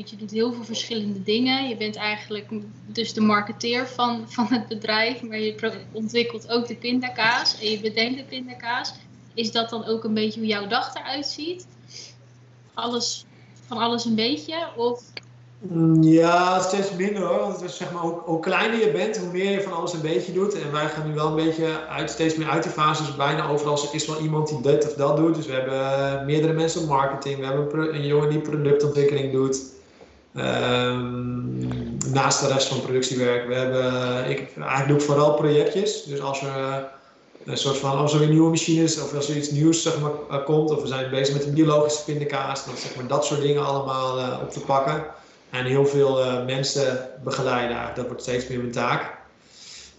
je 0.05 0.15
doet 0.15 0.31
heel 0.31 0.53
veel 0.53 0.63
verschillende 0.63 1.23
dingen. 1.23 1.67
Je 1.67 1.77
bent 1.77 1.95
eigenlijk 1.95 2.47
dus 2.85 3.13
de 3.13 3.21
marketeer 3.21 3.87
van, 3.87 4.23
van 4.27 4.47
het 4.49 4.67
bedrijf, 4.67 5.21
maar 5.21 5.39
je 5.39 5.85
ontwikkelt 5.91 6.49
ook 6.49 6.67
de 6.67 6.75
pindakaas 6.75 7.59
en 7.59 7.69
je 7.69 7.79
bedenkt 7.79 8.17
de 8.17 8.23
pindakaas. 8.23 8.93
Is 9.37 9.51
dat 9.51 9.69
dan 9.69 9.85
ook 9.85 10.03
een 10.03 10.13
beetje 10.13 10.39
hoe 10.39 10.49
jouw 10.49 10.67
dag 10.67 10.95
eruit 10.95 11.25
ziet? 11.25 11.67
Alles, 12.73 13.25
van 13.67 13.77
alles 13.77 14.05
een 14.05 14.15
beetje? 14.15 14.55
Of 14.75 15.01
mm, 15.59 16.03
ja, 16.03 16.59
steeds 16.59 16.91
minder 16.91 17.23
hoor. 17.23 17.39
Want 17.39 17.61
het 17.61 17.69
is, 17.69 17.77
zeg 17.77 17.91
maar, 17.91 18.01
hoe, 18.01 18.39
kleiner 18.39 18.79
je 18.79 18.91
bent, 18.91 19.17
hoe 19.17 19.31
meer 19.31 19.51
je 19.51 19.61
van 19.61 19.73
alles 19.73 19.93
een 19.93 20.01
beetje 20.01 20.33
doet. 20.33 20.61
En 20.61 20.71
wij 20.71 20.87
gaan 20.87 21.07
nu 21.07 21.13
wel 21.13 21.27
een 21.27 21.45
beetje 21.45 21.87
uit, 21.87 22.09
steeds 22.09 22.35
meer 22.35 22.49
uit 22.49 22.63
de 22.63 22.69
fases. 22.69 23.15
Bijna 23.15 23.49
overal 23.49 23.79
is 23.91 24.07
wel 24.07 24.19
iemand 24.19 24.47
die 24.47 24.61
dit 24.61 24.85
of 24.85 24.93
dat 24.93 25.17
doet. 25.17 25.35
Dus 25.35 25.45
we 25.45 25.53
hebben 25.53 26.25
meerdere 26.25 26.53
mensen 26.53 26.81
op 26.81 26.87
marketing. 26.87 27.39
We 27.39 27.45
hebben 27.45 27.95
een, 27.95 28.05
jongen 28.05 28.29
die 28.29 28.39
productontwikkeling 28.39 29.31
doet. 29.31 29.61
Ehm, 30.33 31.67
naast 32.13 32.39
de 32.39 32.47
rest 32.47 32.67
van 32.67 32.81
productiewerk. 32.81 33.47
We 33.47 33.55
hebben, 33.55 34.29
ik, 34.29 34.49
eigenlijk 34.55 34.87
doe 34.87 34.97
ik 34.97 35.03
vooral 35.03 35.33
projectjes. 35.33 36.03
Dus 36.03 36.21
als 36.21 36.41
er 36.41 36.95
een 37.47 37.57
soort 37.57 37.77
van, 37.77 37.97
als 37.97 38.13
er 38.13 38.19
weer 38.19 38.29
nieuwe 38.29 38.49
machines 38.49 39.01
of 39.01 39.15
als 39.15 39.29
er 39.29 39.37
iets 39.37 39.51
nieuws 39.51 39.81
zeg 39.81 39.99
maar, 39.99 40.43
komt, 40.43 40.71
of 40.71 40.81
we 40.81 40.87
zijn 40.87 41.09
bezig 41.09 41.35
met 41.35 41.45
een 41.45 41.53
biologische 41.53 42.03
pindakaas, 42.03 42.65
dan 42.65 42.77
zeg 42.77 42.95
maar 42.95 43.07
dat 43.07 43.25
soort 43.25 43.41
dingen 43.41 43.65
allemaal 43.65 44.39
op 44.41 44.51
te 44.51 44.59
pakken. 44.59 45.05
En 45.49 45.65
heel 45.65 45.85
veel 45.85 46.43
mensen 46.45 47.09
begeleiden. 47.23 47.91
Dat 47.95 48.05
wordt 48.05 48.21
steeds 48.21 48.47
meer 48.47 48.57
mijn 48.57 48.71
taak. 48.71 49.15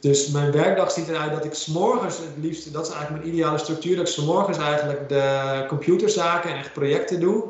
Dus 0.00 0.28
mijn 0.28 0.52
werkdag 0.52 0.90
ziet 0.90 1.08
eruit 1.08 1.32
dat 1.32 1.44
ik 1.44 1.54
s'morgens 1.54 2.16
het 2.16 2.44
liefst, 2.44 2.72
dat 2.72 2.86
is 2.86 2.92
eigenlijk 2.92 3.22
mijn 3.22 3.34
ideale 3.34 3.58
structuur, 3.58 3.96
dat 3.96 4.08
ik 4.08 4.12
s'morgens 4.12 4.58
eigenlijk 4.58 5.08
de 5.08 5.64
computerzaken 5.68 6.50
en 6.50 6.56
echt 6.56 6.72
projecten 6.72 7.20
doe. 7.20 7.44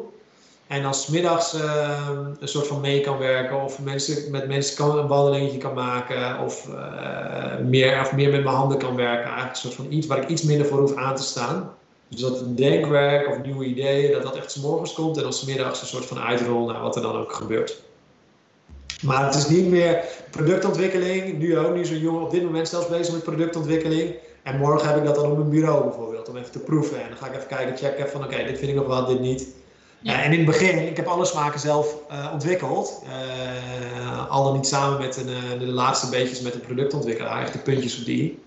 En 0.68 0.82
dan 0.82 0.94
smiddags 0.94 1.54
uh, 1.54 2.08
een 2.40 2.48
soort 2.48 2.66
van 2.66 2.80
mee 2.80 3.00
kan 3.00 3.18
werken 3.18 3.62
of 3.62 3.78
mensen, 3.80 4.30
met 4.30 4.48
mensen 4.48 4.76
kan, 4.76 4.98
een 4.98 5.06
wandelingetje 5.06 5.58
kan 5.58 5.74
maken 5.74 6.38
of, 6.44 6.68
uh, 6.68 7.64
meer, 7.64 8.00
of 8.00 8.12
meer 8.12 8.30
met 8.30 8.44
mijn 8.44 8.56
handen 8.56 8.78
kan 8.78 8.96
werken. 8.96 9.24
Eigenlijk 9.24 9.50
een 9.50 9.60
soort 9.60 9.74
van 9.74 9.92
iets 9.92 10.06
waar 10.06 10.22
ik 10.22 10.28
iets 10.28 10.42
minder 10.42 10.66
voor 10.66 10.78
hoef 10.78 10.96
aan 10.96 11.16
te 11.16 11.22
staan. 11.22 11.70
Dus 12.08 12.20
dat 12.20 12.56
denkwerk 12.56 13.28
of 13.28 13.42
nieuwe 13.42 13.64
ideeën, 13.64 14.12
dat 14.12 14.22
dat 14.22 14.36
echt 14.36 14.50
s'morgens 14.50 14.92
komt 14.92 15.16
en 15.16 15.22
dan 15.22 15.32
smiddags 15.32 15.80
een 15.80 15.86
soort 15.86 16.06
van 16.06 16.18
uitrol 16.18 16.66
naar 16.66 16.80
wat 16.80 16.96
er 16.96 17.02
dan 17.02 17.16
ook 17.16 17.32
gebeurt. 17.32 17.82
Maar 19.02 19.24
het 19.24 19.34
is 19.34 19.48
niet 19.48 19.66
meer 19.66 20.04
productontwikkeling. 20.30 21.38
Nu 21.38 21.58
ook, 21.58 21.74
nu 21.74 21.80
een 21.80 21.98
jongen 21.98 22.22
op 22.22 22.30
dit 22.30 22.42
moment 22.42 22.68
zelfs 22.68 22.88
bezig 22.88 23.12
met 23.14 23.22
productontwikkeling. 23.22 24.14
En 24.42 24.58
morgen 24.58 24.88
heb 24.88 24.96
ik 24.96 25.04
dat 25.04 25.14
dan 25.14 25.30
op 25.30 25.36
mijn 25.36 25.50
bureau 25.50 25.84
bijvoorbeeld, 25.84 26.28
om 26.28 26.36
even 26.36 26.52
te 26.52 26.58
proeven. 26.58 27.02
En 27.02 27.08
dan 27.08 27.18
ga 27.18 27.26
ik 27.26 27.34
even 27.34 27.48
kijken, 27.48 27.76
checken 27.76 28.08
van 28.08 28.24
oké, 28.24 28.36
dit 28.36 28.58
vind 28.58 28.70
ik 28.70 28.74
nog 28.74 28.86
wel, 28.86 29.06
dit 29.06 29.20
niet. 29.20 29.46
Ja. 30.00 30.22
en 30.22 30.32
in 30.32 30.38
het 30.38 30.46
begin, 30.46 30.86
ik 30.86 30.96
heb 30.96 31.06
alle 31.06 31.24
smaken 31.24 31.60
zelf 31.60 31.94
uh, 32.10 32.30
ontwikkeld. 32.32 33.02
Uh, 33.06 34.30
al 34.30 34.44
dan 34.44 34.54
niet 34.54 34.66
samen 34.66 34.98
met 34.98 35.16
een, 35.16 35.58
de 35.58 35.66
laatste 35.66 36.08
beetjes 36.08 36.40
met 36.40 36.54
een 36.54 36.60
productontwikkelaar, 36.60 37.42
echt 37.42 37.52
de 37.52 37.58
puntjes 37.58 37.98
op 37.98 38.04
die. 38.04 38.42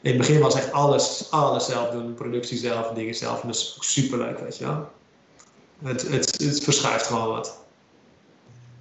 In 0.00 0.10
het 0.10 0.18
begin 0.18 0.40
was 0.40 0.54
echt 0.54 0.72
alles, 0.72 1.26
alles 1.30 1.66
zelf 1.66 1.90
doen, 1.90 2.14
productie 2.14 2.58
zelf, 2.58 2.88
dingen 2.88 3.14
zelf. 3.14 3.40
En 3.40 3.46
dat 3.46 3.56
is 3.56 3.76
super 3.80 4.18
leuk, 4.18 4.38
weet 4.38 4.56
je 4.56 4.64
wel. 4.64 4.88
Het, 5.82 6.08
het, 6.08 6.42
het 6.42 6.64
verschuift 6.64 7.06
gewoon 7.06 7.28
wat. 7.28 7.62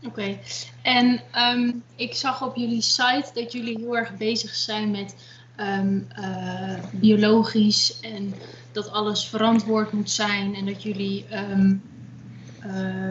Oké, 0.05 0.37
en 0.81 1.21
um, 1.35 1.83
ik 1.95 2.13
zag 2.13 2.43
op 2.43 2.55
jullie 2.55 2.81
site 2.81 3.29
dat 3.33 3.51
jullie 3.51 3.77
heel 3.77 3.97
erg 3.97 4.17
bezig 4.17 4.55
zijn 4.55 4.91
met 4.91 5.15
um, 5.59 6.07
uh, 6.19 6.73
biologisch 6.91 7.99
en 7.99 8.33
dat 8.71 8.91
alles 8.91 9.27
verantwoord 9.27 9.91
moet 9.91 10.09
zijn 10.09 10.55
en 10.55 10.65
dat 10.65 10.83
jullie, 10.83 11.25
um, 11.33 11.69
uh, 11.69 11.92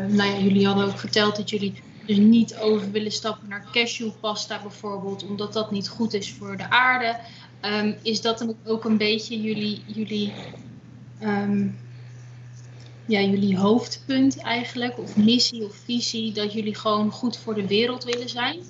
nou 0.08 0.30
ja, 0.30 0.38
jullie 0.38 0.66
hadden 0.66 0.84
ook 0.84 0.98
verteld 0.98 1.36
dat 1.36 1.50
jullie 1.50 1.74
dus 2.06 2.16
niet 2.16 2.56
over 2.56 2.90
willen 2.90 3.12
stappen 3.12 3.48
naar 3.48 3.66
cashewpasta 3.72 4.60
bijvoorbeeld, 4.62 5.26
omdat 5.26 5.52
dat 5.52 5.70
niet 5.70 5.88
goed 5.88 6.14
is 6.14 6.32
voor 6.32 6.56
de 6.56 6.70
aarde. 6.70 7.16
is 8.02 8.20
dat 8.20 8.38
dan 8.38 8.54
ook 8.64 8.84
een 8.84 8.96
beetje 8.96 9.40
jullie, 9.40 9.82
jullie 9.86 10.32
ja, 13.06 13.20
jullie 13.20 13.58
hoofdpunt 13.58 14.38
eigenlijk, 14.38 14.98
of 14.98 15.16
missie 15.16 15.64
of 15.64 15.74
visie, 15.84 16.32
dat 16.32 16.52
jullie 16.52 16.74
gewoon 16.74 17.10
goed 17.10 17.38
voor 17.38 17.54
de 17.54 17.66
wereld 17.66 18.04
willen 18.04 18.28
zijn? 18.28 18.60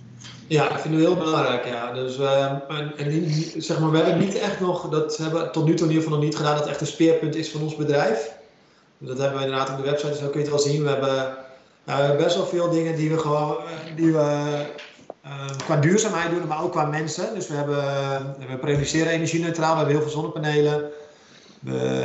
Ja, 0.47 0.69
dat 0.69 0.81
vinden 0.81 1.01
we 1.01 1.07
heel 1.07 1.17
belangrijk. 1.17 1.67
Ja. 1.67 1.93
Dus, 1.93 2.19
uh, 2.19 2.53
en, 2.97 3.25
zeg 3.63 3.79
maar, 3.79 3.91
we 3.91 3.99
hebben 3.99 4.19
niet 4.19 4.39
echt 4.39 4.61
nog, 4.61 4.89
dat 4.89 5.17
hebben 5.17 5.43
we 5.43 5.51
tot 5.51 5.65
nu 5.65 5.75
toe 5.75 5.87
in 5.87 5.93
ieder 5.93 6.05
geval 6.05 6.19
nog 6.19 6.27
niet 6.27 6.37
gedaan, 6.37 6.57
dat 6.57 6.67
echt 6.67 6.81
een 6.81 6.87
speerpunt 6.87 7.35
is 7.35 7.49
van 7.49 7.63
ons 7.63 7.77
bedrijf. 7.77 8.41
Dat 9.05 9.19
hebben 9.19 9.39
we 9.39 9.45
inderdaad 9.45 9.71
op 9.71 9.77
de 9.77 9.91
website, 9.91 10.09
dus 10.09 10.19
zo 10.19 10.29
kun 10.29 10.41
je 10.41 10.47
het 10.47 10.55
wel 10.55 10.73
zien. 10.73 10.83
We 10.83 10.89
hebben 11.85 12.17
best 12.17 12.37
wel 12.37 12.47
veel 12.47 12.71
dingen 12.71 12.97
die 12.97 13.11
we 13.11 13.19
gewoon, 13.19 13.57
eh, 13.57 13.97
die 13.97 14.13
we 14.13 14.53
uh, 15.27 15.47
qua 15.65 15.77
duurzaamheid 15.77 16.31
doen, 16.31 16.47
maar 16.47 16.63
ook 16.63 16.73
qua 16.73 16.85
mensen. 16.85 17.35
Dus 17.35 17.49
we, 17.49 17.55
hebben, 17.55 17.85
we 18.49 18.57
produceren 18.61 19.13
energie-neutraal, 19.13 19.71
we 19.71 19.77
hebben 19.77 19.95
heel 19.95 20.05
veel 20.05 20.13
zonnepanelen. 20.13 20.91
We 21.61 22.03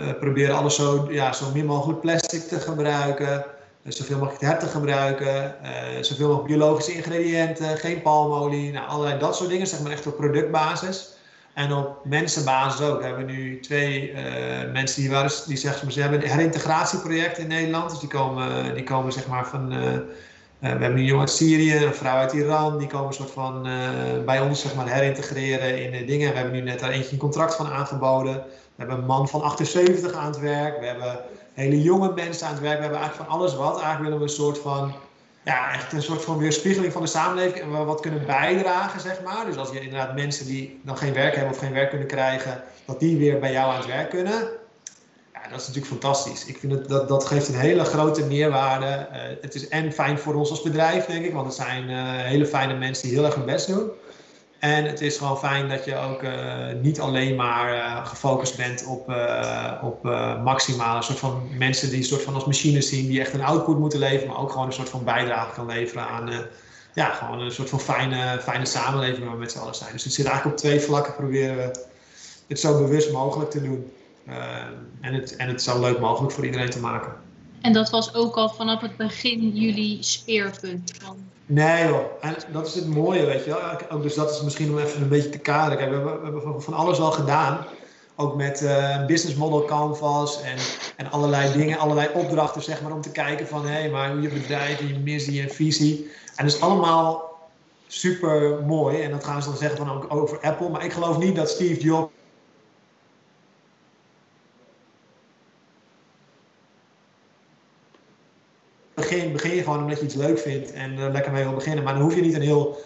uh, 0.00 0.18
proberen 0.20 0.56
alles 0.56 0.74
zo, 0.74 1.06
ja, 1.10 1.32
zo 1.32 1.44
min 1.54 1.66
mogelijk 1.66 2.00
plastic 2.00 2.40
te 2.40 2.60
gebruiken. 2.60 3.44
Zoveel 3.88 4.18
mogelijk 4.18 4.42
her 4.42 4.58
te 4.58 4.66
gebruiken. 4.66 5.56
Uh, 5.62 6.02
zoveel 6.02 6.26
mogelijk 6.26 6.48
biologische 6.48 6.92
ingrediënten. 6.92 7.76
Geen 7.76 8.02
palmolie. 8.02 8.72
Nou, 8.72 8.88
allerlei 8.88 9.18
dat 9.18 9.36
soort 9.36 9.48
dingen. 9.48 9.66
Zeg 9.66 9.80
maar 9.80 9.92
echt 9.92 10.06
op 10.06 10.16
productbasis. 10.16 11.08
En 11.54 11.72
op 11.72 12.04
mensenbasis 12.04 12.86
ook. 12.86 12.98
We 12.98 13.06
hebben 13.06 13.26
nu 13.26 13.60
twee 13.60 14.10
uh, 14.10 14.16
mensen 14.72 15.00
die, 15.00 15.10
waren, 15.10 15.30
die 15.46 15.56
zeggen, 15.56 15.92
ze 15.92 16.00
hebben 16.00 16.22
een 16.22 16.30
herintegratieproject 16.30 17.38
in 17.38 17.46
Nederland. 17.46 17.90
Dus 17.90 17.98
die 17.98 18.08
komen, 18.08 18.74
die 18.74 18.84
komen 18.84 19.12
zeg 19.12 19.26
maar 19.26 19.46
van... 19.46 19.68
we 20.58 20.68
hebben 20.68 20.90
een 20.92 21.04
jongen 21.04 21.20
uit 21.20 21.30
Syrië, 21.30 21.76
een 21.76 21.94
vrouw 21.94 22.16
uit 22.16 22.32
Iran. 22.32 22.78
Die 22.78 22.86
komen 22.86 23.14
soort 23.14 23.30
van 23.30 23.62
bij 24.24 24.40
ons 24.40 24.60
zeg 24.60 24.74
maar 24.74 24.88
herintegreren 24.88 25.92
in 25.92 26.06
dingen. 26.06 26.30
We 26.30 26.36
hebben 26.36 26.54
nu 26.54 26.60
net 26.60 26.80
daar 26.80 26.90
eentje 26.90 27.12
een 27.12 27.18
contract 27.18 27.54
van 27.54 27.66
aangeboden. 27.66 28.34
We 28.34 28.42
hebben 28.76 28.98
een 28.98 29.06
man 29.06 29.28
van 29.28 29.42
78 29.42 30.12
aan 30.12 30.26
het 30.26 30.40
werk. 30.40 30.80
We 30.80 30.86
hebben 30.86 31.18
hele 31.52 31.82
jonge 31.82 32.12
mensen 32.14 32.46
aan 32.46 32.52
het 32.52 32.62
werk. 32.62 32.76
We 32.76 32.82
hebben 32.82 33.00
eigenlijk 33.00 33.30
van 33.30 33.38
alles 33.38 33.54
wat. 33.54 33.80
Eigenlijk 33.80 34.02
willen 34.02 34.18
we 34.18 34.24
een 34.24 34.30
soort 34.30 34.58
van, 34.58 34.92
ja, 35.44 35.72
echt 35.72 35.92
een 35.92 36.02
soort 36.02 36.24
van 36.24 36.38
weerspiegeling 36.38 36.92
van 36.92 37.02
de 37.02 37.08
samenleving. 37.08 37.60
En 37.62 37.84
wat 37.84 38.00
kunnen 38.00 38.26
bijdragen, 38.26 39.00
zeg 39.00 39.22
maar. 39.22 39.46
Dus 39.46 39.56
als 39.56 39.70
je 39.70 39.80
inderdaad 39.80 40.14
mensen 40.14 40.46
die 40.46 40.80
dan 40.84 40.96
geen 40.96 41.12
werk 41.12 41.34
hebben 41.34 41.52
of 41.52 41.58
geen 41.58 41.72
werk 41.72 41.88
kunnen 41.90 42.08
krijgen, 42.08 42.62
dat 42.84 43.00
die 43.00 43.16
weer 43.16 43.38
bij 43.38 43.52
jou 43.52 43.70
aan 43.70 43.76
het 43.76 43.86
werk 43.86 44.10
kunnen. 44.10 44.48
Ja, 45.32 45.48
dat 45.50 45.60
is 45.60 45.66
natuurlijk 45.66 45.86
fantastisch. 45.86 46.46
Ik 46.46 46.58
vind 46.58 46.72
het, 46.72 46.88
dat, 46.88 47.08
dat 47.08 47.24
geeft 47.24 47.48
een 47.48 47.54
hele 47.54 47.84
grote 47.84 48.24
meerwaarde. 48.24 49.08
Uh, 49.12 49.18
het 49.40 49.54
is 49.54 49.68
en 49.68 49.92
fijn 49.92 50.18
voor 50.18 50.34
ons 50.34 50.50
als 50.50 50.62
bedrijf, 50.62 51.04
denk 51.04 51.24
ik. 51.24 51.32
Want 51.32 51.46
het 51.46 51.54
zijn 51.54 51.90
uh, 51.90 51.96
hele 52.04 52.46
fijne 52.46 52.74
mensen 52.74 53.08
die 53.08 53.16
heel 53.16 53.24
erg 53.24 53.34
hun 53.34 53.44
best 53.44 53.66
doen. 53.66 53.90
En 54.62 54.84
het 54.84 55.00
is 55.00 55.16
gewoon 55.16 55.38
fijn 55.38 55.68
dat 55.68 55.84
je 55.84 55.96
ook 55.96 56.22
uh, 56.22 56.66
niet 56.80 57.00
alleen 57.00 57.36
maar 57.36 57.74
uh, 57.74 58.06
gefocust 58.06 58.56
bent 58.56 58.86
op, 58.86 59.10
uh, 59.10 59.72
op 59.82 60.02
maximale 60.44 61.02
soort 61.02 61.18
van 61.18 61.48
mensen 61.58 61.88
die 61.88 61.98
een 61.98 62.04
soort 62.04 62.22
van 62.22 62.34
als 62.34 62.44
machines 62.44 62.88
zien, 62.88 63.06
die 63.06 63.20
echt 63.20 63.32
een 63.34 63.42
output 63.42 63.78
moeten 63.78 63.98
leveren, 63.98 64.28
maar 64.28 64.38
ook 64.38 64.50
gewoon 64.50 64.66
een 64.66 64.72
soort 64.72 64.88
van 64.88 65.04
bijdrage 65.04 65.54
kan 65.54 65.66
leveren 65.66 66.06
aan 66.06 66.30
ja, 66.94 67.10
gewoon 67.10 67.40
een 67.40 67.52
soort 67.52 67.68
van 67.68 67.80
fijne, 67.80 68.40
fijne 68.42 68.66
samenleving 68.66 69.24
waar 69.24 69.32
we 69.32 69.38
met 69.38 69.52
z'n 69.52 69.58
allen 69.58 69.74
zijn. 69.74 69.92
Dus 69.92 70.04
het 70.04 70.12
zit 70.12 70.26
eigenlijk 70.26 70.56
op 70.56 70.62
twee 70.62 70.80
vlakken 70.80 71.14
proberen 71.14 71.56
we 71.56 71.86
het 72.48 72.60
zo 72.60 72.78
bewust 72.78 73.12
mogelijk 73.12 73.50
te 73.50 73.62
doen. 73.62 73.92
en, 75.00 75.14
het, 75.14 75.36
en 75.36 75.48
het 75.48 75.62
zo 75.62 75.80
leuk 75.80 75.98
mogelijk 75.98 76.32
voor 76.32 76.44
iedereen 76.44 76.70
te 76.70 76.80
maken. 76.80 77.12
En 77.60 77.72
dat 77.72 77.90
was 77.90 78.14
ook 78.14 78.36
al 78.36 78.48
vanaf 78.48 78.80
het 78.80 78.96
begin 78.96 79.50
jullie 79.56 80.02
speerpunt 80.02 80.92
van 81.02 81.31
Nee 81.52 81.88
joh, 81.88 82.04
en 82.20 82.34
dat 82.52 82.66
is 82.66 82.74
het 82.74 82.86
mooie, 82.86 83.24
weet 83.24 83.44
je 83.44 83.78
wel. 83.88 84.00
Dus 84.00 84.14
dat 84.14 84.30
is 84.30 84.42
misschien 84.42 84.70
om 84.70 84.78
even 84.78 85.02
een 85.02 85.08
beetje 85.08 85.28
te 85.28 85.38
kaderen. 85.38 85.90
We, 85.90 85.94
hebben, 85.94 86.20
we 86.20 86.40
hebben 86.42 86.62
van 86.62 86.74
alles 86.74 86.98
al 86.98 87.10
gedaan. 87.10 87.66
Ook 88.16 88.36
met 88.36 88.62
uh, 88.62 89.06
business 89.06 89.36
model 89.36 89.64
canvas 89.64 90.42
en, 90.42 90.56
en 90.96 91.10
allerlei 91.10 91.52
dingen, 91.52 91.78
allerlei 91.78 92.08
opdrachten 92.14 92.62
zeg 92.62 92.82
maar 92.82 92.92
om 92.92 93.00
te 93.00 93.10
kijken 93.10 93.46
van 93.46 93.66
hé, 93.66 93.90
maar 93.90 94.10
hoe 94.10 94.20
je 94.20 94.28
bedrijf, 94.28 94.80
je 94.80 94.98
missie 94.98 95.42
en 95.42 95.50
visie. 95.50 96.10
En 96.36 96.44
dat 96.44 96.54
is 96.54 96.60
allemaal 96.60 97.30
super 97.86 98.62
mooi 98.66 99.02
en 99.02 99.10
dat 99.10 99.24
gaan 99.24 99.42
ze 99.42 99.48
dan 99.48 99.58
zeggen 99.58 99.78
van 99.78 99.90
ook 99.90 100.06
over 100.08 100.38
Apple. 100.40 100.68
Maar 100.68 100.84
ik 100.84 100.92
geloof 100.92 101.18
niet 101.18 101.36
dat 101.36 101.50
Steve 101.50 101.80
Jobs 101.80 102.12
je 109.54 109.62
gewoon 109.62 109.82
omdat 109.82 109.98
je 109.98 110.04
iets 110.04 110.14
leuk 110.14 110.38
vindt 110.38 110.72
en 110.72 110.92
uh, 110.98 111.10
lekker 111.12 111.32
mee 111.32 111.44
wil 111.44 111.54
beginnen. 111.54 111.84
Maar 111.84 111.94
dan 111.94 112.02
hoef 112.02 112.14
je 112.14 112.20
niet 112.20 112.34
een 112.34 112.42
heel 112.42 112.80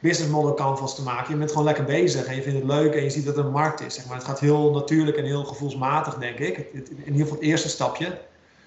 business 0.00 0.30
model 0.30 0.54
canvas 0.54 0.94
te 0.94 1.02
maken. 1.02 1.32
Je 1.32 1.38
bent 1.38 1.50
gewoon 1.50 1.64
lekker 1.64 1.84
bezig 1.84 2.26
en 2.26 2.34
je 2.34 2.42
vindt 2.42 2.58
het 2.58 2.68
leuk 2.68 2.94
en 2.94 3.02
je 3.02 3.10
ziet 3.10 3.24
dat 3.24 3.36
er 3.36 3.44
een 3.44 3.50
markt 3.50 3.80
is. 3.80 3.94
Zeg 3.94 4.06
maar. 4.06 4.16
Het 4.16 4.26
gaat 4.26 4.40
heel 4.40 4.70
natuurlijk 4.70 5.16
en 5.16 5.24
heel 5.24 5.44
gevoelsmatig, 5.44 6.14
denk 6.14 6.38
ik. 6.38 6.56
in 6.72 6.86
ieder 7.04 7.20
geval 7.20 7.36
het 7.36 7.40
eerste 7.40 7.68
stapje. 7.68 8.18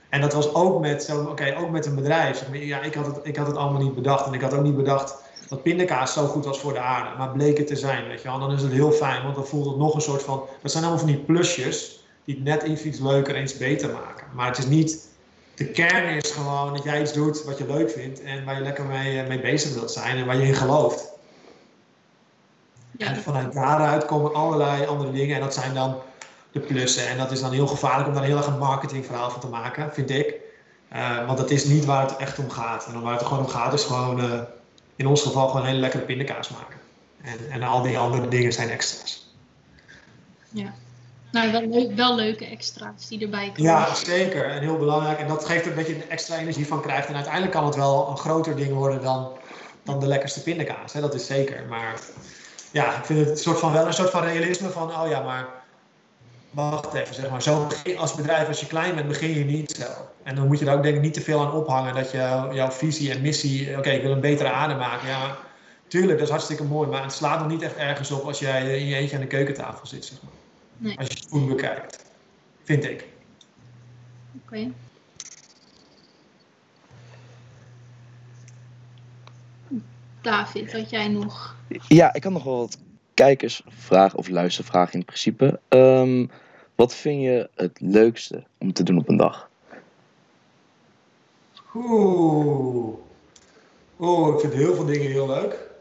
En 0.10 0.22
dat 0.22 0.34
was 0.34 0.54
ook 0.54 0.80
met, 0.80 1.14
oké, 1.30 1.56
ook 1.58 1.70
met 1.70 1.86
een 1.86 1.96
bedrijf. 1.96 2.46
Ja, 2.52 2.82
ik, 2.82 2.94
had 2.94 3.06
het, 3.06 3.20
ik 3.24 3.36
had 3.36 3.48
het 3.48 3.56
allemaal 3.56 3.82
niet 3.82 3.96
bedacht. 3.96 4.26
En 4.26 4.34
ik 4.34 4.42
had 4.42 4.54
ook 4.54 4.64
niet 4.64 4.76
bedacht 4.76 5.16
dat 5.50 5.64
pindakaas 5.64 6.14
zo 6.14 6.26
goed 6.26 6.46
was 6.46 6.60
voor 6.60 6.74
de 6.74 6.80
aarde. 6.80 7.18
Maar 7.18 7.32
bleek 7.32 7.58
het 7.58 7.68
te 7.68 7.76
zijn, 7.76 8.08
weet 8.08 8.22
je 8.22 8.28
wel. 8.28 8.40
Dan 8.40 8.52
is 8.52 8.62
het 8.62 8.72
heel 8.72 8.92
fijn, 8.92 9.24
want 9.24 9.36
dan 9.36 9.46
voelt 9.46 9.66
het 9.66 9.78
nog 9.78 9.96
een 9.96 10.02
soort 10.02 10.24
van... 10.24 10.44
Dat 10.62 10.72
zijn 10.72 10.84
allemaal 10.84 11.04
van 11.04 11.14
die 11.14 11.24
plusjes 11.24 12.04
die 12.26 12.36
het 12.36 12.44
net 12.44 12.64
iets 12.64 13.00
leuker 13.00 13.42
iets 13.42 13.58
beter 13.58 13.90
maken. 13.90 14.28
Maar 14.34 14.48
het 14.48 14.58
is 14.58 14.66
niet 14.66 15.08
de 15.56 15.66
kern 15.66 16.16
is 16.16 16.32
gewoon 16.32 16.74
dat 16.74 16.84
jij 16.84 17.02
iets 17.02 17.14
doet 17.14 17.44
wat 17.44 17.58
je 17.58 17.66
leuk 17.66 17.92
vindt 17.92 18.22
en 18.22 18.46
waar 18.46 18.56
je 18.56 18.62
lekker 18.62 18.86
mee, 18.86 19.20
eh, 19.20 19.28
mee 19.28 19.42
bezig 19.42 19.74
wilt 19.74 19.92
zijn 19.92 20.18
en 20.18 20.26
waar 20.26 20.36
je 20.36 20.48
in 20.48 20.56
gelooft. 20.56 21.12
Ja. 22.98 23.08
En 23.08 23.16
vanuit 23.16 23.54
daaruit 23.54 24.06
komen 24.06 24.34
allerlei 24.34 24.86
andere 24.86 25.12
dingen 25.12 25.36
en 25.36 25.42
dat 25.42 25.54
zijn 25.54 25.74
dan 25.74 26.02
de 26.52 26.60
plussen. 26.60 27.08
En 27.08 27.18
dat 27.18 27.32
is 27.32 27.42
dan 27.42 27.52
heel 27.52 27.68
gevaarlijk 27.68 28.08
om 28.08 28.14
daar 28.14 28.24
heel 28.24 28.38
erg 28.38 28.48
een 28.48 28.58
marketingverhaal 28.58 29.30
van 29.30 29.42
te 29.42 29.48
maken, 29.48 29.94
vind 29.94 30.10
ik. 30.10 30.36
Uh, 30.94 31.26
want 31.26 31.38
dat 31.38 31.50
is 31.50 31.66
niet 31.66 31.86
waar 31.86 32.02
het 32.02 32.18
echt 32.18 32.40
om 32.40 32.50
gaat. 32.50 32.86
En 32.86 33.02
waar 33.02 33.14
het 33.14 33.24
gewoon 33.24 33.44
om 33.44 33.50
gaat 33.50 33.74
is 33.74 33.84
gewoon, 33.84 34.20
uh, 34.20 34.42
in 34.96 35.08
ons 35.08 35.22
geval, 35.22 35.48
gewoon 35.48 35.62
een 35.62 35.68
hele 35.68 35.80
lekkere 35.80 36.04
pindakaas 36.04 36.50
maken. 36.50 36.80
En, 37.22 37.38
en 37.50 37.64
al 37.64 37.82
die 37.82 37.98
andere 37.98 38.28
dingen 38.28 38.54
zijn 38.54 38.70
extra's. 38.70 39.34
Ja. 40.50 40.74
Nou, 41.34 41.52
wel, 41.52 41.96
wel 41.96 42.16
leuke 42.16 42.46
extra's 42.46 43.08
die 43.08 43.22
erbij 43.22 43.48
komen. 43.48 43.72
Ja, 43.72 43.96
zeker. 43.96 44.46
En 44.46 44.62
heel 44.62 44.78
belangrijk. 44.78 45.20
En 45.20 45.28
dat 45.28 45.46
geeft 45.46 45.66
een 45.66 45.76
beetje 45.76 45.96
een 45.96 46.10
extra 46.10 46.38
energie 46.38 46.68
van 46.68 46.82
krijgt. 46.82 47.08
En 47.08 47.16
uiteindelijk 47.16 47.54
kan 47.54 47.66
het 47.66 47.76
wel 47.76 48.10
een 48.10 48.18
groter 48.18 48.56
ding 48.56 48.74
worden 48.74 49.02
dan, 49.02 49.32
dan 49.84 50.00
de 50.00 50.08
lekkerste 50.08 50.44
pindakaas. 50.44 50.94
Hè? 50.94 51.02
Dat 51.02 51.14
is 51.14 51.26
zeker. 51.26 51.64
Maar 51.70 52.00
ja, 52.72 52.98
ik 52.98 53.06
vind 53.06 53.20
het 53.20 53.30
een 53.30 53.38
soort 53.38 53.60
van, 53.60 53.72
wel 53.72 53.86
een 53.86 53.94
soort 53.94 54.10
van 54.10 54.24
realisme 54.24 54.70
van, 54.70 54.90
oh 54.90 55.10
ja, 55.10 55.22
maar 55.22 55.48
wacht 56.50 56.94
even, 56.94 57.16
zeg 57.16 57.30
maar. 57.30 57.42
Zo 57.42 57.68
als 57.98 58.16
bedrijf, 58.16 58.48
als 58.48 58.60
je 58.60 58.68
klein 58.68 58.96
bent, 58.96 59.08
begin 59.08 59.34
je 59.34 59.46
niet 59.46 59.72
zo. 59.72 59.88
En 60.24 60.36
dan 60.36 60.48
moet 60.48 60.60
je 60.60 60.66
er 60.66 60.76
ook 60.76 60.84
denk 60.84 60.96
ik 60.96 61.02
niet 61.02 61.14
te 61.14 61.22
veel 61.22 61.42
aan 61.42 61.54
ophangen 61.54 61.96
dat 61.96 62.12
je 62.12 62.48
jouw 62.52 62.72
visie 62.72 63.12
en 63.12 63.22
missie, 63.22 63.78
oké, 63.78 63.90
ik 63.90 64.02
wil 64.02 64.12
een 64.12 64.20
betere 64.20 64.50
adem 64.50 64.78
maken. 64.78 65.08
Ja, 65.08 65.38
tuurlijk, 65.88 66.14
dat 66.14 66.28
is 66.28 66.30
hartstikke 66.30 66.64
mooi, 66.64 66.90
maar 66.90 67.04
het 67.04 67.14
slaat 67.14 67.40
nog 67.40 67.48
niet 67.48 67.62
echt 67.62 67.76
ergens 67.76 68.12
op 68.12 68.26
als 68.26 68.40
jij 68.40 68.80
in 68.80 68.86
je 68.86 68.96
eentje 68.96 69.16
aan 69.16 69.22
de 69.22 69.28
keukentafel 69.28 69.88
zit, 69.88 70.06
zeg 70.06 70.18
maar. 70.22 70.43
Nee. 70.78 70.98
Als 70.98 71.08
je 71.08 71.14
het 71.14 71.28
goed 71.30 71.48
bekijkt, 71.48 72.06
vind 72.64 72.84
ik. 72.84 73.08
Oké. 74.46 74.72
David, 80.22 80.72
had 80.72 80.90
jij 80.90 81.08
nog? 81.08 81.56
Ja, 81.88 82.14
ik 82.14 82.24
had 82.24 82.34
nog 82.34 82.44
wel 82.44 82.58
wat 82.58 82.78
kijkersvragen 83.14 84.18
of 84.18 84.28
luistervragen 84.28 85.00
in 85.00 85.06
principe. 85.06 85.60
Um, 85.70 86.30
wat 86.76 86.96
vind 86.96 87.22
je 87.22 87.50
het 87.56 87.80
leukste 87.82 88.44
om 88.58 88.74
te 88.74 88.84
doen 88.84 88.98
op 88.98 89.10
een 89.10 89.18
dag? 89.18 89.50
Oeh. 91.76 92.96
Oh, 93.96 94.34
ik 94.34 94.40
vind 94.40 94.54
heel 94.54 94.76
veel 94.76 94.86
dingen 94.86 95.12
heel 95.12 95.28
leuk. 95.28 95.72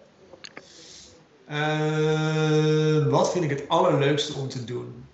Uh, 1.53 3.07
wat 3.11 3.33
vind 3.33 3.45
ik 3.45 3.51
het 3.51 3.69
allerleukste 3.69 4.35
om 4.35 4.49
te 4.49 4.65
doen? 4.65 5.05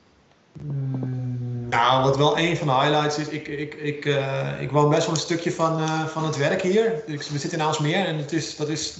Mm, 0.62 1.68
nou, 1.68 2.02
wat 2.04 2.16
wel 2.16 2.38
een 2.38 2.56
van 2.56 2.66
de 2.66 2.72
highlights 2.72 3.18
is, 3.18 3.28
ik, 3.28 3.48
ik, 3.48 3.74
ik, 3.74 4.04
uh, 4.04 4.60
ik 4.60 4.70
woon 4.70 4.88
best 4.90 5.06
wel 5.06 5.14
een 5.14 5.20
stukje 5.20 5.52
van, 5.52 5.80
uh, 5.80 6.06
van 6.06 6.24
het 6.24 6.36
werk 6.36 6.62
hier. 6.62 7.02
we 7.06 7.38
zitten 7.38 7.58
in 7.58 7.64
Aalsmeer 7.64 8.06
en 8.06 8.16
het 8.16 8.32
is, 8.32 8.56
dat 8.56 8.68
is 8.68 8.98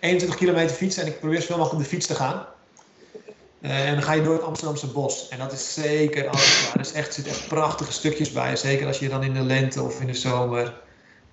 21 0.00 0.38
kilometer 0.38 0.76
fietsen 0.76 1.02
en 1.02 1.08
ik 1.08 1.20
probeer 1.20 1.40
zoveel 1.40 1.56
mogelijk 1.56 1.80
op 1.80 1.84
de 1.84 1.94
fiets 1.94 2.06
te 2.06 2.14
gaan. 2.14 2.46
En 3.60 3.94
dan 3.94 4.02
ga 4.02 4.12
je 4.12 4.22
door 4.22 4.34
het 4.34 4.42
Amsterdamse 4.42 4.86
bos. 4.86 5.28
En 5.28 5.38
dat 5.38 5.52
is 5.52 5.74
zeker 5.74 6.28
alles. 6.28 6.70
Er 6.74 6.94
echt, 6.94 7.14
zitten 7.14 7.32
echt 7.32 7.48
prachtige 7.48 7.92
stukjes 7.92 8.32
bij. 8.32 8.56
Zeker 8.56 8.86
als 8.86 8.98
je 8.98 9.08
dan 9.08 9.22
in 9.22 9.32
de 9.32 9.40
lente 9.40 9.82
of 9.82 10.00
in 10.00 10.06
de 10.06 10.14
zomer. 10.14 10.74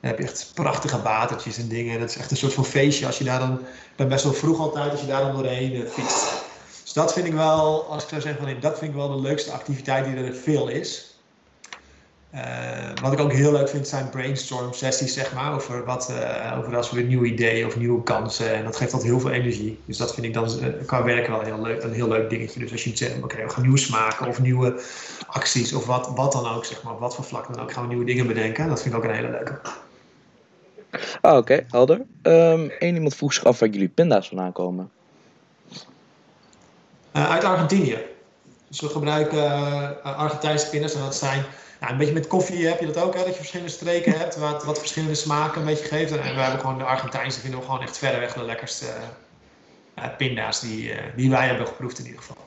Dan 0.02 0.10
heb 0.10 0.20
je 0.20 0.26
echt 0.26 0.52
prachtige 0.54 1.02
watertjes 1.02 1.58
en 1.58 1.68
dingen. 1.68 1.94
En 1.94 2.00
dat 2.00 2.10
is 2.10 2.18
echt 2.18 2.32
een 2.32 2.38
soort 2.38 2.54
van 2.54 2.66
feestje 2.66 3.06
als 3.06 3.18
je 3.18 3.24
daar 3.24 3.40
dan. 3.40 3.60
ben 3.96 4.08
best 4.08 4.24
wel 4.24 4.34
vroeg 4.34 4.60
altijd 4.60 4.92
als 4.92 5.02
je 5.02 5.08
daar 5.08 5.22
dan 5.22 5.34
doorheen 5.34 5.74
uh, 5.74 5.90
fietst. 5.90 6.50
Dus 6.84 6.94
dat 6.94 7.14
vind 7.14 7.26
ik 7.26 7.34
wel, 7.34 7.86
als 7.86 8.04
ik 8.04 8.10
zou 8.10 8.22
zeggen 8.22 8.44
van 8.44 8.60
dat 8.60 8.78
vind 8.78 8.92
ik 8.92 8.98
wel 8.98 9.16
de 9.16 9.22
leukste 9.22 9.52
activiteit 9.52 10.06
die 10.06 10.16
er 10.16 10.34
veel 10.34 10.68
is. 10.68 11.16
Uh, 12.36 12.42
wat 13.02 13.14
ik 13.14 13.20
ook 13.20 13.32
heel 13.32 13.52
leuk 13.52 13.70
vind 13.70 13.88
zijn 13.88 14.10
brainstorm 14.10 14.74
sessies, 14.74 15.14
zeg 15.14 15.34
maar, 15.34 15.54
over, 15.54 15.86
wat, 15.86 16.10
uh, 16.12 16.58
over 16.58 16.76
als 16.76 16.92
we 16.92 17.02
nieuwe 17.02 17.26
ideeën 17.26 17.66
of 17.66 17.78
nieuwe 17.78 18.04
kansen. 18.04 18.54
En 18.54 18.64
dat 18.64 18.76
geeft 18.76 18.94
altijd 18.94 19.12
heel 19.12 19.20
veel 19.20 19.32
energie. 19.32 19.80
Dus 19.86 19.98
dat 19.98 20.14
vind 20.14 20.26
ik 20.26 20.34
dan 20.34 20.50
uh, 20.60 20.68
qua 20.86 21.04
werken 21.04 21.32
wel 21.32 21.42
heel 21.42 21.62
leuk, 21.62 21.84
een 21.84 21.94
heel 21.94 22.08
leuk 22.08 22.30
dingetje. 22.30 22.60
Dus 22.60 22.72
als 22.72 22.84
je 22.84 22.98
zegt, 22.98 23.16
oké, 23.16 23.24
okay, 23.24 23.46
we 23.46 23.50
gaan 23.50 23.64
nieuws 23.64 23.88
maken 23.88 24.28
of 24.28 24.42
nieuwe 24.42 24.82
acties 25.28 25.74
of 25.74 25.86
wat, 25.86 26.12
wat 26.16 26.32
dan 26.32 26.48
ook, 26.48 26.66
zeg 26.66 26.84
maar, 26.84 26.98
wat 26.98 27.16
voor 27.16 27.24
vlak 27.24 27.54
dan 27.54 27.64
ook, 27.64 27.72
gaan 27.72 27.84
we 27.84 27.90
nieuwe 27.90 28.06
dingen 28.06 28.28
bedenken. 28.28 28.68
Dat 28.68 28.82
vind 28.82 28.94
ik 28.94 29.00
ook 29.04 29.10
een 29.10 29.16
hele 29.16 29.30
leuke. 29.30 29.60
Ah, 31.22 31.38
oké, 31.38 31.54
okay, 31.54 31.66
helder. 31.70 32.02
Um, 32.22 32.72
Eén 32.80 32.96
iemand 32.96 33.16
vroeg 33.16 33.34
zich 33.34 33.44
af 33.44 33.60
waar 33.60 33.70
jullie 33.70 33.88
pinda's 33.88 34.28
vandaan 34.28 34.52
komen. 34.52 34.92
uit 37.12 37.44
Argentinië. 37.44 37.98
Dus 38.68 38.82
we 38.82 38.88
gebruiken 38.88 40.04
Argentijnse 40.04 40.70
pinda's 40.70 40.94
en 40.94 41.02
dat 41.02 41.16
zijn 41.16 41.44
nou, 41.80 41.92
een 41.92 41.98
beetje 41.98 42.14
met 42.14 42.28
koffie 42.28 42.68
heb 42.68 42.80
je 42.80 42.86
dat 42.86 42.98
ook, 42.98 43.14
hè, 43.14 43.20
dat 43.20 43.30
je 43.30 43.36
verschillende 43.36 43.72
streken 43.72 44.18
hebt, 44.18 44.38
wat, 44.38 44.64
wat 44.64 44.80
verschillende 44.80 45.16
smaken 45.16 45.62
een 45.62 45.68
beetje 45.68 45.86
geeft. 45.86 46.12
En 46.12 46.36
we 46.36 46.42
hebben 46.42 46.60
gewoon 46.60 46.78
de 46.78 46.84
Argentijnse, 46.84 47.40
vinden 47.40 47.60
we 47.60 47.66
gewoon 47.66 47.82
echt 47.82 47.98
verreweg 47.98 48.34
de 48.34 48.44
lekkerste 48.44 48.86
uh, 49.98 50.06
pinda's 50.18 50.60
die, 50.60 50.90
uh, 50.90 50.98
die 51.16 51.30
wij 51.30 51.48
hebben 51.48 51.68
geproefd 51.68 52.00
in 52.00 52.06
ieder 52.06 52.22
geval. 52.22 52.38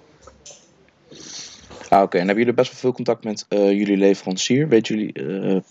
Ah, 1.89 2.03
oké. 2.03 2.19
En 2.19 2.27
hebben 2.27 2.45
jullie 2.45 2.59
best 2.59 2.71
wel 2.71 2.81
veel 2.81 2.93
contact 2.93 3.25
met 3.25 3.47
uh, 3.49 3.71
jullie 3.71 3.97
leverancier? 3.97 4.69
Weet 4.69 4.87
jullie 4.87 5.13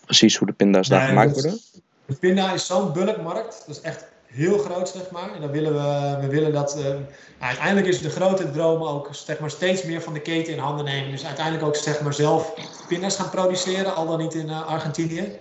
precies 0.05 0.35
hoe 0.35 0.47
de 0.47 0.53
pinda's 0.53 0.87
daar 0.87 1.07
gemaakt 1.07 1.33
worden? 1.33 1.59
De 2.05 2.13
pinda 2.13 2.53
is 2.53 2.65
zo'n 2.65 2.93
bulkmarkt. 2.93 3.63
Dat 3.67 3.75
is 3.75 3.81
echt 3.81 4.05
heel 4.25 4.57
groot, 4.57 4.89
zeg 4.89 5.09
maar. 5.11 5.33
En 5.33 5.41
dan 5.41 5.51
willen 5.51 5.73
we, 5.73 6.17
we 6.21 6.27
willen 6.27 6.53
dat. 6.53 6.77
Uh, 6.77 6.85
uiteindelijk 7.39 7.87
is 7.87 8.01
de 8.01 8.09
grote 8.09 8.51
droom 8.51 8.83
ook 8.83 9.09
zeg 9.11 9.39
maar, 9.39 9.49
steeds 9.49 9.83
meer 9.83 10.01
van 10.01 10.13
de 10.13 10.19
keten 10.19 10.53
in 10.53 10.59
handen 10.59 10.85
nemen. 10.85 11.11
Dus 11.11 11.25
uiteindelijk 11.25 11.65
ook 11.65 11.75
zeg 11.75 12.01
maar, 12.01 12.13
zelf 12.13 12.53
pinda's 12.87 13.15
gaan 13.15 13.29
produceren, 13.29 13.95
al 13.95 14.07
dan 14.07 14.19
niet 14.19 14.33
in 14.33 14.47
uh, 14.47 14.67
Argentinië. 14.67 15.39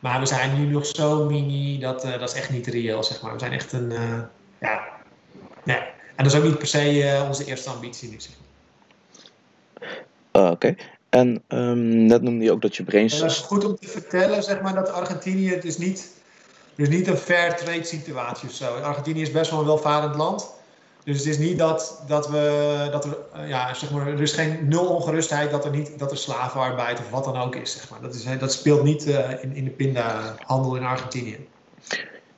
Maar 0.00 0.20
we 0.20 0.26
zijn 0.26 0.58
nu 0.58 0.66
nog 0.66 0.86
zo 0.86 1.24
mini, 1.24 1.78
dat, 1.78 2.04
uh, 2.04 2.18
dat 2.18 2.30
is 2.30 2.34
echt 2.34 2.50
niet 2.50 2.66
reëel, 2.66 3.02
zeg 3.02 3.22
maar. 3.22 3.32
We 3.32 3.38
zijn 3.38 3.52
echt 3.52 3.72
een. 3.72 3.92
ja. 4.60 4.82
Nee. 5.64 5.92
En 6.14 6.24
dat 6.24 6.26
is 6.32 6.38
ook 6.38 6.44
niet 6.44 6.58
per 6.58 6.66
se 6.66 7.24
onze 7.26 7.44
eerste 7.44 7.70
ambitie 7.70 8.10
nu, 8.10 8.20
zeg 8.20 8.32
Oké. 10.32 10.50
Okay. 10.50 10.76
En 11.14 11.42
um, 11.48 12.06
net 12.06 12.22
noemde 12.22 12.44
je 12.44 12.52
ook 12.52 12.62
dat 12.62 12.76
je 12.76 12.82
brainstorm... 12.82 13.28
Het 13.28 13.38
is 13.38 13.44
goed 13.44 13.64
om 13.64 13.76
te 13.76 13.88
vertellen, 13.88 14.42
zeg 14.42 14.60
maar, 14.60 14.74
dat 14.74 14.90
Argentinië 14.90 15.50
het 15.50 15.64
is 15.64 15.78
niet 15.78 16.12
dus 16.74 16.88
niet 16.88 17.06
een 17.06 17.16
fair 17.16 17.56
trade 17.56 17.84
situatie 17.84 18.48
of 18.48 18.54
zo. 18.54 18.74
Argentinië 18.74 19.20
is 19.20 19.30
best 19.30 19.50
wel 19.50 19.60
een 19.60 19.66
welvarend 19.66 20.16
land. 20.16 20.52
Dus 21.04 21.18
het 21.18 21.26
is 21.26 21.38
niet 21.38 21.58
dat, 21.58 22.02
dat 22.06 22.28
we, 22.28 22.88
dat 22.90 23.04
er, 23.04 23.16
eh, 23.32 23.48
ja, 23.48 23.74
zeg 23.74 23.90
maar, 23.90 24.06
er 24.06 24.22
is 24.22 24.32
geen 24.32 24.68
nul 24.68 24.86
ongerustheid 24.86 25.50
dat 25.50 25.64
er 25.64 25.70
niet, 25.70 25.98
dat 25.98 26.10
er 26.10 26.16
slavenarbeid 26.16 26.98
of 26.98 27.10
wat 27.10 27.24
dan 27.24 27.36
ook 27.36 27.54
is, 27.54 27.72
zeg 27.72 27.90
maar. 27.90 28.00
Dat, 28.00 28.14
is, 28.14 28.26
dat 28.38 28.52
speelt 28.52 28.82
niet 28.82 29.06
uh, 29.06 29.42
in, 29.42 29.54
in 29.54 29.64
de 29.64 29.70
pindahandel 29.70 30.76
in 30.76 30.82
Argentinië. 30.82 31.36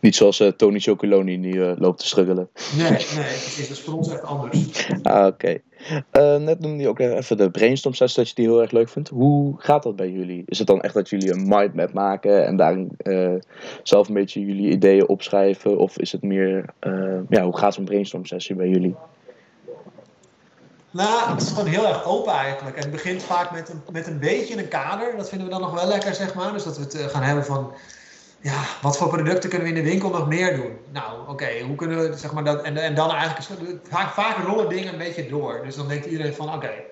Niet 0.01 0.17
zoals 0.17 0.41
uh, 0.41 0.49
Tony 0.49 0.79
Chocoloni 0.79 1.37
uh, 1.37 1.73
loopt 1.77 1.99
te 1.99 2.07
struggelen. 2.07 2.49
Nee, 2.77 2.91
nee, 2.91 2.99
precies. 2.99 3.69
Dat 3.69 3.77
is 3.77 3.83
voor 3.83 3.95
ons 3.95 4.09
echt 4.09 4.23
anders. 4.23 4.89
Ah, 5.03 5.27
oké. 5.27 5.27
Okay. 5.27 5.63
Uh, 5.91 6.37
net 6.37 6.61
noemde 6.61 6.83
je 6.83 6.89
ook 6.89 6.99
even 6.99 7.37
de 7.37 7.51
brainstorm 7.51 7.95
sessie 7.95 8.19
dat 8.19 8.29
je 8.29 8.35
die 8.35 8.45
heel 8.45 8.61
erg 8.61 8.71
leuk 8.71 8.89
vindt. 8.89 9.09
Hoe 9.09 9.55
gaat 9.59 9.83
dat 9.83 9.97
bij 9.97 10.11
jullie? 10.11 10.43
Is 10.47 10.59
het 10.59 10.67
dan 10.67 10.81
echt 10.81 10.95
dat 10.95 11.09
jullie 11.09 11.33
een 11.33 11.49
mindmap 11.49 11.93
maken 11.93 12.47
en 12.47 12.57
daar 12.57 12.77
zelf 13.83 14.09
een 14.09 14.15
beetje 14.15 14.41
jullie 14.41 14.71
ideeën 14.71 15.09
opschrijven? 15.09 15.79
Of 15.79 15.99
is 15.99 16.13
het 16.13 16.23
meer, 16.23 16.65
ja, 17.29 17.43
hoe 17.43 17.57
gaat 17.57 17.75
zo'n 17.75 17.85
brainstorm 17.85 18.27
sessie 18.27 18.55
bij 18.55 18.69
jullie? 18.69 18.95
Nou, 20.91 21.31
het 21.31 21.43
is 21.43 21.49
gewoon 21.49 21.67
heel 21.67 21.87
erg 21.87 22.05
open 22.05 22.33
eigenlijk. 22.33 22.77
En 22.77 22.83
het 22.83 22.91
begint 22.91 23.23
vaak 23.23 23.53
met 23.53 23.69
een, 23.69 23.81
met 23.93 24.07
een 24.07 24.19
beetje 24.19 24.59
een 24.59 24.69
kader. 24.69 25.17
Dat 25.17 25.29
vinden 25.29 25.47
we 25.47 25.53
dan 25.53 25.63
nog 25.63 25.75
wel 25.75 25.89
lekker, 25.89 26.15
zeg 26.15 26.35
maar. 26.35 26.53
Dus 26.53 26.65
dat 26.65 26.77
we 26.77 26.83
het 26.83 27.11
gaan 27.11 27.23
hebben 27.23 27.45
van 27.45 27.73
ja, 28.47 28.65
wat 28.83 28.97
voor 28.97 29.09
producten 29.09 29.51
kunnen 29.51 29.69
we 29.69 29.75
in 29.75 29.85
de 29.85 29.91
winkel 29.91 30.11
nog 30.11 30.29
meer 30.29 30.57
doen? 30.57 30.79
Nou, 30.93 31.29
oké, 31.29 31.61
hoe 31.67 31.77
kunnen 31.77 31.99
we, 31.99 32.17
zeg 32.17 32.33
maar, 32.33 32.45
dat, 32.45 32.63
en, 32.63 32.77
en 32.77 32.95
dan 32.95 33.11
eigenlijk, 33.11 33.79
vaak, 33.89 34.13
vaak 34.13 34.37
rollen 34.47 34.69
dingen 34.69 34.93
een 34.93 34.99
beetje 34.99 35.29
door. 35.29 35.61
Dus 35.65 35.77
dan 35.77 35.89
denkt 35.89 36.07
iedereen 36.07 36.35
van, 36.35 36.55
oké, 36.55 36.57
okay, 36.57 36.85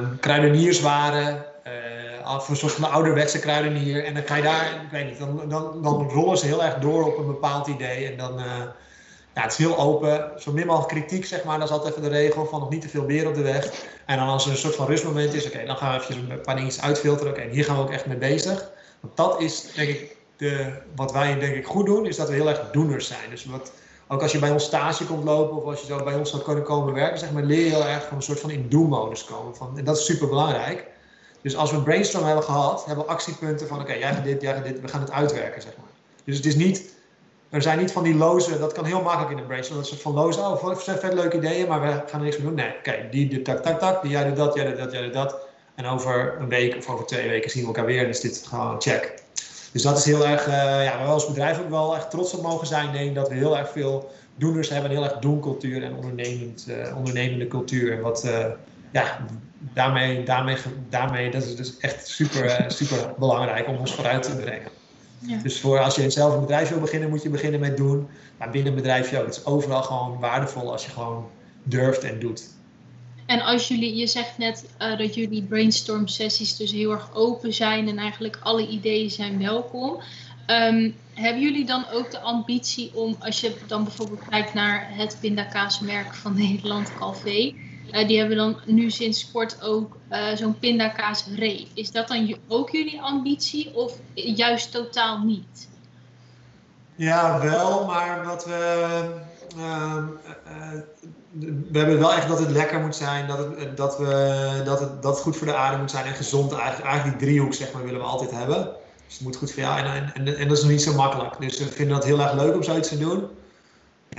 uh, 0.00 0.08
kruidenierswaren, 0.20 1.44
uh, 1.66 2.40
een 2.48 2.56
soort 2.56 2.72
van 2.72 2.90
ouderwetse 2.90 3.38
kruidenier. 3.38 4.04
En 4.04 4.14
dan 4.14 4.22
ga 4.26 4.34
je 4.36 4.42
daar, 4.42 4.64
ik 4.64 4.90
weet 4.90 5.04
niet, 5.04 5.18
dan, 5.18 5.48
dan, 5.48 5.82
dan 5.82 6.10
rollen 6.10 6.38
ze 6.38 6.46
heel 6.46 6.64
erg 6.64 6.74
door 6.74 7.06
op 7.06 7.18
een 7.18 7.26
bepaald 7.26 7.66
idee. 7.66 8.10
En 8.10 8.16
dan, 8.16 8.38
uh, 8.38 8.44
ja, 9.34 9.42
het 9.42 9.52
is 9.52 9.58
heel 9.58 9.78
open, 9.78 10.30
zo 10.38 10.52
min 10.52 10.66
mogelijk 10.66 10.92
kritiek, 10.92 11.26
zeg 11.26 11.44
maar. 11.44 11.58
Dat 11.58 11.68
is 11.68 11.74
altijd 11.74 11.96
even 11.96 12.10
de 12.10 12.16
regel 12.16 12.46
van 12.46 12.60
nog 12.60 12.70
niet 12.70 12.82
te 12.82 12.88
veel 12.88 13.04
beer 13.04 13.28
op 13.28 13.34
de 13.34 13.42
weg. 13.42 13.70
En 14.06 14.16
dan 14.16 14.28
als 14.28 14.44
er 14.44 14.50
een 14.50 14.56
soort 14.56 14.74
van 14.74 14.86
rustmoment 14.86 15.34
is, 15.34 15.46
oké, 15.46 15.64
dan 15.66 15.76
gaan 15.76 15.98
we 15.98 16.04
even 16.08 16.30
een 16.30 16.40
paar 16.40 16.56
dingetjes 16.56 16.82
uitfilteren. 16.82 17.32
Oké, 17.32 17.48
hier 17.50 17.64
gaan 17.64 17.76
we 17.76 17.82
ook 17.82 17.92
echt 17.92 18.06
mee 18.06 18.16
bezig. 18.16 18.70
Want 19.00 19.16
dat 19.16 19.40
is 19.40 19.72
denk 19.74 19.88
ik 19.88 20.16
de, 20.36 20.72
wat 20.96 21.12
wij 21.12 21.38
denk 21.38 21.54
ik 21.54 21.66
goed 21.66 21.86
doen, 21.86 22.06
is 22.06 22.16
dat 22.16 22.28
we 22.28 22.34
heel 22.34 22.48
erg 22.48 22.70
doeners 22.70 23.06
zijn. 23.06 23.30
Dus 23.30 23.44
wat, 23.44 23.72
ook 24.08 24.22
als 24.22 24.32
je 24.32 24.38
bij 24.38 24.50
ons 24.50 24.64
stage 24.64 25.06
komt 25.06 25.24
lopen 25.24 25.56
of 25.56 25.64
als 25.64 25.80
je 25.80 25.86
zo 25.86 26.04
bij 26.04 26.14
ons 26.14 26.30
zou 26.30 26.42
kunnen 26.42 26.64
komen 26.64 26.94
werken, 26.94 27.18
zeg 27.18 27.32
maar, 27.32 27.42
leer 27.42 27.64
je 27.64 27.70
heel 27.70 27.84
erg 27.84 28.06
van 28.06 28.16
een 28.16 28.22
soort 28.22 28.40
van 28.40 28.50
in 28.50 28.68
do-modus 28.68 29.24
komen. 29.24 29.56
Van, 29.56 29.78
en 29.78 29.84
dat 29.84 29.96
is 29.96 30.04
super 30.04 30.28
belangrijk. 30.28 30.86
Dus 31.40 31.56
als 31.56 31.70
we 31.70 31.76
een 31.76 31.82
brainstorm 31.82 32.24
hebben 32.24 32.44
gehad, 32.44 32.84
hebben 32.84 33.04
we 33.04 33.10
actiepunten 33.10 33.66
van 33.66 33.80
oké, 33.80 33.92
jij 33.92 34.14
gaat 34.14 34.24
dit, 34.24 34.42
jij 34.42 34.54
gaat 34.54 34.64
dit, 34.64 34.80
we 34.80 34.88
gaan 34.88 35.00
het 35.00 35.10
uitwerken, 35.10 35.62
zeg 35.62 35.76
maar. 35.76 35.86
Dus 36.24 36.36
het 36.36 36.46
is 36.46 36.54
niet, 36.54 36.94
er 37.48 37.62
zijn 37.62 37.78
niet 37.78 37.92
van 37.92 38.02
die 38.02 38.14
loze, 38.14 38.58
dat 38.58 38.72
kan 38.72 38.84
heel 38.84 39.02
makkelijk 39.02 39.30
in 39.30 39.38
een 39.38 39.46
brainstorm, 39.46 39.78
dat 39.78 39.88
soort 39.88 40.00
van 40.00 40.12
loze, 40.12 40.40
oh, 40.40 40.78
zijn 40.78 40.98
vet 40.98 41.14
leuke 41.14 41.36
ideeën, 41.36 41.68
maar 41.68 41.80
we 41.80 41.86
gaan 41.86 42.20
er 42.20 42.20
niks 42.20 42.36
mee 42.36 42.46
doen. 42.46 42.54
Nee, 42.54 42.74
oké, 42.78 43.08
die, 43.10 43.28
die, 43.28 43.42
tak, 43.42 43.62
tak, 43.62 43.78
tak, 43.78 44.02
die, 44.02 44.10
jij 44.10 44.24
doet 44.24 44.36
dat, 44.36 44.54
jij 44.54 44.64
doet 44.64 44.78
dat, 44.78 44.92
jij 44.92 45.02
doet 45.02 45.12
dat. 45.12 45.48
En 45.80 45.86
over 45.86 46.36
een 46.40 46.48
week 46.48 46.76
of 46.76 46.88
over 46.88 47.06
twee 47.06 47.28
weken 47.28 47.50
zien 47.50 47.60
we 47.60 47.66
elkaar 47.66 47.84
weer 47.84 48.02
en 48.02 48.08
is 48.08 48.20
dit 48.20 48.44
gewoon 48.48 48.80
check. 48.80 49.14
Dus 49.72 49.82
dat 49.82 49.98
is 49.98 50.04
heel 50.04 50.26
erg, 50.26 50.46
uh, 50.46 50.54
ja, 50.84 50.96
waar 50.96 51.06
we 51.06 51.12
als 51.12 51.26
bedrijf 51.26 51.60
ook 51.60 51.70
wel 51.70 51.96
echt 51.96 52.10
trots 52.10 52.34
op 52.34 52.42
mogen 52.42 52.66
zijn. 52.66 52.92
Denk 52.92 53.14
dat 53.14 53.28
we 53.28 53.34
heel 53.34 53.58
erg 53.58 53.70
veel 53.70 54.10
doeners 54.34 54.68
hebben, 54.68 54.90
een 54.90 54.96
heel 54.96 55.04
erg 55.04 55.18
doencultuur 55.18 55.82
en 55.82 55.94
ondernemend, 55.94 56.66
uh, 56.68 56.96
ondernemende 56.96 57.46
cultuur. 57.46 57.92
En 57.92 58.00
wat, 58.00 58.24
uh, 58.24 58.46
ja, 58.90 59.26
daarmee, 59.58 60.24
daarmee, 60.24 60.56
daarmee, 60.88 61.30
dat 61.30 61.42
is 61.42 61.56
dus 61.56 61.76
echt 61.78 62.08
super, 62.08 62.64
super 62.68 63.14
belangrijk 63.18 63.68
om 63.68 63.76
ons 63.76 63.94
vooruit 63.94 64.22
te 64.22 64.36
brengen. 64.36 64.70
Ja. 65.18 65.38
Dus 65.42 65.60
voor 65.60 65.78
als 65.78 65.94
je 65.94 66.10
zelf 66.10 66.34
een 66.34 66.40
bedrijf 66.40 66.68
wil 66.68 66.80
beginnen, 66.80 67.08
moet 67.08 67.22
je 67.22 67.28
beginnen 67.28 67.60
met 67.60 67.76
doen. 67.76 68.08
Maar 68.36 68.50
binnen 68.50 68.72
een 68.72 68.78
bedrijf 68.78 69.14
ook. 69.14 69.26
Het 69.26 69.36
is 69.36 69.44
overal 69.44 69.82
gewoon 69.82 70.18
waardevol 70.18 70.72
als 70.72 70.84
je 70.84 70.90
gewoon 70.90 71.28
durft 71.62 72.02
en 72.02 72.18
doet. 72.18 72.48
En 73.30 73.40
als 73.40 73.68
jullie, 73.68 73.96
je 73.96 74.06
zegt 74.06 74.38
net 74.38 74.64
uh, 74.78 74.98
dat 74.98 75.14
jullie 75.14 75.42
brainstorm 75.42 76.08
sessies 76.08 76.56
dus 76.56 76.72
heel 76.72 76.90
erg 76.90 77.14
open 77.14 77.54
zijn 77.54 77.88
en 77.88 77.98
eigenlijk 77.98 78.38
alle 78.42 78.66
ideeën 78.66 79.10
zijn 79.10 79.38
welkom. 79.38 80.00
Um, 80.46 80.96
hebben 81.14 81.42
jullie 81.42 81.64
dan 81.64 81.84
ook 81.92 82.10
de 82.10 82.20
ambitie 82.20 82.90
om, 82.94 83.16
als 83.20 83.40
je 83.40 83.56
dan 83.66 83.84
bijvoorbeeld 83.84 84.28
kijkt 84.28 84.54
naar 84.54 84.88
het 84.90 85.16
pindakaasmerk 85.20 86.14
van 86.14 86.34
Nederland, 86.46 86.94
Calvé, 86.98 87.54
uh, 87.92 88.08
die 88.08 88.18
hebben 88.18 88.36
dan 88.36 88.60
nu 88.66 88.90
sinds 88.90 89.30
kort 89.30 89.62
ook 89.62 89.96
uh, 90.10 90.34
zo'n 90.34 90.58
pindakaasreep. 90.58 91.68
Is 91.74 91.90
dat 91.90 92.08
dan 92.08 92.36
ook 92.48 92.70
jullie 92.70 93.00
ambitie 93.00 93.74
of 93.74 93.98
juist 94.14 94.70
totaal 94.70 95.18
niet? 95.18 95.68
Ja, 96.94 97.40
wel, 97.40 97.86
maar 97.86 98.24
wat 98.24 98.44
we. 98.44 99.14
Uh, 99.56 100.04
we 101.38 101.78
hebben 101.78 101.98
wel 101.98 102.12
echt 102.12 102.28
dat 102.28 102.38
het 102.38 102.50
lekker 102.50 102.80
moet 102.80 102.96
zijn, 102.96 103.26
dat 103.26 103.38
het, 103.38 103.76
dat 103.76 103.98
we, 103.98 104.62
dat 104.64 104.80
het, 104.80 105.02
dat 105.02 105.20
goed 105.20 105.36
voor 105.36 105.46
de 105.46 105.54
aarde 105.54 105.78
moet 105.78 105.90
zijn 105.90 106.04
en 106.04 106.14
gezond. 106.14 106.52
Eigenlijk, 106.52 106.84
eigenlijk 106.84 107.18
die 107.18 107.28
driehoek 107.28 107.54
zeg 107.54 107.72
maar, 107.72 107.84
willen 107.84 108.00
we 108.00 108.06
altijd 108.06 108.30
hebben. 108.30 108.68
Dus 109.06 109.14
het 109.14 109.20
moet 109.20 109.36
goed 109.36 109.52
voor 109.52 109.62
jou. 109.62 109.78
En, 109.78 110.12
en, 110.14 110.36
en, 110.36 110.48
dat 110.48 110.56
is 110.56 110.62
nog 110.62 110.72
niet 110.72 110.82
zo 110.82 110.94
makkelijk. 110.94 111.40
Dus 111.40 111.58
we 111.58 111.66
vinden 111.66 111.94
dat 111.94 112.04
heel 112.04 112.20
erg 112.20 112.32
leuk 112.32 112.54
om 112.54 112.62
zoiets 112.62 112.88
te 112.88 112.98
doen. 112.98 113.28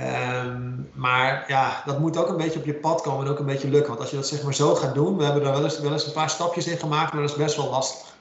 Um, 0.00 0.88
maar 0.92 1.44
ja, 1.46 1.82
dat 1.84 1.98
moet 1.98 2.16
ook 2.16 2.28
een 2.28 2.36
beetje 2.36 2.58
op 2.58 2.64
je 2.64 2.74
pad 2.74 3.00
komen 3.00 3.26
en 3.26 3.32
ook 3.32 3.38
een 3.38 3.46
beetje 3.46 3.68
lukken. 3.68 3.88
Want 3.88 4.00
als 4.00 4.10
je 4.10 4.16
dat 4.16 4.26
zeg 4.26 4.42
maar 4.42 4.54
zo 4.54 4.74
gaat 4.74 4.94
doen, 4.94 5.16
we 5.16 5.24
hebben 5.24 5.42
daar 5.42 5.52
wel 5.52 5.64
eens, 5.64 5.80
wel 5.80 5.92
eens 5.92 6.06
een 6.06 6.12
paar 6.12 6.30
stapjes 6.30 6.66
in 6.66 6.78
gemaakt, 6.78 7.12
maar 7.12 7.22
dat 7.22 7.30
is 7.30 7.36
best 7.36 7.56
wel 7.56 7.70
lastig. 7.70 8.11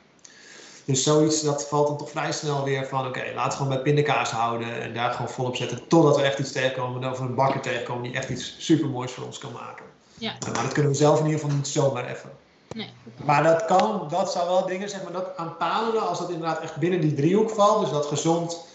Dus 0.91 1.03
zoiets, 1.03 1.41
dat 1.41 1.67
valt 1.67 1.87
dan 1.87 1.97
toch 1.97 2.09
vrij 2.09 2.31
snel 2.31 2.63
weer 2.63 2.87
van, 2.87 3.07
oké, 3.07 3.19
okay, 3.19 3.33
laten 3.33 3.51
we 3.51 3.55
gewoon 3.57 3.73
bij 3.73 3.81
pindakaas 3.81 4.31
houden 4.31 4.81
en 4.81 4.93
daar 4.93 5.11
gewoon 5.11 5.29
volop 5.29 5.55
zetten. 5.55 5.87
Totdat 5.87 6.15
we 6.15 6.21
echt 6.21 6.39
iets 6.39 6.51
tegenkomen, 6.51 7.11
of 7.11 7.19
een 7.19 7.35
bakker 7.35 7.61
tegenkomen 7.61 8.03
die 8.03 8.13
echt 8.13 8.29
iets 8.29 8.55
super 8.57 8.89
moois 8.89 9.11
voor 9.11 9.25
ons 9.25 9.37
kan 9.37 9.51
maken. 9.51 9.85
Ja. 10.17 10.33
Maar 10.53 10.63
dat 10.63 10.71
kunnen 10.71 10.91
we 10.91 10.97
zelf 10.97 11.19
in 11.19 11.25
ieder 11.25 11.39
geval 11.39 11.55
niet 11.55 11.67
zomaar 11.67 12.05
even. 12.05 12.29
Nee. 12.75 12.89
Maar 13.25 13.43
dat 13.43 13.65
kan, 13.65 14.07
dat 14.09 14.31
zou 14.31 14.47
wel 14.47 14.65
dingen, 14.65 14.89
zeg 14.89 15.03
maar, 15.03 15.11
dat 15.11 15.37
aanpalen 15.37 16.07
als 16.07 16.19
dat 16.19 16.29
inderdaad 16.29 16.61
echt 16.61 16.75
binnen 16.75 17.01
die 17.01 17.13
driehoek 17.13 17.49
valt. 17.49 17.81
Dus 17.81 17.91
dat 17.91 18.05
gezond, 18.05 18.65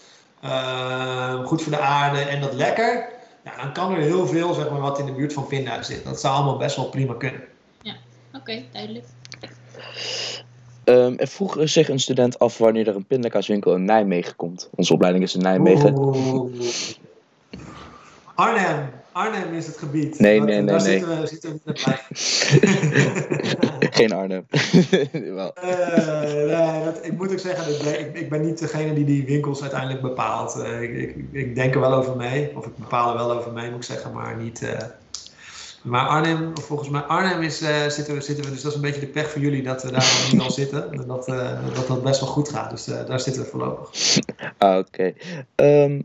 uh, 0.43 1.45
goed 1.45 1.61
voor 1.61 1.71
de 1.71 1.79
aarde 1.79 2.19
en 2.19 2.41
dat 2.41 2.53
lekker. 2.53 3.09
Ja, 3.43 3.55
dan 3.63 3.73
kan 3.73 3.91
er 3.91 4.01
heel 4.01 4.27
veel, 4.27 4.53
zeg 4.53 4.69
maar, 4.69 4.79
wat 4.79 4.99
in 4.99 5.05
de 5.05 5.11
buurt 5.11 5.33
van 5.33 5.47
pinda 5.47 5.83
zit. 5.83 6.03
Dat 6.03 6.19
zou 6.19 6.35
allemaal 6.35 6.57
best 6.57 6.75
wel 6.75 6.89
prima 6.89 7.13
kunnen. 7.13 7.43
Ja, 7.81 7.95
oké, 8.27 8.37
okay, 8.37 8.69
duidelijk. 8.71 9.05
Um, 10.89 11.17
er 11.17 11.27
vroeg 11.27 11.57
zich 11.63 11.89
een 11.89 11.99
student 11.99 12.39
af 12.39 12.57
wanneer 12.57 12.87
er 12.87 12.95
een 12.95 13.05
pindakaaswinkel 13.05 13.73
in 13.73 13.85
Nijmegen 13.85 14.35
komt. 14.35 14.69
Onze 14.75 14.93
opleiding 14.93 15.23
is 15.23 15.35
in 15.35 15.41
Nijmegen. 15.41 16.13
Arnhem. 18.35 18.89
Arnhem 19.11 19.53
is 19.53 19.67
het 19.67 19.77
gebied. 19.77 20.19
Nee, 20.19 20.41
nee, 20.41 20.61
nee. 20.61 20.65
Daar 20.65 20.83
nee. 20.83 20.99
Zitten, 20.99 21.21
we, 21.21 21.27
zitten 21.27 21.61
we 21.63 21.73
bij. 21.85 21.99
Geen 23.97 24.11
Arnhem. 24.11 24.45
Uh, 25.63 26.23
nee, 26.33 26.83
dat, 26.83 27.05
ik 27.05 27.17
moet 27.17 27.31
ook 27.31 27.39
zeggen, 27.39 27.73
ik 27.73 27.83
ben, 27.83 27.99
ik, 27.99 28.15
ik, 28.15 28.29
ben 28.29 28.45
niet 28.45 28.59
degene 28.59 28.93
die 28.93 29.05
die 29.05 29.25
winkels 29.25 29.61
uiteindelijk 29.61 30.01
bepaalt. 30.01 30.55
Uh, 30.57 30.81
ik, 30.81 30.95
ik, 30.95 31.15
ik, 31.31 31.55
denk 31.55 31.73
er 31.73 31.79
wel 31.79 31.93
over 31.93 32.15
mee, 32.15 32.57
of 32.57 32.65
ik 32.65 32.75
bepaal 32.75 33.11
er 33.11 33.17
wel 33.17 33.31
over 33.31 33.51
mee, 33.51 33.69
moet 33.69 33.77
ik 33.77 33.83
zeggen, 33.83 34.13
maar 34.13 34.37
niet... 34.37 34.61
Uh, 34.61 34.69
maar 35.87 36.07
Arnhem, 36.07 36.57
volgens 36.57 36.89
mij 36.89 37.01
Arnhem 37.01 37.41
is, 37.41 37.57
zitten, 37.87 38.13
we, 38.13 38.21
zitten 38.21 38.45
we, 38.45 38.51
dus 38.51 38.61
dat 38.61 38.71
is 38.71 38.75
een 38.75 38.83
beetje 38.83 38.99
de 38.99 39.07
pech 39.07 39.31
voor 39.31 39.41
jullie 39.41 39.63
dat 39.63 39.83
we 39.83 39.91
daar 39.91 40.27
nu 40.31 40.39
al 40.39 40.51
zitten. 40.51 40.91
En 40.91 41.07
dat, 41.07 41.25
dat 41.25 41.87
dat 41.87 42.03
best 42.03 42.19
wel 42.19 42.29
goed 42.29 42.49
gaat, 42.49 42.69
dus 42.69 42.85
daar 42.85 43.19
zitten 43.19 43.41
we 43.43 43.49
voorlopig. 43.49 43.89
Ah, 44.57 44.77
oké. 44.77 45.13
Okay. 45.55 45.83
Um, 45.83 46.01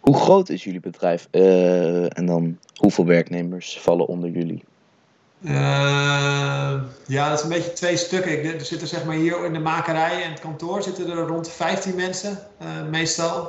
hoe 0.00 0.16
groot 0.16 0.48
is 0.48 0.64
jullie 0.64 0.80
bedrijf 0.80 1.28
en 1.30 2.26
dan 2.26 2.58
hoeveel 2.74 3.06
werknemers 3.06 3.78
vallen 3.80 4.06
onder 4.06 4.30
jullie? 4.30 4.64
Ja, 7.06 7.28
dat 7.28 7.38
is 7.38 7.42
een 7.42 7.48
beetje 7.48 7.72
twee 7.72 7.96
stukken. 7.96 8.44
Er 8.44 8.64
zitten 8.64 8.88
zeg 8.88 9.04
maar 9.04 9.16
hier 9.16 9.44
in 9.44 9.52
de 9.52 9.58
makerij 9.58 10.22
en 10.22 10.30
het 10.30 10.40
kantoor 10.40 10.82
zitten 10.82 11.10
er 11.10 11.26
rond 11.26 11.50
15 11.50 11.94
mensen 11.94 12.38
meestal. 12.90 13.42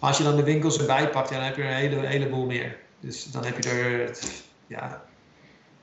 Maar 0.00 0.10
als 0.10 0.18
je 0.18 0.24
dan 0.24 0.36
de 0.36 0.42
winkels 0.42 0.78
erbij 0.78 1.08
pakt, 1.08 1.28
ja, 1.28 1.36
dan 1.36 1.44
heb 1.44 1.56
je 1.56 1.62
er 1.62 1.68
een 1.68 1.74
hele, 1.74 2.06
heleboel 2.06 2.46
meer. 2.46 2.76
Dus 3.00 3.24
dan 3.24 3.44
heb 3.44 3.62
je 3.62 3.70
er, 3.70 4.18
ja, 4.72 5.02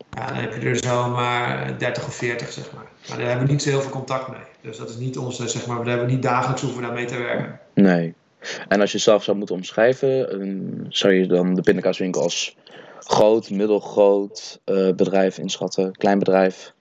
ja, 0.09 0.27
dan 0.27 0.35
heb 0.35 0.61
je 0.61 0.69
er 0.69 0.83
zomaar 0.83 1.77
30 1.77 2.05
of 2.05 2.15
40, 2.15 2.51
zeg 2.51 2.71
maar. 2.73 2.87
Maar 3.09 3.17
daar 3.17 3.27
hebben 3.27 3.45
we 3.45 3.51
niet 3.51 3.61
zo 3.61 3.69
heel 3.69 3.81
veel 3.81 3.91
contact 3.91 4.27
mee. 4.27 4.39
Dus 4.61 4.77
dat 4.77 4.89
is 4.89 4.95
niet 4.95 5.17
onze, 5.17 5.47
zeg 5.47 5.65
maar, 5.65 5.77
daar 5.77 5.87
hebben 5.87 6.05
we 6.05 6.11
niet 6.11 6.23
dagelijks 6.23 6.61
hoeven 6.61 6.81
daarmee 6.81 7.05
te 7.05 7.17
werken. 7.17 7.59
Nee. 7.73 8.13
En 8.67 8.81
als 8.81 8.91
je 8.91 8.97
zelf 8.97 9.23
zou 9.23 9.37
moeten 9.37 9.55
omschrijven, 9.55 10.85
zou 10.89 11.13
je 11.13 11.27
dan 11.27 11.53
de 11.53 11.61
pindakaaswinkel 11.61 12.21
als 12.21 12.57
groot, 12.99 13.49
middelgroot 13.49 14.59
uh, 14.65 14.93
bedrijf 14.93 15.37
inschatten, 15.37 15.91
klein 15.91 16.19
bedrijf? 16.19 16.73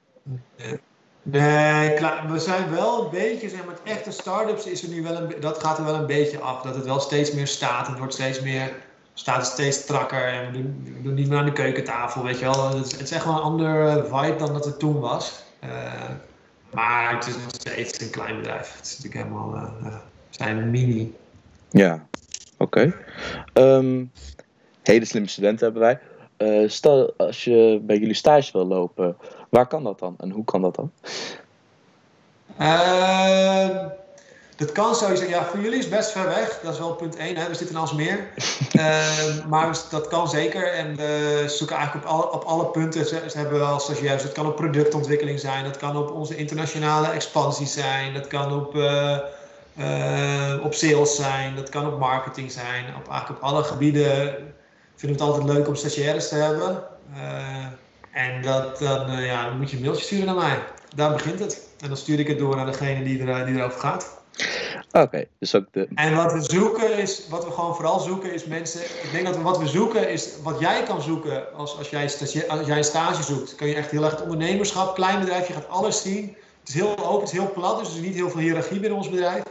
Nee, 1.23 1.99
we 2.29 2.39
zijn 2.39 2.71
wel 2.71 3.05
een 3.05 3.11
beetje, 3.11 3.49
zeg 3.49 3.65
maar, 3.65 3.75
het 3.75 3.95
echte 3.97 4.11
start-ups 4.11 4.67
is 4.67 4.83
er 4.83 4.89
nu 4.89 5.03
wel 5.03 5.17
een, 5.17 5.35
dat 5.41 5.59
gaat 5.59 5.79
er 5.79 5.85
wel 5.85 5.95
een 5.95 6.07
beetje 6.07 6.39
af. 6.39 6.63
Dat 6.63 6.75
het 6.75 6.85
wel 6.85 7.01
steeds 7.01 7.33
meer 7.33 7.47
staat 7.47 7.85
en 7.85 7.91
het 7.91 7.99
wordt 7.99 8.15
steeds 8.15 8.41
meer, 8.41 8.73
staat 9.19 9.47
steeds 9.47 9.77
strakker 9.77 10.29
en 10.29 10.47
we 10.47 10.53
doen, 10.53 10.93
we 10.95 11.03
doen 11.03 11.15
niet 11.15 11.29
meer 11.29 11.39
aan 11.39 11.45
de 11.45 11.53
keukentafel, 11.53 12.23
weet 12.23 12.39
je 12.39 12.45
wel. 12.45 12.69
Het 12.69 12.87
is, 12.87 12.93
het 12.93 13.01
is 13.01 13.11
echt 13.11 13.25
wel 13.25 13.35
een 13.35 13.41
andere 13.41 14.05
vibe 14.05 14.37
dan 14.37 14.53
dat 14.53 14.65
het 14.65 14.79
toen 14.79 15.01
was. 15.01 15.43
Uh, 15.65 15.71
maar 16.73 17.15
het 17.15 17.27
is 17.27 17.35
nog 17.35 17.51
steeds 17.51 18.01
een 18.01 18.11
klein 18.11 18.37
bedrijf. 18.37 18.77
Het 18.77 18.87
is 18.87 18.97
natuurlijk 18.97 19.25
helemaal, 19.25 19.55
uh, 19.55 19.97
zijn 20.31 20.71
mini. 20.71 21.15
Ja, 21.71 22.07
oké. 22.59 22.93
Okay. 23.53 23.77
Um, 23.77 24.13
hele 24.83 25.05
slimme 25.05 25.29
studenten 25.29 25.65
hebben 25.65 25.83
wij. 25.83 25.99
Uh, 26.63 26.69
stel, 26.69 27.15
als 27.17 27.45
je 27.45 27.81
bij 27.83 27.99
jullie 27.99 28.15
stage 28.15 28.53
wil 28.53 28.67
lopen, 28.67 29.17
waar 29.49 29.67
kan 29.67 29.85
dat 29.85 29.99
dan 29.99 30.15
en 30.19 30.31
hoe 30.31 30.45
kan 30.45 30.63
dat 30.63 30.75
dan? 30.75 30.93
Dat 34.59 34.73
kan 34.73 34.95
sowieso. 34.95 35.25
Ja, 35.25 35.45
voor 35.45 35.61
jullie 35.61 35.79
is 35.79 35.89
best 35.89 36.11
ver 36.11 36.27
weg. 36.27 36.61
Dat 36.63 36.73
is 36.73 36.79
wel 36.79 36.95
punt 36.95 37.17
1. 37.17 37.37
Hè. 37.37 37.49
We 37.49 37.55
zitten 37.55 37.77
in 37.77 37.81
Alsmeer. 37.81 38.29
uh, 38.73 39.47
maar 39.51 39.79
dat 39.91 40.09
kan 40.09 40.29
zeker. 40.29 40.73
En 40.73 40.97
we 40.97 41.45
zoeken 41.47 41.77
eigenlijk 41.77 42.07
op 42.07 42.13
alle, 42.13 42.31
op 42.33 42.45
alle 42.45 42.67
punten. 42.67 43.07
Ze, 43.07 43.23
ze 43.31 43.39
hebben 43.39 43.59
wel 43.59 43.79
stagiairs. 43.79 44.23
Dat 44.23 44.33
kan 44.33 44.47
op 44.47 44.57
productontwikkeling 44.57 45.41
zijn. 45.41 45.65
Dat 45.65 45.77
kan 45.77 45.97
op 45.97 46.11
onze 46.11 46.37
internationale 46.37 47.09
expansie 47.09 47.67
zijn. 47.67 48.15
Dat 48.15 48.27
kan 48.27 48.53
op 48.53 48.75
uh, 48.75 49.17
uh, 49.79 50.65
op 50.65 50.75
sales 50.75 51.17
zijn, 51.17 51.57
dat 51.57 51.69
kan 51.69 51.87
op 51.87 51.99
marketing 51.99 52.53
zijn. 52.53 52.85
Op, 52.97 53.09
eigenlijk 53.09 53.43
op 53.43 53.49
alle 53.49 53.63
gebieden 53.63 54.35
vinden 54.97 55.19
we 55.19 55.25
het 55.25 55.33
altijd 55.33 55.57
leuk 55.57 55.69
om 55.69 55.75
stagiaires 55.75 56.29
te 56.29 56.35
hebben. 56.35 56.83
Uh, 57.15 57.67
en 58.13 58.43
dat, 58.43 58.79
dan, 58.79 59.23
ja, 59.23 59.45
dan 59.49 59.59
moet 59.59 59.71
je 59.71 59.77
een 59.77 59.83
mailtje 59.83 60.05
sturen 60.05 60.27
naar 60.27 60.35
mij. 60.35 60.59
Daar 60.95 61.13
begint 61.13 61.39
het. 61.39 61.69
En 61.81 61.89
dan 61.89 61.97
stuur 61.97 62.19
ik 62.19 62.29
het 62.29 62.39
door 62.39 62.57
naar 62.57 62.67
degene 62.67 63.05
die, 63.05 63.23
er, 63.23 63.47
die 63.47 63.57
erover 63.57 63.81
gaat. 63.81 64.18
Oké, 64.93 65.25
dus 65.39 65.55
ook 65.55 65.65
de... 65.73 65.89
En 65.95 66.17
wat 66.17 66.33
we 66.33 66.41
zoeken 66.41 66.99
is, 66.99 67.29
wat 67.29 67.45
we 67.45 67.51
gewoon 67.51 67.75
vooral 67.75 68.01
zoeken 68.01 68.33
is 68.33 68.45
mensen. 68.45 68.81
Ik 68.81 69.09
denk 69.13 69.27
dat 69.27 69.37
we, 69.37 69.43
wat 69.43 69.59
we 69.59 69.67
zoeken 69.67 70.11
is 70.11 70.29
wat 70.43 70.61
jij 70.61 70.83
kan 70.83 71.03
zoeken 71.03 71.55
als, 71.55 71.79
als, 71.79 71.91
jij, 71.91 72.11
als 72.49 72.67
jij 72.67 72.77
een 72.77 72.85
stage 72.85 73.23
zoekt. 73.23 73.55
Kan 73.55 73.69
je 73.69 73.75
echt 73.75 73.91
heel 73.91 74.05
erg 74.05 74.23
ondernemerschap, 74.23 74.95
klein 74.95 75.21
bedrijf, 75.21 75.47
je 75.47 75.53
gaat 75.53 75.69
alles 75.69 76.03
zien. 76.03 76.37
Het 76.61 76.69
is 76.69 76.75
heel 76.75 76.99
open, 76.99 77.21
het 77.21 77.33
is 77.33 77.39
heel 77.39 77.53
plat, 77.53 77.79
dus 77.79 77.89
er 77.89 77.95
is 77.95 78.01
niet 78.01 78.15
heel 78.15 78.31
veel 78.31 78.41
hiërarchie 78.41 78.81
binnen 78.81 78.99
ons 78.99 79.11
bedrijf. 79.11 79.43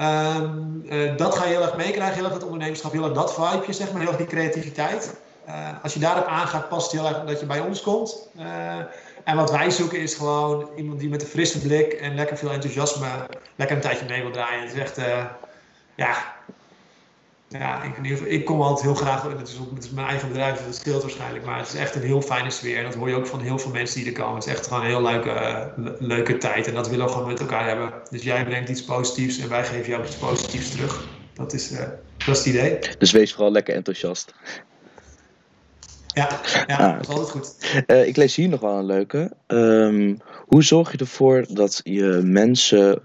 Um, 0.00 0.82
uh, 0.84 1.16
dat 1.16 1.34
ga 1.34 1.44
je 1.44 1.50
heel 1.50 1.62
erg 1.62 1.76
meekrijgen, 1.76 2.14
heel 2.14 2.24
erg 2.24 2.34
het 2.34 2.44
ondernemerschap, 2.44 2.92
heel 2.92 3.04
erg 3.04 3.12
dat 3.12 3.34
vibeje, 3.34 3.72
zeg 3.72 3.92
maar, 3.92 4.00
heel 4.00 4.08
erg 4.08 4.18
die 4.18 4.26
creativiteit. 4.26 5.16
Uh, 5.48 5.68
als 5.82 5.94
je 5.94 6.00
daarop 6.00 6.26
aangaat, 6.26 6.68
past 6.68 6.92
het 6.92 7.00
heel 7.00 7.10
erg 7.10 7.24
dat 7.24 7.40
je 7.40 7.46
bij 7.46 7.60
ons 7.60 7.82
komt. 7.82 8.28
Uh, 8.38 8.76
en 9.26 9.36
wat 9.36 9.50
wij 9.50 9.70
zoeken 9.70 10.00
is 10.00 10.14
gewoon 10.14 10.68
iemand 10.76 11.00
die 11.00 11.08
met 11.08 11.22
een 11.22 11.28
frisse 11.28 11.60
blik 11.60 11.92
en 11.92 12.14
lekker 12.14 12.36
veel 12.36 12.50
enthousiasme 12.50 13.06
lekker 13.56 13.76
een 13.76 13.82
tijdje 13.82 14.06
mee 14.08 14.22
wil 14.22 14.30
draaien. 14.30 14.62
Het 14.62 14.72
is 14.72 14.78
echt, 14.78 14.96
ja, 15.94 16.36
ja, 17.48 17.82
ik, 17.82 18.20
ik 18.20 18.44
kom 18.44 18.60
altijd 18.60 18.84
heel 18.84 18.94
graag, 18.94 19.22
het 19.22 19.48
is, 19.48 19.58
het 19.74 19.92
mijn 19.92 20.06
eigen 20.06 20.28
bedrijf, 20.28 20.56
dus 20.56 20.66
dat 20.66 20.74
scheelt 20.74 21.02
waarschijnlijk, 21.02 21.44
maar 21.44 21.58
het 21.58 21.68
is 21.68 21.74
echt 21.74 21.94
een 21.94 22.02
heel 22.02 22.22
fijne 22.22 22.50
sfeer. 22.50 22.78
En 22.78 22.84
dat 22.84 22.94
hoor 22.94 23.08
je 23.08 23.14
ook 23.14 23.26
van 23.26 23.40
heel 23.40 23.58
veel 23.58 23.70
mensen 23.70 23.98
die 23.98 24.12
er 24.12 24.18
komen. 24.20 24.34
Het 24.34 24.46
is 24.46 24.52
echt 24.52 24.66
gewoon 24.66 24.82
een 24.82 24.88
heel 24.88 25.02
leuke, 25.02 25.72
leuke 25.98 26.36
tijd 26.36 26.66
en 26.66 26.74
dat 26.74 26.88
willen 26.88 27.06
we 27.06 27.12
gewoon 27.12 27.26
met 27.28 27.40
elkaar 27.40 27.66
hebben. 27.66 27.92
Dus 28.10 28.22
jij 28.22 28.44
brengt 28.44 28.68
iets 28.68 28.84
positiefs 28.84 29.38
en 29.38 29.48
wij 29.48 29.64
geven 29.64 29.90
jou 29.90 30.04
iets 30.04 30.16
positiefs 30.16 30.70
terug. 30.70 31.04
Dat 31.34 31.52
is, 31.52 31.72
uh, 31.72 31.78
dat 31.78 32.36
is 32.36 32.38
het 32.38 32.46
idee. 32.46 32.78
Dus 32.98 33.12
wees 33.12 33.32
vooral 33.32 33.52
lekker 33.52 33.74
enthousiast. 33.74 34.34
Ja, 36.16 36.28
ja 36.66 36.76
ah, 36.76 36.92
dat 36.92 37.02
is 37.02 37.08
altijd 37.08 37.30
goed. 37.30 37.84
Uh, 37.86 38.06
ik 38.06 38.16
lees 38.16 38.36
hier 38.36 38.48
nog 38.48 38.60
wel 38.60 38.78
een 38.78 38.86
leuke. 38.86 39.32
Um, 39.46 40.16
hoe 40.46 40.64
zorg 40.64 40.92
je 40.92 40.98
ervoor 40.98 41.44
dat 41.48 41.80
je 41.84 42.20
mensen 42.24 43.02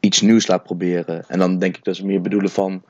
iets 0.00 0.20
nieuws 0.20 0.46
laat 0.46 0.62
proberen? 0.62 1.24
En 1.28 1.38
dan 1.38 1.58
denk 1.58 1.76
ik 1.76 1.84
dat 1.84 1.96
ze 1.96 2.06
meer 2.06 2.20
bedoelen 2.20 2.50
van 2.50 2.82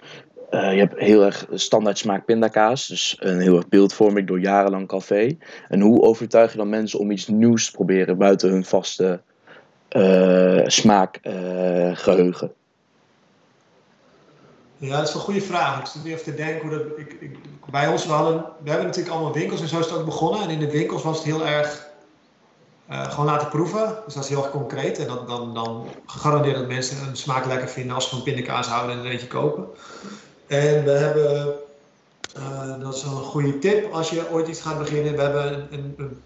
uh, 0.50 0.72
je 0.72 0.78
hebt 0.78 0.98
heel 0.98 1.24
erg 1.24 1.46
standaard 1.52 1.98
smaak 1.98 2.24
pindakaas, 2.24 2.86
dus 2.86 3.16
een 3.18 3.40
heel 3.40 3.56
erg 3.56 3.68
beeldvorming 3.68 4.26
door 4.26 4.40
jarenlang 4.40 4.88
café. 4.88 5.36
En 5.68 5.80
hoe 5.80 6.02
overtuig 6.02 6.50
je 6.50 6.58
dan 6.58 6.68
mensen 6.68 6.98
om 6.98 7.10
iets 7.10 7.28
nieuws 7.28 7.66
te 7.66 7.72
proberen 7.72 8.18
buiten 8.18 8.50
hun 8.50 8.64
vaste 8.64 9.20
uh, 9.96 10.66
smaakgeheugen? 10.66 12.52
Ja, 14.88 14.96
dat 14.98 15.08
is 15.08 15.14
een 15.14 15.20
goede 15.20 15.40
vraag. 15.40 15.80
Ik 15.80 15.86
zit 15.86 16.04
nu 16.04 16.12
even 16.12 16.24
te 16.24 16.34
denken 16.34 16.68
hoe 16.68 16.78
dat. 16.78 16.98
Ik, 16.98 17.16
ik, 17.20 17.36
bij 17.70 17.88
ons, 17.88 18.06
we, 18.06 18.12
hadden, 18.12 18.44
we 18.62 18.68
hebben 18.68 18.86
natuurlijk 18.86 19.14
allemaal 19.14 19.32
winkels 19.32 19.60
en 19.60 19.68
zo 19.68 19.78
is 19.78 19.84
het 19.84 19.94
ook 19.94 20.04
begonnen. 20.04 20.42
En 20.42 20.50
in 20.50 20.58
de 20.58 20.70
winkels 20.70 21.02
was 21.02 21.16
het 21.16 21.26
heel 21.26 21.46
erg 21.46 21.86
uh, 22.90 23.10
gewoon 23.10 23.26
laten 23.26 23.48
proeven. 23.48 23.98
Dus 24.04 24.14
dat 24.14 24.22
is 24.22 24.28
heel 24.28 24.42
erg 24.42 24.50
concreet. 24.50 24.98
En 24.98 25.06
dan, 25.06 25.26
dan, 25.26 25.54
dan 25.54 25.86
gegarandeerd 26.06 26.56
dat 26.56 26.66
mensen 26.66 27.08
een 27.08 27.16
smaak 27.16 27.46
lekker 27.46 27.68
vinden 27.68 27.94
als 27.94 28.04
ze 28.04 28.10
van 28.10 28.22
pindakaas 28.22 28.66
houden 28.66 28.96
en 28.96 29.04
een 29.04 29.10
eentje 29.10 29.26
kopen. 29.26 29.66
En 30.46 30.84
we 30.84 30.90
hebben, 30.90 31.54
uh, 32.38 32.80
dat 32.80 32.94
is 32.94 33.02
een 33.02 33.10
goede 33.10 33.58
tip 33.58 33.92
als 33.92 34.10
je 34.10 34.30
ooit 34.30 34.48
iets 34.48 34.60
gaat 34.60 34.78
beginnen. 34.78 35.16
We 35.16 35.22
hebben 35.22 35.52
een, 35.52 35.66
een, 35.70 35.94
een, 35.96 36.22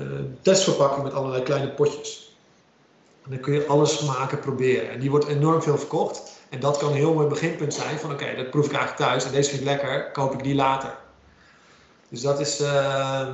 een 0.00 0.38
testverpakking 0.42 1.02
met 1.04 1.14
allerlei 1.14 1.42
kleine 1.42 1.70
potjes. 1.70 2.36
En 3.24 3.30
dan 3.30 3.40
kun 3.40 3.52
je 3.52 3.66
alle 3.66 3.86
smaken 3.86 4.40
proberen. 4.40 4.90
En 4.90 5.00
die 5.00 5.10
wordt 5.10 5.26
enorm 5.26 5.62
veel 5.62 5.78
verkocht. 5.78 6.37
En 6.48 6.60
dat 6.60 6.76
kan 6.76 6.88
een 6.88 6.96
heel 6.96 7.14
mooi 7.14 7.28
beginpunt 7.28 7.74
zijn 7.74 7.98
van 7.98 8.12
oké, 8.12 8.36
dat 8.36 8.50
proef 8.50 8.66
ik 8.66 8.72
eigenlijk 8.72 9.00
thuis 9.00 9.24
en 9.24 9.32
deze 9.32 9.50
vind 9.50 9.60
ik 9.60 9.66
lekker, 9.66 10.10
koop 10.10 10.32
ik 10.32 10.42
die 10.42 10.54
later. 10.54 10.96
Dus 12.08 12.20
dat 12.20 12.40
is 12.40 12.60
uh, 12.60 13.28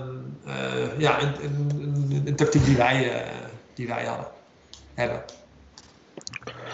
uh, 0.46 0.98
ja, 0.98 1.22
een, 1.22 1.44
een, 1.44 2.22
een, 2.24 2.36
tactiek 2.36 2.64
die 2.64 2.76
wij, 2.76 3.24
uh, 3.24 3.30
die 3.74 3.86
wij 3.86 4.04
hadden, 4.04 4.26
hebben. 4.94 5.22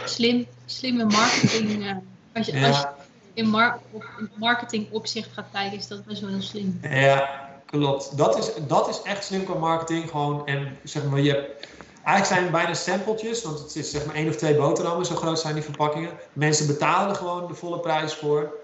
Slim, 0.04 0.46
slimme 0.66 1.04
marketing. 1.04 2.02
als, 2.34 2.46
je, 2.46 2.58
ja. 2.58 2.66
als 2.68 2.78
je 2.80 2.86
in, 3.34 3.48
mar 3.48 3.78
marketing 4.34 4.90
opzicht 4.90 5.32
gaat 5.32 5.46
kijken, 5.52 5.78
is 5.78 5.86
dat 5.86 6.04
best 6.04 6.20
wel 6.20 6.30
heel 6.30 6.42
slim. 6.42 6.78
Ja, 6.82 7.48
klopt. 7.66 8.16
Dat 8.16 8.38
is, 8.38 8.50
dat 8.66 8.88
is 8.88 9.02
echt 9.02 9.24
slim 9.24 9.44
qua 9.44 9.54
marketing. 9.54 10.10
Gewoon, 10.10 10.46
en 10.46 10.78
zeg 10.84 11.04
maar, 11.04 11.20
je 11.20 11.30
hebt 11.30 11.66
Eigenlijk 12.04 12.26
zijn 12.26 12.42
het 12.42 12.52
bijna 12.52 12.74
sampletjes, 12.74 13.42
want 13.42 13.58
het 13.58 13.76
is 13.76 13.90
zeg 13.90 14.06
maar 14.06 14.14
één 14.14 14.28
of 14.28 14.36
twee 14.36 14.54
boterhammen, 14.54 15.06
zo 15.06 15.14
groot 15.14 15.40
zijn 15.40 15.54
die 15.54 15.62
verpakkingen. 15.62 16.10
Mensen 16.32 16.66
betalen 16.66 17.16
gewoon 17.16 17.46
de 17.48 17.54
volle 17.54 17.80
prijs 17.80 18.14
voor. 18.14 18.54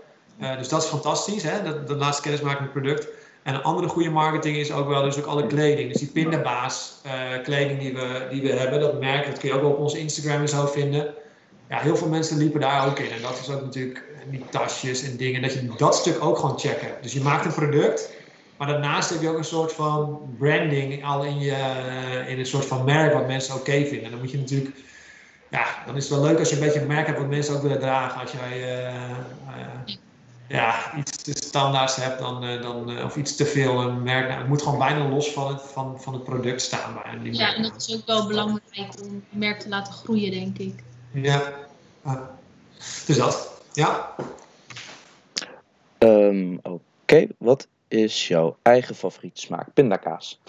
Uh, 0.41 0.59
dus 0.59 0.69
dat 0.69 0.83
is 0.83 0.89
fantastisch, 0.89 1.43
hè? 1.43 1.63
Dat, 1.63 1.89
dat 1.89 1.97
laatste 1.97 2.29
het 2.29 2.73
product. 2.73 3.09
En 3.43 3.55
een 3.55 3.63
andere 3.63 3.89
goede 3.89 4.11
marketing 4.11 4.57
is 4.57 4.73
ook 4.73 4.89
wel 4.89 5.03
dus 5.03 5.19
ook 5.19 5.27
alle 5.27 5.47
kleding. 5.47 5.93
Dus 5.93 6.01
die 6.01 6.11
pindabaas 6.11 6.95
uh, 7.07 7.13
kleding 7.43 7.79
die 7.79 7.95
we, 7.95 8.27
die 8.31 8.43
we 8.43 8.53
hebben, 8.53 8.81
dat 8.81 9.01
merk, 9.01 9.27
dat 9.27 9.39
kun 9.39 9.49
je 9.49 9.55
ook 9.55 9.61
wel 9.61 9.71
op 9.71 9.79
onze 9.79 9.99
Instagram 9.99 10.41
en 10.41 10.49
zo 10.49 10.67
vinden. 10.67 11.15
Ja, 11.69 11.79
heel 11.79 11.97
veel 11.97 12.09
mensen 12.09 12.39
liepen 12.39 12.61
daar 12.61 12.87
ook 12.87 12.99
in. 12.99 13.11
En 13.11 13.23
dat 13.23 13.39
is 13.43 13.51
ook 13.51 13.63
natuurlijk 13.63 14.05
die 14.31 14.45
tasjes 14.51 15.03
en 15.03 15.17
dingen, 15.17 15.43
dat 15.43 15.53
je 15.53 15.69
dat 15.77 15.95
stuk 15.95 16.25
ook 16.25 16.39
gewoon 16.39 16.59
checken. 16.59 16.89
Dus 17.01 17.13
je 17.13 17.21
maakt 17.21 17.45
een 17.45 17.55
product 17.55 18.11
maar 18.57 18.67
daarnaast 18.67 19.11
heb 19.11 19.21
je 19.21 19.29
ook 19.29 19.39
een 19.39 19.45
soort 19.45 19.73
van 19.73 20.21
branding 20.39 21.05
al 21.05 21.25
in, 21.25 21.39
je, 21.39 21.53
eh, 21.53 22.29
in 22.29 22.39
een 22.39 22.47
soort 22.47 22.65
van 22.65 22.85
merk 22.85 23.13
wat 23.13 23.27
mensen 23.27 23.55
oké 23.55 23.85
vinden. 23.85 24.05
En 24.05 24.11
dan 24.11 24.21
moet 24.21 24.31
je 24.31 24.39
natuurlijk, 24.39 24.77
ja, 25.51 25.67
dan 25.87 25.97
is 25.97 26.09
het 26.09 26.19
wel 26.19 26.29
leuk 26.29 26.39
als 26.39 26.49
je 26.49 26.55
een 26.55 26.61
beetje 26.61 26.81
een 26.81 26.87
merk 26.87 27.07
hebt 27.07 27.19
wat 27.19 27.29
mensen 27.29 27.55
ook 27.55 27.63
willen 27.63 27.81
dragen. 27.81 28.21
Als 28.21 28.31
jij 28.33 28.59
uh, 28.59 29.11
uh, 29.49 29.95
ja, 30.49 30.97
iets 30.97 31.17
te 31.17 31.33
standaards 31.35 31.97
hebt 31.97 32.19
dan, 32.19 32.61
dan, 32.63 33.03
of 33.05 33.17
iets 33.17 33.37
te 33.37 33.45
veel 33.45 33.81
een 33.81 34.03
merk. 34.03 34.29
Nou, 34.29 34.39
het 34.39 34.49
moet 34.49 34.63
gewoon 34.63 34.79
bijna 34.79 35.09
los 35.09 35.33
van 35.33 35.49
het, 35.49 35.63
van, 35.63 36.01
van 36.01 36.13
het 36.13 36.25
product 36.25 36.61
staan. 36.61 36.95
Bij 36.95 37.19
die 37.23 37.35
ja, 37.35 37.55
en 37.55 37.63
dat 37.63 37.75
is 37.77 37.95
ook 37.95 38.07
wel 38.07 38.27
belangrijk 38.27 39.01
om 39.03 39.15
het 39.15 39.39
merk 39.39 39.61
te 39.61 39.69
laten 39.69 39.93
groeien, 39.93 40.31
denk 40.31 40.59
ik. 40.59 40.83
Ja, 41.13 41.53
dus 43.07 43.17
dat. 43.17 43.63
Ja. 43.73 44.15
Um, 45.99 46.59
Oké, 46.63 46.81
okay. 47.03 47.29
wat 47.39 47.69
is 47.89 48.29
jouw 48.29 48.57
eigen 48.63 48.95
favoriete 48.95 49.41
smaak? 49.41 49.67
Pindakaas. 49.75 50.41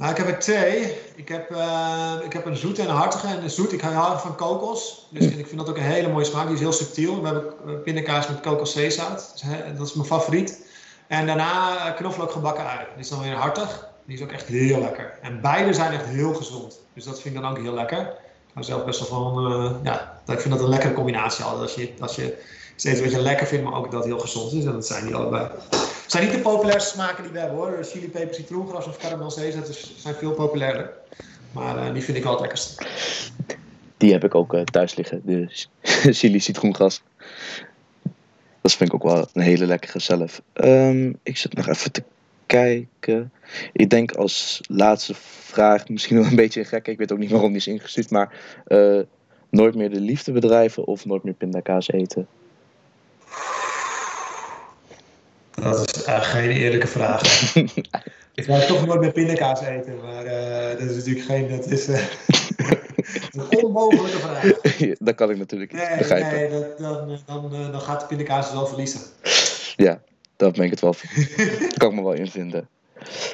Nou, 0.00 0.12
ik 0.12 0.18
heb 0.18 0.28
er 0.28 0.38
twee. 0.38 0.96
Ik 1.14 1.28
heb, 1.28 1.50
uh, 1.50 2.12
ik 2.24 2.32
heb 2.32 2.44
een 2.44 2.56
zoete 2.56 2.82
en 2.82 2.88
een 2.88 2.94
hartige. 2.94 3.26
En 3.26 3.40
de 3.40 3.48
zoet, 3.48 3.72
ik 3.72 3.80
hou 3.80 4.20
van 4.20 4.36
kokos. 4.36 5.06
Dus 5.10 5.24
ik 5.24 5.46
vind 5.46 5.58
dat 5.58 5.68
ook 5.68 5.76
een 5.76 5.82
hele 5.82 6.08
mooie 6.08 6.24
smaak. 6.24 6.44
Die 6.44 6.54
is 6.54 6.60
heel 6.60 6.72
subtiel. 6.72 7.20
We 7.20 7.26
hebben 7.26 7.52
eh, 7.66 7.72
pindakaas 7.84 8.28
met 8.28 8.40
kokoszeezout. 8.40 9.44
Dat 9.76 9.86
is 9.86 9.94
mijn 9.94 10.06
favoriet. 10.06 10.68
En 11.06 11.26
daarna 11.26 11.86
eh, 11.86 11.96
knoflook 11.96 12.30
gebakken 12.30 12.64
ui. 12.64 12.86
Die 12.94 13.02
is 13.02 13.08
dan 13.08 13.22
weer 13.22 13.34
hartig. 13.34 13.88
Die 14.04 14.16
is 14.16 14.22
ook 14.22 14.32
echt 14.32 14.46
heel 14.46 14.80
lekker. 14.80 15.18
En 15.22 15.40
beide 15.40 15.72
zijn 15.72 15.92
echt 15.92 16.06
heel 16.06 16.34
gezond. 16.34 16.80
Dus 16.94 17.04
dat 17.04 17.20
vind 17.20 17.34
ik 17.34 17.40
dan 17.40 17.50
ook 17.50 17.58
heel 17.58 17.74
lekker. 17.74 18.00
Ik 18.00 18.54
hou 18.54 18.66
zelf 18.66 18.84
best 18.84 18.98
wel 18.98 19.08
van, 19.08 19.52
uh, 19.52 19.70
ja, 19.82 20.20
ik 20.26 20.40
vind 20.40 20.54
dat 20.54 20.62
een 20.62 20.68
lekkere 20.68 20.94
combinatie 20.94 21.44
altijd. 21.44 21.62
Als 21.62 21.74
je, 21.74 21.92
als 22.00 22.16
je 22.16 22.42
steeds 22.80 23.00
wat 23.00 23.10
je 23.10 23.22
lekker 23.22 23.46
vindt, 23.46 23.64
maar 23.64 23.74
ook 23.74 23.90
dat 23.90 24.04
heel 24.04 24.18
gezond 24.18 24.52
is. 24.52 24.64
En 24.64 24.72
dat 24.72 24.86
zijn 24.86 25.06
die 25.06 25.14
allebei. 25.14 25.48
Het 25.70 26.04
zijn 26.06 26.24
niet 26.24 26.32
de 26.32 26.40
populairste 26.40 26.90
smaken 26.90 27.22
die 27.22 27.32
we 27.32 27.38
hebben 27.38 27.56
hoor. 27.56 27.78
Chili, 27.82 28.08
peper, 28.08 28.34
citroengras 28.34 28.86
of 28.86 28.96
caramel 28.96 29.34
dat 29.34 29.78
zijn 29.96 30.14
veel 30.14 30.32
populairder. 30.32 30.92
Maar 31.52 31.76
uh, 31.76 31.92
die 31.92 32.02
vind 32.02 32.16
ik 32.16 32.22
wel 32.22 32.32
het 32.32 32.40
lekkerste. 32.40 32.86
Die 33.96 34.12
heb 34.12 34.24
ik 34.24 34.34
ook 34.34 34.54
uh, 34.54 34.62
thuis 34.62 34.94
liggen, 34.94 35.22
de 35.24 35.46
chili 36.18 36.40
citroengras. 36.40 37.02
Dat 38.60 38.72
vind 38.72 38.92
ik 38.92 38.94
ook 38.94 39.12
wel 39.12 39.28
een 39.32 39.42
hele 39.42 39.66
lekkere 39.66 39.98
zelf. 39.98 40.42
Um, 40.54 41.18
ik 41.22 41.36
zit 41.36 41.54
nog 41.54 41.68
even 41.68 41.92
te 41.92 42.02
kijken. 42.46 43.32
Ik 43.72 43.90
denk 43.90 44.12
als 44.12 44.60
laatste 44.68 45.14
vraag, 45.14 45.88
misschien 45.88 46.16
wel 46.16 46.26
een 46.26 46.36
beetje 46.36 46.64
gek. 46.64 46.86
Ik 46.86 46.98
weet 46.98 47.12
ook 47.12 47.18
niet 47.18 47.30
waarom 47.30 47.48
die 47.48 47.56
is 47.56 47.66
ingestuurd, 47.66 48.10
maar 48.10 48.34
uh, 48.66 49.00
nooit 49.50 49.74
meer 49.74 49.90
de 49.90 50.00
liefde 50.00 50.32
bedrijven 50.32 50.86
of 50.86 51.04
nooit 51.04 51.22
meer 51.22 51.34
pindakaas 51.34 51.90
eten? 51.90 52.26
Dat 55.62 55.96
is 55.96 56.06
uh, 56.06 56.22
geen 56.22 56.50
eerlijke 56.50 56.86
vraag. 56.86 57.54
ik 58.34 58.44
ga 58.44 58.66
toch 58.66 58.86
nooit 58.86 59.00
meer 59.00 59.12
pindakaas 59.12 59.60
eten, 59.60 60.00
maar 60.00 60.24
uh, 60.24 60.78
dat 60.78 60.90
is 60.90 60.96
natuurlijk 60.96 61.26
geen. 61.26 61.48
Dat 61.48 61.66
is, 61.66 61.88
uh, 61.88 62.02
een 63.30 63.64
onmogelijke 63.64 64.18
vraag. 64.18 64.42
dat 64.98 65.14
kan 65.14 65.30
ik 65.30 65.38
natuurlijk 65.38 65.72
niet 65.72 65.88
nee, 65.88 65.98
begrijpen. 65.98 66.30
Nee, 66.30 66.48
dat, 66.48 66.78
dan, 66.78 67.18
dan, 67.26 67.72
dan 67.72 67.80
gaat 67.80 68.00
de 68.00 68.06
pindakaas 68.06 68.52
wel 68.52 68.66
verliezen. 68.66 69.00
Ja, 69.76 70.02
dat 70.36 70.52
ben 70.52 70.64
ik 70.64 70.70
het 70.70 70.80
wel. 70.80 70.94
kan 71.76 71.88
ik 71.90 71.94
me 71.94 72.02
wel 72.02 72.12
invinden. 72.12 72.68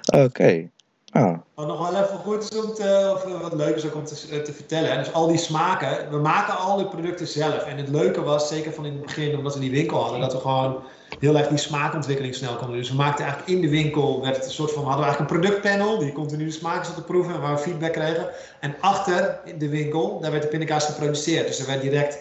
Oké. 0.06 0.22
Okay. 0.22 0.70
Ah. 1.16 1.38
Wat 1.54 1.66
nog 1.66 1.90
wel 1.90 2.02
even 2.02 2.18
goed 2.18 2.52
is 2.52 2.64
om 2.64 2.74
te, 2.74 3.10
of 3.14 3.42
wat 3.42 3.52
leuk 3.52 3.76
is 3.76 3.86
ook 3.86 3.94
om 3.94 4.04
te, 4.04 4.42
te 4.42 4.52
vertellen. 4.52 4.98
Dus 4.98 5.12
al 5.12 5.26
die 5.26 5.38
smaken, 5.38 6.10
we 6.10 6.16
maken 6.16 6.56
al 6.58 6.76
die 6.76 6.86
producten 6.86 7.26
zelf. 7.26 7.64
En 7.64 7.76
het 7.76 7.88
leuke 7.88 8.22
was, 8.22 8.48
zeker 8.48 8.72
van 8.72 8.86
in 8.86 8.92
het 8.92 9.02
begin, 9.02 9.36
omdat 9.36 9.54
we 9.54 9.60
die 9.60 9.70
winkel 9.70 10.02
hadden, 10.02 10.20
dat 10.20 10.32
we 10.32 10.38
gewoon 10.38 10.82
heel 11.18 11.36
erg 11.36 11.48
die 11.48 11.58
smaakontwikkeling 11.58 12.34
snel 12.34 12.56
konden. 12.56 12.76
Dus 12.76 12.90
we 12.90 12.96
maakten 12.96 13.24
eigenlijk 13.24 13.54
in 13.54 13.60
de 13.60 13.68
winkel, 13.68 14.20
werd 14.22 14.36
het 14.36 14.44
een 14.44 14.50
soort 14.50 14.72
van, 14.72 14.84
hadden 14.84 15.00
we 15.00 15.04
eigenlijk 15.04 15.32
een 15.32 15.40
productpanel 15.40 15.98
die 15.98 16.12
continu 16.12 16.44
de 16.44 16.50
smaken 16.50 16.86
zat 16.86 16.94
te 16.94 17.02
proeven 17.02 17.34
en 17.34 17.40
waar 17.40 17.54
we 17.54 17.60
feedback 17.60 17.92
kregen. 17.92 18.28
En 18.60 18.74
achter 18.80 19.40
in 19.44 19.58
de 19.58 19.68
winkel, 19.68 20.20
daar 20.20 20.30
werd 20.30 20.42
de 20.42 20.48
pindakaas 20.48 20.84
geproduceerd. 20.84 21.46
Dus 21.46 21.60
er 21.60 21.66
werd 21.66 21.82
direct, 21.82 22.18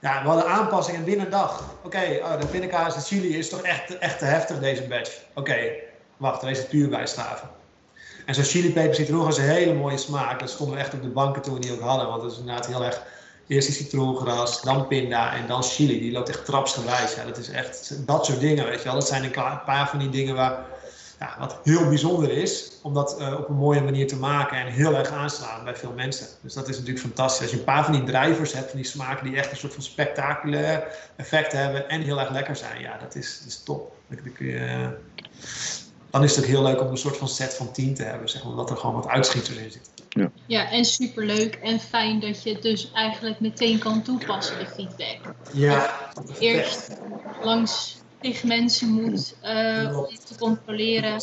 ja, 0.00 0.22
we 0.22 0.28
hadden 0.28 0.46
aanpassingen 0.46 1.04
binnen 1.04 1.24
een 1.24 1.32
dag. 1.32 1.64
Oké, 1.84 2.18
oh, 2.22 2.40
de 2.40 2.46
pindakaas, 2.46 2.94
de 2.94 3.00
chili 3.00 3.38
is 3.38 3.48
toch 3.48 3.60
echt, 3.60 3.98
echt 3.98 4.18
te 4.18 4.24
heftig 4.24 4.58
deze 4.58 4.82
batch. 4.82 5.12
Oké, 5.34 5.56
wacht, 6.16 6.42
er 6.42 6.50
is 6.50 6.58
het 6.58 6.68
puur 6.68 6.88
bijstaven. 6.88 7.55
En 8.26 8.34
zo'n 8.34 8.44
chili 8.44 8.72
peper 8.72 8.94
citroen 8.94 9.28
is 9.28 9.36
een 9.36 9.44
hele 9.44 9.74
mooie 9.74 9.98
smaak. 9.98 10.40
Dat 10.40 10.50
stonden 10.50 10.76
we 10.76 10.82
echt 10.82 10.94
op 10.94 11.02
de 11.02 11.08
banken 11.08 11.42
toen 11.42 11.54
we 11.54 11.60
die 11.60 11.72
ook 11.72 11.80
hadden. 11.80 12.06
Want 12.06 12.22
dat 12.22 12.32
is 12.32 12.38
inderdaad 12.38 12.66
heel 12.66 12.84
erg 12.84 13.02
Eerst 13.46 13.66
die 13.66 13.76
citroengras, 13.76 14.62
dan 14.62 14.86
pinda 14.86 15.34
en 15.34 15.46
dan 15.46 15.62
chili. 15.62 16.00
Die 16.00 16.12
loopt 16.12 16.28
echt 16.28 16.44
trapsgewijs. 16.44 17.14
Ja, 17.14 17.24
dat 17.24 17.36
is 17.36 17.48
echt 17.48 18.06
dat 18.06 18.26
soort 18.26 18.40
dingen, 18.40 18.64
weet 18.64 18.78
je 18.78 18.84
wel. 18.84 18.94
Dat 18.94 19.08
zijn 19.08 19.24
een 19.24 19.60
paar 19.64 19.88
van 19.88 19.98
die 19.98 20.08
dingen 20.08 20.34
waar, 20.34 20.64
ja, 21.18 21.36
wat 21.38 21.58
heel 21.62 21.88
bijzonder 21.88 22.30
is. 22.30 22.72
Om 22.82 22.94
dat 22.94 23.20
uh, 23.20 23.38
op 23.38 23.48
een 23.48 23.54
mooie 23.54 23.80
manier 23.80 24.06
te 24.06 24.16
maken 24.16 24.58
en 24.58 24.66
heel 24.66 24.94
erg 24.94 25.10
aanslaan 25.10 25.64
bij 25.64 25.76
veel 25.76 25.92
mensen. 25.92 26.26
Dus 26.40 26.54
dat 26.54 26.68
is 26.68 26.76
natuurlijk 26.76 27.04
fantastisch. 27.04 27.42
Als 27.42 27.50
je 27.50 27.56
een 27.56 27.64
paar 27.64 27.84
van 27.84 27.92
die 27.92 28.04
drijvers 28.04 28.52
hebt, 28.52 28.70
van 28.70 28.80
die 28.80 28.88
smaken 28.88 29.26
die 29.26 29.36
echt 29.36 29.50
een 29.50 29.56
soort 29.56 29.74
van 29.74 29.82
spectaculair 29.82 30.84
effect 31.16 31.52
hebben. 31.52 31.88
En 31.88 32.02
heel 32.02 32.20
erg 32.20 32.30
lekker 32.30 32.56
zijn. 32.56 32.80
Ja, 32.80 32.98
dat 32.98 33.14
is, 33.14 33.40
dat 33.44 33.64
top. 33.64 33.94
Dan, 34.08 34.32
kun 34.32 34.46
je, 34.46 34.88
dan 36.16 36.24
is 36.24 36.36
het 36.36 36.44
ook 36.44 36.50
heel 36.50 36.62
leuk 36.62 36.80
om 36.80 36.90
een 36.90 36.96
soort 36.96 37.16
van 37.16 37.28
set 37.28 37.54
van 37.54 37.72
10 37.72 37.94
te 37.94 38.02
hebben. 38.02 38.28
Zeg 38.28 38.42
maar, 38.42 38.50
omdat 38.50 38.70
er 38.70 38.76
gewoon 38.76 38.94
wat 38.94 39.08
uitschieters 39.08 39.56
in 39.56 39.70
zitten. 39.70 39.92
Ja. 40.08 40.30
ja, 40.46 40.70
en 40.70 40.84
superleuk 40.84 41.54
en 41.54 41.80
fijn 41.80 42.20
dat 42.20 42.42
je 42.42 42.52
het 42.52 42.62
dus 42.62 42.90
eigenlijk 42.92 43.40
meteen 43.40 43.78
kan 43.78 44.02
toepassen, 44.02 44.58
de 44.58 44.66
feedback. 44.66 45.34
Ja. 45.52 46.10
Eerst 46.38 46.88
langs 47.42 47.96
tegen 48.20 48.48
mensen 48.48 48.88
moet 48.88 49.34
uh, 49.44 49.98
om 49.98 50.06
te 50.24 50.36
controleren. 50.38 51.20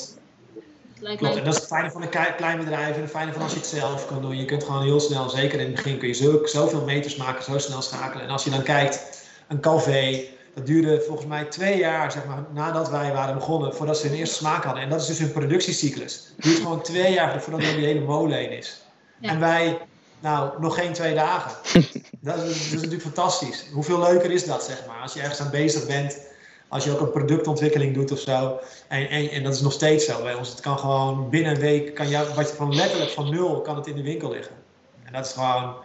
Klopt, 1.00 1.36
en 1.36 1.44
dat 1.44 1.54
is 1.54 1.60
het 1.60 1.68
fijne 1.68 1.92
van 1.92 2.02
een 2.02 2.36
klein 2.36 2.58
bedrijf 2.58 2.96
en 2.96 3.02
het 3.02 3.12
fijne 3.12 3.34
van 3.34 3.42
als 3.42 3.52
je 3.52 3.58
het 3.58 3.68
zelf 3.68 4.08
kan 4.08 4.22
doen. 4.22 4.38
Je 4.38 4.46
kunt 4.46 4.64
gewoon 4.64 4.84
heel 4.84 5.00
snel, 5.00 5.30
zeker 5.30 5.60
in 5.60 5.66
het 5.66 5.76
begin, 5.76 5.98
kun 5.98 6.08
je 6.08 6.14
zo, 6.14 6.46
zoveel 6.46 6.84
meters 6.84 7.16
maken, 7.16 7.44
zo 7.44 7.58
snel 7.58 7.82
schakelen. 7.82 8.26
En 8.26 8.32
als 8.32 8.44
je 8.44 8.50
dan 8.50 8.64
kijkt, 8.64 9.26
een 9.48 9.60
café, 9.60 10.24
dat 10.54 10.66
duurde 10.66 11.02
volgens 11.02 11.28
mij 11.28 11.46
twee 11.46 11.78
jaar 11.78 12.12
zeg 12.12 12.26
maar, 12.26 12.44
nadat 12.54 12.90
wij 12.90 13.14
waren 13.14 13.36
begonnen, 13.36 13.76
voordat 13.76 13.98
ze 13.98 14.08
hun 14.08 14.18
eerste 14.18 14.36
smaak 14.36 14.64
hadden. 14.64 14.84
En 14.84 14.90
dat 14.90 15.02
is 15.02 15.08
dus 15.08 15.20
hun 15.20 15.32
productiecyclus. 15.32 16.32
Het 16.36 16.46
duurt 16.46 16.58
gewoon 16.58 16.82
twee 16.82 17.14
jaar 17.14 17.42
voordat 17.42 17.62
er 17.62 17.76
die 17.76 17.86
hele 17.86 18.00
molen 18.00 18.38
heen 18.38 18.58
is. 18.58 18.82
En 19.22 19.40
wij, 19.40 19.78
nou, 20.20 20.62
nog 20.62 20.76
geen 20.76 20.94
twee 20.94 21.14
dagen. 21.14 21.52
dat, 22.22 22.38
is, 22.38 22.44
dat 22.44 22.56
is 22.56 22.72
natuurlijk 22.72 23.02
fantastisch. 23.02 23.66
Hoeveel 23.74 24.00
leuker 24.00 24.32
is 24.32 24.46
dat, 24.46 24.64
zeg 24.64 24.84
maar, 24.88 25.02
als 25.02 25.14
je 25.14 25.20
ergens 25.20 25.42
aan 25.42 25.52
bezig 25.52 25.88
bent. 25.88 26.32
Als 26.68 26.84
je 26.84 26.92
ook 26.92 27.00
een 27.00 27.12
productontwikkeling 27.12 27.94
doet 27.94 28.12
of 28.12 28.20
zo. 28.20 28.60
En, 28.88 29.10
en, 29.10 29.30
en 29.30 29.44
dat 29.44 29.54
is 29.54 29.62
nog 29.62 29.72
steeds 29.72 30.06
zo 30.06 30.22
bij 30.22 30.34
ons. 30.34 30.50
Het 30.50 30.60
kan 30.60 30.80
gewoon 30.80 31.30
binnen 31.30 31.52
een 31.52 31.60
week, 31.60 31.96
kan 31.96 32.10
jou, 32.10 32.34
wat 32.36 32.50
je 32.50 32.56
van 32.56 32.76
letterlijk 32.76 33.12
van 33.12 33.30
nul, 33.30 33.62
kan 33.62 33.76
het 33.76 33.88
in 33.88 33.96
de 33.96 34.04
winkel 34.04 34.30
liggen. 34.30 34.56
En 35.04 35.14
dat 35.14 35.26
is 35.26 35.32
gewoon 35.32 35.76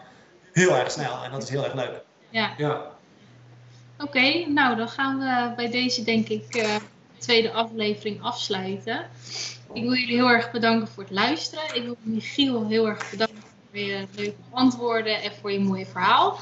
heel 0.53 0.77
erg 0.77 0.91
snel 0.91 1.25
en 1.25 1.31
dat 1.31 1.43
is 1.43 1.49
heel 1.49 1.65
erg 1.65 1.75
leuk. 1.75 2.03
Ja. 2.31 2.55
ja. 2.57 2.98
Oké, 3.99 4.47
nou 4.47 4.77
dan 4.77 4.89
gaan 4.89 5.19
we 5.19 5.53
bij 5.57 5.71
deze 5.71 6.05
denk 6.05 6.29
ik 6.29 6.57
uh, 6.57 6.77
tweede 7.19 7.53
aflevering 7.53 8.23
afsluiten. 8.23 9.07
Ik 9.73 9.83
wil 9.83 9.95
jullie 9.95 10.15
heel 10.15 10.31
erg 10.31 10.51
bedanken 10.51 10.89
voor 10.89 11.03
het 11.03 11.13
luisteren. 11.13 11.75
Ik 11.75 11.83
wil 11.83 11.97
Michiel 12.01 12.67
heel 12.67 12.89
erg 12.89 13.11
bedanken 13.11 13.43
voor 13.71 13.79
je 13.79 14.07
leuke 14.17 14.37
antwoorden 14.51 15.23
en 15.23 15.33
voor 15.41 15.53
je 15.53 15.61
mooie 15.61 15.87
verhaal. 15.87 16.39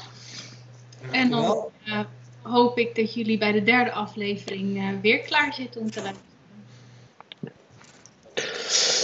En 1.11 1.29
dan 1.29 1.69
uh, 1.85 1.99
hoop 2.41 2.77
ik 2.77 2.95
dat 2.95 3.13
jullie 3.13 3.37
bij 3.37 3.51
de 3.51 3.63
derde 3.63 3.91
aflevering 3.91 4.77
uh, 4.77 4.89
weer 5.01 5.19
klaar 5.19 5.53
zitten 5.53 5.81
om 5.81 5.91
te 5.91 6.01
luisteren. 6.01 6.25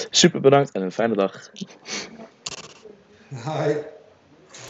Super 0.10 0.42
bedankt 0.42 0.72
en 0.72 0.82
een 0.82 0.92
fijne 0.92 1.16
dag. 1.16 1.50
Hi. 3.30 3.74